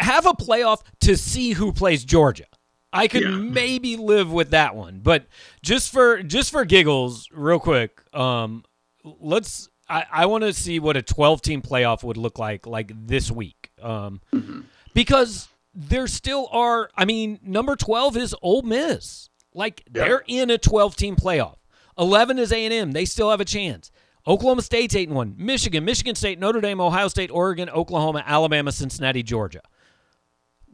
have 0.00 0.26
a 0.26 0.32
playoff 0.32 0.82
to 1.02 1.16
see 1.16 1.52
who 1.52 1.72
plays 1.72 2.04
Georgia. 2.04 2.46
I 2.92 3.08
could 3.08 3.22
yeah. 3.22 3.30
maybe 3.30 3.96
live 3.96 4.30
with 4.30 4.50
that 4.50 4.76
one, 4.76 5.00
but 5.02 5.26
just 5.62 5.90
for 5.90 6.22
just 6.22 6.50
for 6.50 6.64
giggles, 6.64 7.28
real 7.32 7.58
quick, 7.58 8.02
um, 8.14 8.64
let's. 9.02 9.68
I, 9.88 10.04
I 10.10 10.26
want 10.26 10.44
to 10.44 10.52
see 10.52 10.78
what 10.78 10.96
a 10.96 11.02
12 11.02 11.42
team 11.42 11.60
playoff 11.60 12.02
would 12.04 12.16
look 12.16 12.38
like 12.38 12.66
like 12.66 12.92
this 12.94 13.30
week, 13.30 13.70
um, 13.80 14.20
mm-hmm. 14.32 14.60
because 14.94 15.48
there 15.74 16.06
still 16.06 16.48
are. 16.52 16.90
I 16.96 17.04
mean, 17.04 17.40
number 17.42 17.76
12 17.76 18.16
is 18.16 18.34
Ole 18.42 18.62
Miss. 18.62 19.28
Like 19.54 19.82
yeah. 19.86 20.04
they're 20.04 20.24
in 20.26 20.50
a 20.50 20.58
12 20.58 20.96
team 20.96 21.16
playoff. 21.16 21.56
11 21.98 22.38
is 22.38 22.52
A 22.52 22.64
and 22.64 22.72
M. 22.72 22.92
They 22.92 23.04
still 23.04 23.30
have 23.30 23.40
a 23.40 23.44
chance. 23.44 23.90
Oklahoma 24.26 24.62
State's 24.62 24.94
eight 24.94 25.08
and 25.08 25.16
one. 25.16 25.34
Michigan, 25.36 25.84
Michigan 25.84 26.14
State, 26.14 26.38
Notre 26.38 26.60
Dame, 26.60 26.80
Ohio 26.80 27.08
State, 27.08 27.30
Oregon, 27.30 27.68
Oklahoma, 27.68 28.22
Alabama, 28.24 28.70
Cincinnati, 28.70 29.22
Georgia. 29.22 29.62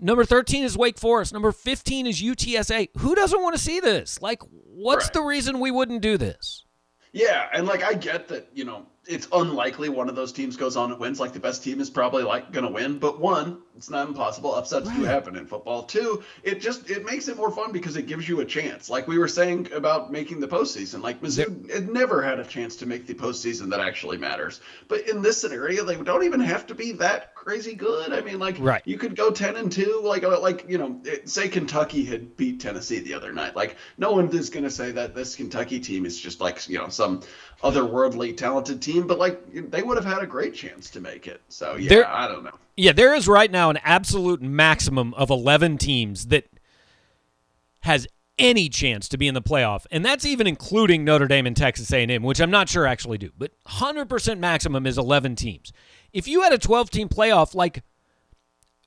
Number 0.00 0.24
13 0.24 0.64
is 0.64 0.78
Wake 0.78 0.98
Forest. 0.98 1.32
Number 1.32 1.50
15 1.50 2.06
is 2.06 2.22
UTSA. 2.22 2.88
Who 2.98 3.14
doesn't 3.14 3.42
want 3.42 3.56
to 3.56 3.60
see 3.60 3.80
this? 3.80 4.22
Like, 4.22 4.42
what's 4.50 5.06
right. 5.06 5.12
the 5.12 5.22
reason 5.22 5.58
we 5.58 5.70
wouldn't 5.70 6.02
do 6.02 6.16
this? 6.16 6.64
Yeah, 7.12 7.48
and 7.52 7.66
like 7.66 7.82
I 7.82 7.94
get 7.94 8.28
that, 8.28 8.48
you 8.54 8.64
know, 8.64 8.86
it's 9.08 9.26
unlikely 9.32 9.88
one 9.88 10.08
of 10.10 10.14
those 10.14 10.32
teams 10.32 10.56
goes 10.56 10.76
on 10.76 10.92
and 10.92 11.00
wins. 11.00 11.18
Like 11.18 11.32
the 11.32 11.40
best 11.40 11.64
team 11.64 11.80
is 11.80 11.88
probably 11.88 12.22
like 12.22 12.52
going 12.52 12.66
to 12.66 12.72
win, 12.72 12.98
but 12.98 13.18
one, 13.18 13.62
it's 13.74 13.88
not 13.88 14.06
impossible. 14.06 14.54
Upsets 14.54 14.86
right. 14.86 14.96
do 14.96 15.04
happen 15.04 15.34
in 15.36 15.46
football. 15.46 15.84
Two, 15.84 16.22
it 16.42 16.60
just 16.60 16.90
it 16.90 17.04
makes 17.04 17.28
it 17.28 17.36
more 17.36 17.50
fun 17.50 17.72
because 17.72 17.96
it 17.96 18.06
gives 18.06 18.28
you 18.28 18.40
a 18.40 18.44
chance. 18.44 18.90
Like 18.90 19.08
we 19.08 19.18
were 19.18 19.28
saying 19.28 19.72
about 19.72 20.12
making 20.12 20.40
the 20.40 20.48
postseason. 20.48 21.02
Like 21.02 21.22
Mizzou 21.22 21.70
it 21.70 21.90
never 21.90 22.22
had 22.22 22.38
a 22.38 22.44
chance 22.44 22.76
to 22.76 22.86
make 22.86 23.06
the 23.06 23.14
postseason 23.14 23.70
that 23.70 23.80
actually 23.80 24.18
matters. 24.18 24.60
But 24.88 25.08
in 25.08 25.22
this 25.22 25.38
scenario, 25.38 25.84
they 25.84 25.96
don't 25.96 26.24
even 26.24 26.40
have 26.40 26.66
to 26.66 26.74
be 26.74 26.92
that 26.92 27.34
crazy 27.34 27.74
good. 27.74 28.12
I 28.12 28.20
mean, 28.20 28.38
like 28.38 28.56
right. 28.58 28.82
you 28.84 28.98
could 28.98 29.16
go 29.16 29.30
ten 29.30 29.56
and 29.56 29.72
two. 29.72 30.02
Like 30.04 30.24
uh, 30.24 30.40
like 30.40 30.66
you 30.68 30.76
know, 30.76 31.00
say 31.24 31.48
Kentucky 31.48 32.04
had 32.04 32.36
beat 32.36 32.60
Tennessee 32.60 32.98
the 32.98 33.14
other 33.14 33.32
night. 33.32 33.56
Like 33.56 33.76
no 33.96 34.12
one 34.12 34.28
is 34.36 34.50
going 34.50 34.64
to 34.64 34.70
say 34.70 34.90
that 34.90 35.14
this 35.14 35.36
Kentucky 35.36 35.80
team 35.80 36.04
is 36.04 36.20
just 36.20 36.40
like 36.40 36.68
you 36.68 36.78
know 36.78 36.88
some 36.88 37.22
otherworldly 37.62 38.36
talented 38.36 38.82
team, 38.82 38.97
but 39.06 39.18
like 39.18 39.70
they 39.70 39.82
would 39.82 39.96
have 39.96 40.06
had 40.06 40.22
a 40.22 40.26
great 40.26 40.54
chance 40.54 40.90
to 40.90 41.00
make 41.00 41.26
it. 41.26 41.40
So 41.48 41.76
yeah, 41.76 41.88
there, 41.88 42.08
I 42.08 42.28
don't 42.28 42.44
know. 42.44 42.58
Yeah, 42.76 42.92
there 42.92 43.14
is 43.14 43.26
right 43.26 43.50
now 43.50 43.70
an 43.70 43.78
absolute 43.82 44.40
maximum 44.40 45.14
of 45.14 45.30
11 45.30 45.78
teams 45.78 46.26
that 46.26 46.46
has 47.80 48.06
any 48.38 48.68
chance 48.68 49.08
to 49.08 49.18
be 49.18 49.26
in 49.26 49.34
the 49.34 49.42
playoff, 49.42 49.84
and 49.90 50.04
that's 50.04 50.24
even 50.24 50.46
including 50.46 51.04
Notre 51.04 51.26
Dame 51.26 51.46
and 51.46 51.56
Texas 51.56 51.92
A&M, 51.92 52.22
which 52.22 52.40
I'm 52.40 52.50
not 52.50 52.68
sure 52.68 52.86
actually 52.86 53.18
do. 53.18 53.30
But 53.36 53.52
100% 53.66 54.38
maximum 54.38 54.86
is 54.86 54.96
11 54.96 55.34
teams. 55.36 55.72
If 56.12 56.28
you 56.28 56.42
had 56.42 56.52
a 56.52 56.58
12 56.58 56.90
team 56.90 57.08
playoff, 57.08 57.54
like 57.54 57.82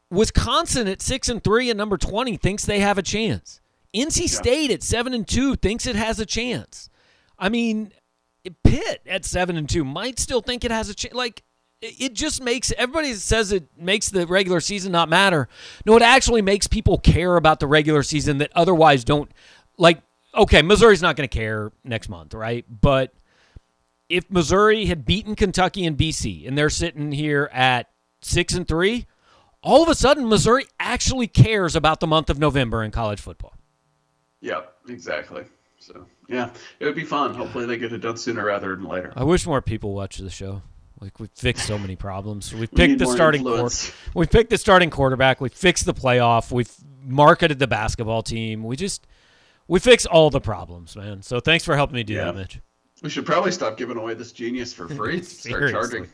Wisconsin 0.10 0.88
at 0.88 1.02
six 1.02 1.30
and 1.30 1.44
three 1.44 1.70
and 1.70 1.78
number 1.78 1.98
20 1.98 2.38
thinks 2.38 2.66
they 2.66 2.80
have 2.80 2.98
a 2.98 3.04
chance. 3.04 3.62
NC 3.94 4.30
State 4.30 4.70
yeah. 4.70 4.76
at 4.76 4.84
seven 4.84 5.14
and 5.14 5.28
two 5.28 5.56
thinks 5.56 5.86
it 5.86 5.96
has 5.96 6.20
a 6.20 6.26
chance. 6.26 6.90
I 7.38 7.50
mean, 7.50 7.92
Pitt 8.64 9.02
at 9.06 9.26
seven 9.26 9.58
and 9.58 9.70
two 9.70 9.84
might 9.84 10.20
still 10.20 10.42
think 10.42 10.64
it 10.64 10.72
has 10.72 10.90
a 10.90 10.96
chance. 10.96 11.14
Like 11.14 11.44
it 11.82 12.14
just 12.14 12.44
makes 12.44 12.72
everybody 12.78 13.14
says 13.14 13.52
it 13.52 13.66
makes 13.78 14.10
the 14.10 14.28
regular 14.28 14.60
season 14.60 14.92
not 14.92 15.10
matter. 15.10 15.48
No, 15.86 15.96
it 15.96 16.04
actually 16.04 16.42
makes 16.42 16.68
people 16.68 16.98
care 16.98 17.38
about 17.38 17.60
the 17.60 17.68
regular 17.68 18.04
season 18.04 18.38
that 18.40 18.52
otherwise 18.56 19.04
don't. 19.04 19.32
Like, 19.78 20.02
okay, 20.36 20.62
Missouri's 20.62 21.02
not 21.02 21.16
going 21.16 21.28
to 21.28 21.36
care 21.36 21.72
next 21.84 22.10
month, 22.10 22.34
right? 22.34 22.66
But 22.70 23.14
if 24.10 24.30
Missouri 24.30 24.86
had 24.86 25.06
beaten 25.06 25.36
Kentucky 25.36 25.86
and 25.86 25.98
BC 25.98 26.48
and 26.48 26.58
they're 26.58 26.70
sitting 26.70 27.12
here 27.12 27.50
at 27.52 27.90
six 28.22 28.54
and 28.54 28.68
three, 28.68 29.08
all 29.64 29.82
of 29.82 29.90
a 29.90 29.96
sudden 29.96 30.28
Missouri 30.28 30.66
actually 30.80 31.28
cares 31.28 31.76
about 31.76 32.00
the 32.00 32.08
month 32.08 32.30
of 32.30 32.38
November 32.38 32.84
in 32.84 32.92
college 32.92 33.20
football. 33.20 33.54
Yeah, 34.40 34.62
exactly. 34.88 35.46
So 35.80 36.06
yeah, 36.32 36.50
it 36.80 36.86
would 36.86 36.96
be 36.96 37.04
fun. 37.04 37.34
Hopefully, 37.34 37.66
they 37.66 37.78
get 37.78 37.92
it 37.94 38.00
done 38.00 38.18
sooner 38.18 38.46
rather 38.46 38.76
than 38.76 38.86
later. 38.86 39.14
I 39.16 39.24
wish 39.24 39.46
more 39.46 39.62
people 39.62 39.94
watch 39.94 40.18
the 40.18 40.30
show. 40.30 40.62
Like 41.02 41.20
we 41.20 41.28
fixed 41.36 41.66
so 41.66 41.80
many 41.80 41.96
problems. 41.96 42.54
We 42.54 42.68
picked 42.68 43.00
the 43.00 43.08
starting 43.08 43.44
we 44.14 44.28
picked 44.28 44.52
the 44.52 44.58
starting 44.58 44.92
quarterback. 44.92 45.42
We 45.42 45.50
fixed 45.50 45.86
the 45.86 45.96
playoff. 45.96 46.52
We've 46.52 46.72
marketed 47.04 47.58
the 47.58 47.66
basketball 47.66 48.22
team. 48.22 48.64
We 48.64 48.76
just 48.76 49.08
we 49.68 49.80
fix 49.80 50.06
all 50.06 50.30
the 50.30 50.40
problems, 50.42 50.96
man. 50.96 51.24
So 51.24 51.40
thanks 51.40 51.66
for 51.66 51.76
helping 51.76 51.96
me 51.96 52.04
do 52.04 52.14
yeah. 52.14 52.26
that, 52.26 52.36
Mitch. 52.36 52.60
We 53.02 53.10
should 53.10 53.26
probably 53.26 53.52
stop 53.52 53.78
giving 53.78 53.98
away 53.98 54.14
this 54.14 54.32
genius 54.32 54.74
for 54.74 54.88
free. 54.88 55.22
Start 55.24 55.72
charging. 55.72 56.08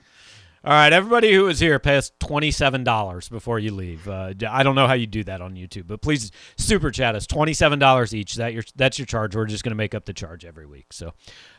All 0.63 0.73
right, 0.73 0.91
everybody 0.91 1.31
who 1.33 1.47
is 1.47 1.59
here, 1.59 1.77
pay 1.79 1.97
us 1.97 2.11
twenty-seven 2.19 2.83
dollars 2.83 3.29
before 3.29 3.59
you 3.59 3.71
leave. 3.71 4.07
Uh, 4.07 4.33
I 4.49 4.63
don't 4.63 4.75
know 4.75 4.87
how 4.87 4.95
you 4.95 5.05
do 5.07 5.23
that 5.23 5.39
on 5.39 5.53
YouTube, 5.53 5.87
but 5.87 6.01
please 6.01 6.31
super 6.57 6.91
chat 6.91 7.15
us 7.15 7.27
twenty-seven 7.27 7.79
dollars 7.79 8.13
each. 8.13 8.35
That 8.35 8.53
your 8.53 8.63
that's 8.75 8.97
your 8.97 9.05
charge. 9.05 9.35
We're 9.35 9.45
just 9.45 9.63
going 9.63 9.71
to 9.71 9.77
make 9.77 9.93
up 9.93 10.05
the 10.05 10.13
charge 10.13 10.43
every 10.43 10.65
week. 10.65 10.87
So, 10.91 11.13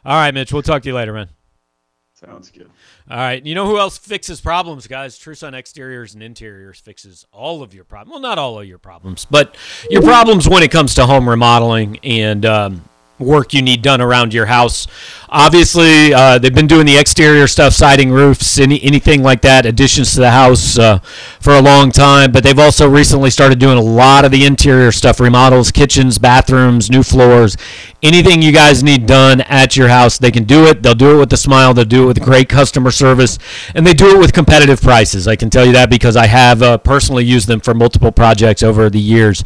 all 0.05 0.17
right, 0.17 0.35
Mitch, 0.35 0.53
we'll 0.53 0.63
talk 0.63 0.83
to 0.83 0.89
you 0.89 0.95
later, 0.95 1.13
man. 1.13 1.29
Sounds 2.15 2.51
good. 2.51 2.69
All 3.09 3.17
right, 3.17 3.47
you 3.47 3.55
know 3.55 3.67
who 3.67 3.79
else 3.79 3.97
fixes 3.97 4.41
problems, 4.41 4.89
guys? 4.89 5.17
True 5.17 5.37
Sun 5.37 5.55
Exteriors 5.55 6.15
and 6.15 6.23
Interiors 6.23 6.81
fixes 6.81 7.25
all 7.33 7.63
of 7.63 7.73
your 7.73 7.85
problems. 7.85 8.15
Well, 8.15 8.21
not 8.21 8.39
all 8.39 8.61
of 8.61 8.67
your 8.67 8.79
problems, 8.79 9.25
but 9.25 9.57
your 9.89 10.03
problems 10.03 10.49
when 10.49 10.65
it 10.65 10.73
comes 10.73 10.95
to 10.97 11.07
home 11.07 11.29
remodeling 11.29 11.99
and. 12.03 12.45
Um, 12.45 12.83
work 13.19 13.53
you 13.53 13.63
need 13.63 13.83
done 13.83 14.01
around 14.01 14.33
your 14.33 14.47
house. 14.47 14.87
Obviously, 15.31 16.15
uh, 16.15 16.39
they've 16.39 16.55
been 16.55 16.67
doing 16.67 16.87
the 16.87 16.97
exterior 16.97 17.47
stuff, 17.47 17.75
siding, 17.75 18.11
roofs, 18.11 18.59
any, 18.59 18.83
anything 18.83 19.23
like 19.23 19.43
that, 19.43 19.67
additions 19.67 20.15
to 20.15 20.21
the 20.21 20.31
house 20.31 20.79
uh, 20.79 20.99
for 21.41 21.55
a 21.55 21.61
long 21.61 21.91
time. 21.91 22.33
But 22.33 22.45
they've 22.45 22.59
also 22.59 22.89
recently 22.89 23.29
started 23.29 23.59
doing 23.59 23.77
a 23.77 23.83
lot 23.83 24.25
of 24.25 24.31
the 24.31 24.47
interior 24.47 24.91
stuff, 24.91 25.21
remodels, 25.21 25.71
kitchens, 25.71 26.19
bathrooms, 26.19 26.91
new 26.91 27.03
floors, 27.03 27.59
anything 28.03 28.41
you 28.41 28.53
guys 28.53 28.83
need 28.83 29.05
done 29.05 29.43
at 29.43 29.77
your 29.77 29.89
house. 29.89 30.17
They 30.17 30.31
can 30.31 30.45
do 30.45 30.65
it. 30.67 30.83
They'll 30.83 30.95
do 30.95 31.17
it 31.17 31.19
with 31.19 31.33
a 31.35 31.37
smile. 31.37 31.75
They'll 31.75 31.85
do 31.85 32.05
it 32.05 32.07
with 32.07 32.23
great 32.23 32.49
customer 32.49 32.91
service, 32.91 33.39
and 33.75 33.87
they 33.87 33.95
do 33.95 34.17
it 34.17 34.19
with 34.19 34.33
competitive 34.33 34.81
prices. 34.81 35.29
I 35.29 35.37
can 35.37 35.51
tell 35.51 35.67
you 35.67 35.73
that 35.73 35.91
because 35.91 36.17
I 36.17 36.27
have 36.27 36.63
uh, 36.63 36.79
personally 36.79 37.25
used 37.25 37.49
them 37.49 37.61
for 37.61 37.75
multiple 37.75 38.13
projects 38.13 38.63
over 38.63 38.89
the 38.89 39.01
years 39.01 39.45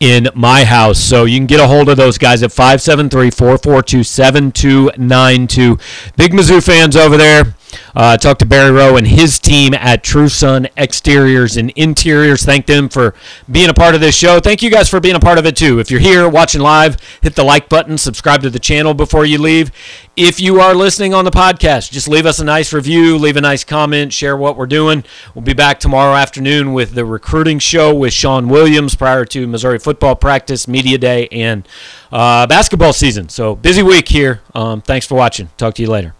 in 0.00 0.28
my 0.34 0.64
house. 0.64 0.98
So 0.98 1.24
you 1.24 1.38
can 1.38 1.46
get 1.46 1.60
a 1.60 1.68
hold 1.68 1.88
of 1.88 1.96
those 1.96 2.18
guys 2.18 2.42
at 2.42 2.50
573 2.50 3.09
442 3.10 4.04
7292. 4.04 5.78
Big 6.16 6.32
Mizzou 6.32 6.64
fans 6.64 6.96
over 6.96 7.16
there. 7.16 7.54
Uh, 7.94 8.16
talked 8.16 8.40
to 8.40 8.46
Barry 8.46 8.70
Rowe 8.70 8.96
and 8.96 9.06
his 9.06 9.38
team 9.38 9.74
at 9.74 10.02
True 10.02 10.28
Sun 10.28 10.68
Exteriors 10.76 11.56
and 11.56 11.70
Interiors. 11.70 12.44
Thank 12.44 12.66
them 12.66 12.88
for 12.88 13.14
being 13.50 13.68
a 13.68 13.74
part 13.74 13.94
of 13.94 14.00
this 14.00 14.14
show. 14.14 14.40
Thank 14.40 14.62
you 14.62 14.70
guys 14.70 14.88
for 14.88 15.00
being 15.00 15.16
a 15.16 15.20
part 15.20 15.38
of 15.38 15.46
it 15.46 15.56
too. 15.56 15.78
If 15.78 15.90
you're 15.90 16.00
here 16.00 16.28
watching 16.28 16.60
live, 16.60 16.96
hit 17.22 17.34
the 17.34 17.44
like 17.44 17.68
button, 17.68 17.98
subscribe 17.98 18.42
to 18.42 18.50
the 18.50 18.58
channel 18.58 18.94
before 18.94 19.24
you 19.24 19.38
leave. 19.38 19.70
If 20.16 20.40
you 20.40 20.60
are 20.60 20.74
listening 20.74 21.14
on 21.14 21.24
the 21.24 21.30
podcast, 21.30 21.90
just 21.90 22.08
leave 22.08 22.26
us 22.26 22.38
a 22.40 22.44
nice 22.44 22.72
review, 22.72 23.16
leave 23.16 23.36
a 23.36 23.40
nice 23.40 23.64
comment, 23.64 24.12
share 24.12 24.36
what 24.36 24.56
we're 24.56 24.66
doing. 24.66 25.04
We'll 25.34 25.44
be 25.44 25.54
back 25.54 25.80
tomorrow 25.80 26.14
afternoon 26.14 26.72
with 26.72 26.92
the 26.92 27.04
recruiting 27.04 27.58
show 27.58 27.94
with 27.94 28.12
Sean 28.12 28.48
Williams 28.48 28.94
prior 28.94 29.24
to 29.26 29.46
Missouri 29.46 29.78
football 29.78 30.16
practice, 30.16 30.68
media 30.68 30.98
day, 30.98 31.28
and 31.28 31.66
uh, 32.12 32.46
basketball 32.46 32.92
season. 32.92 33.28
So 33.28 33.56
busy 33.56 33.82
week 33.82 34.08
here. 34.08 34.42
Um, 34.54 34.82
thanks 34.82 35.06
for 35.06 35.14
watching. 35.14 35.48
Talk 35.56 35.74
to 35.74 35.82
you 35.82 35.88
later. 35.88 36.19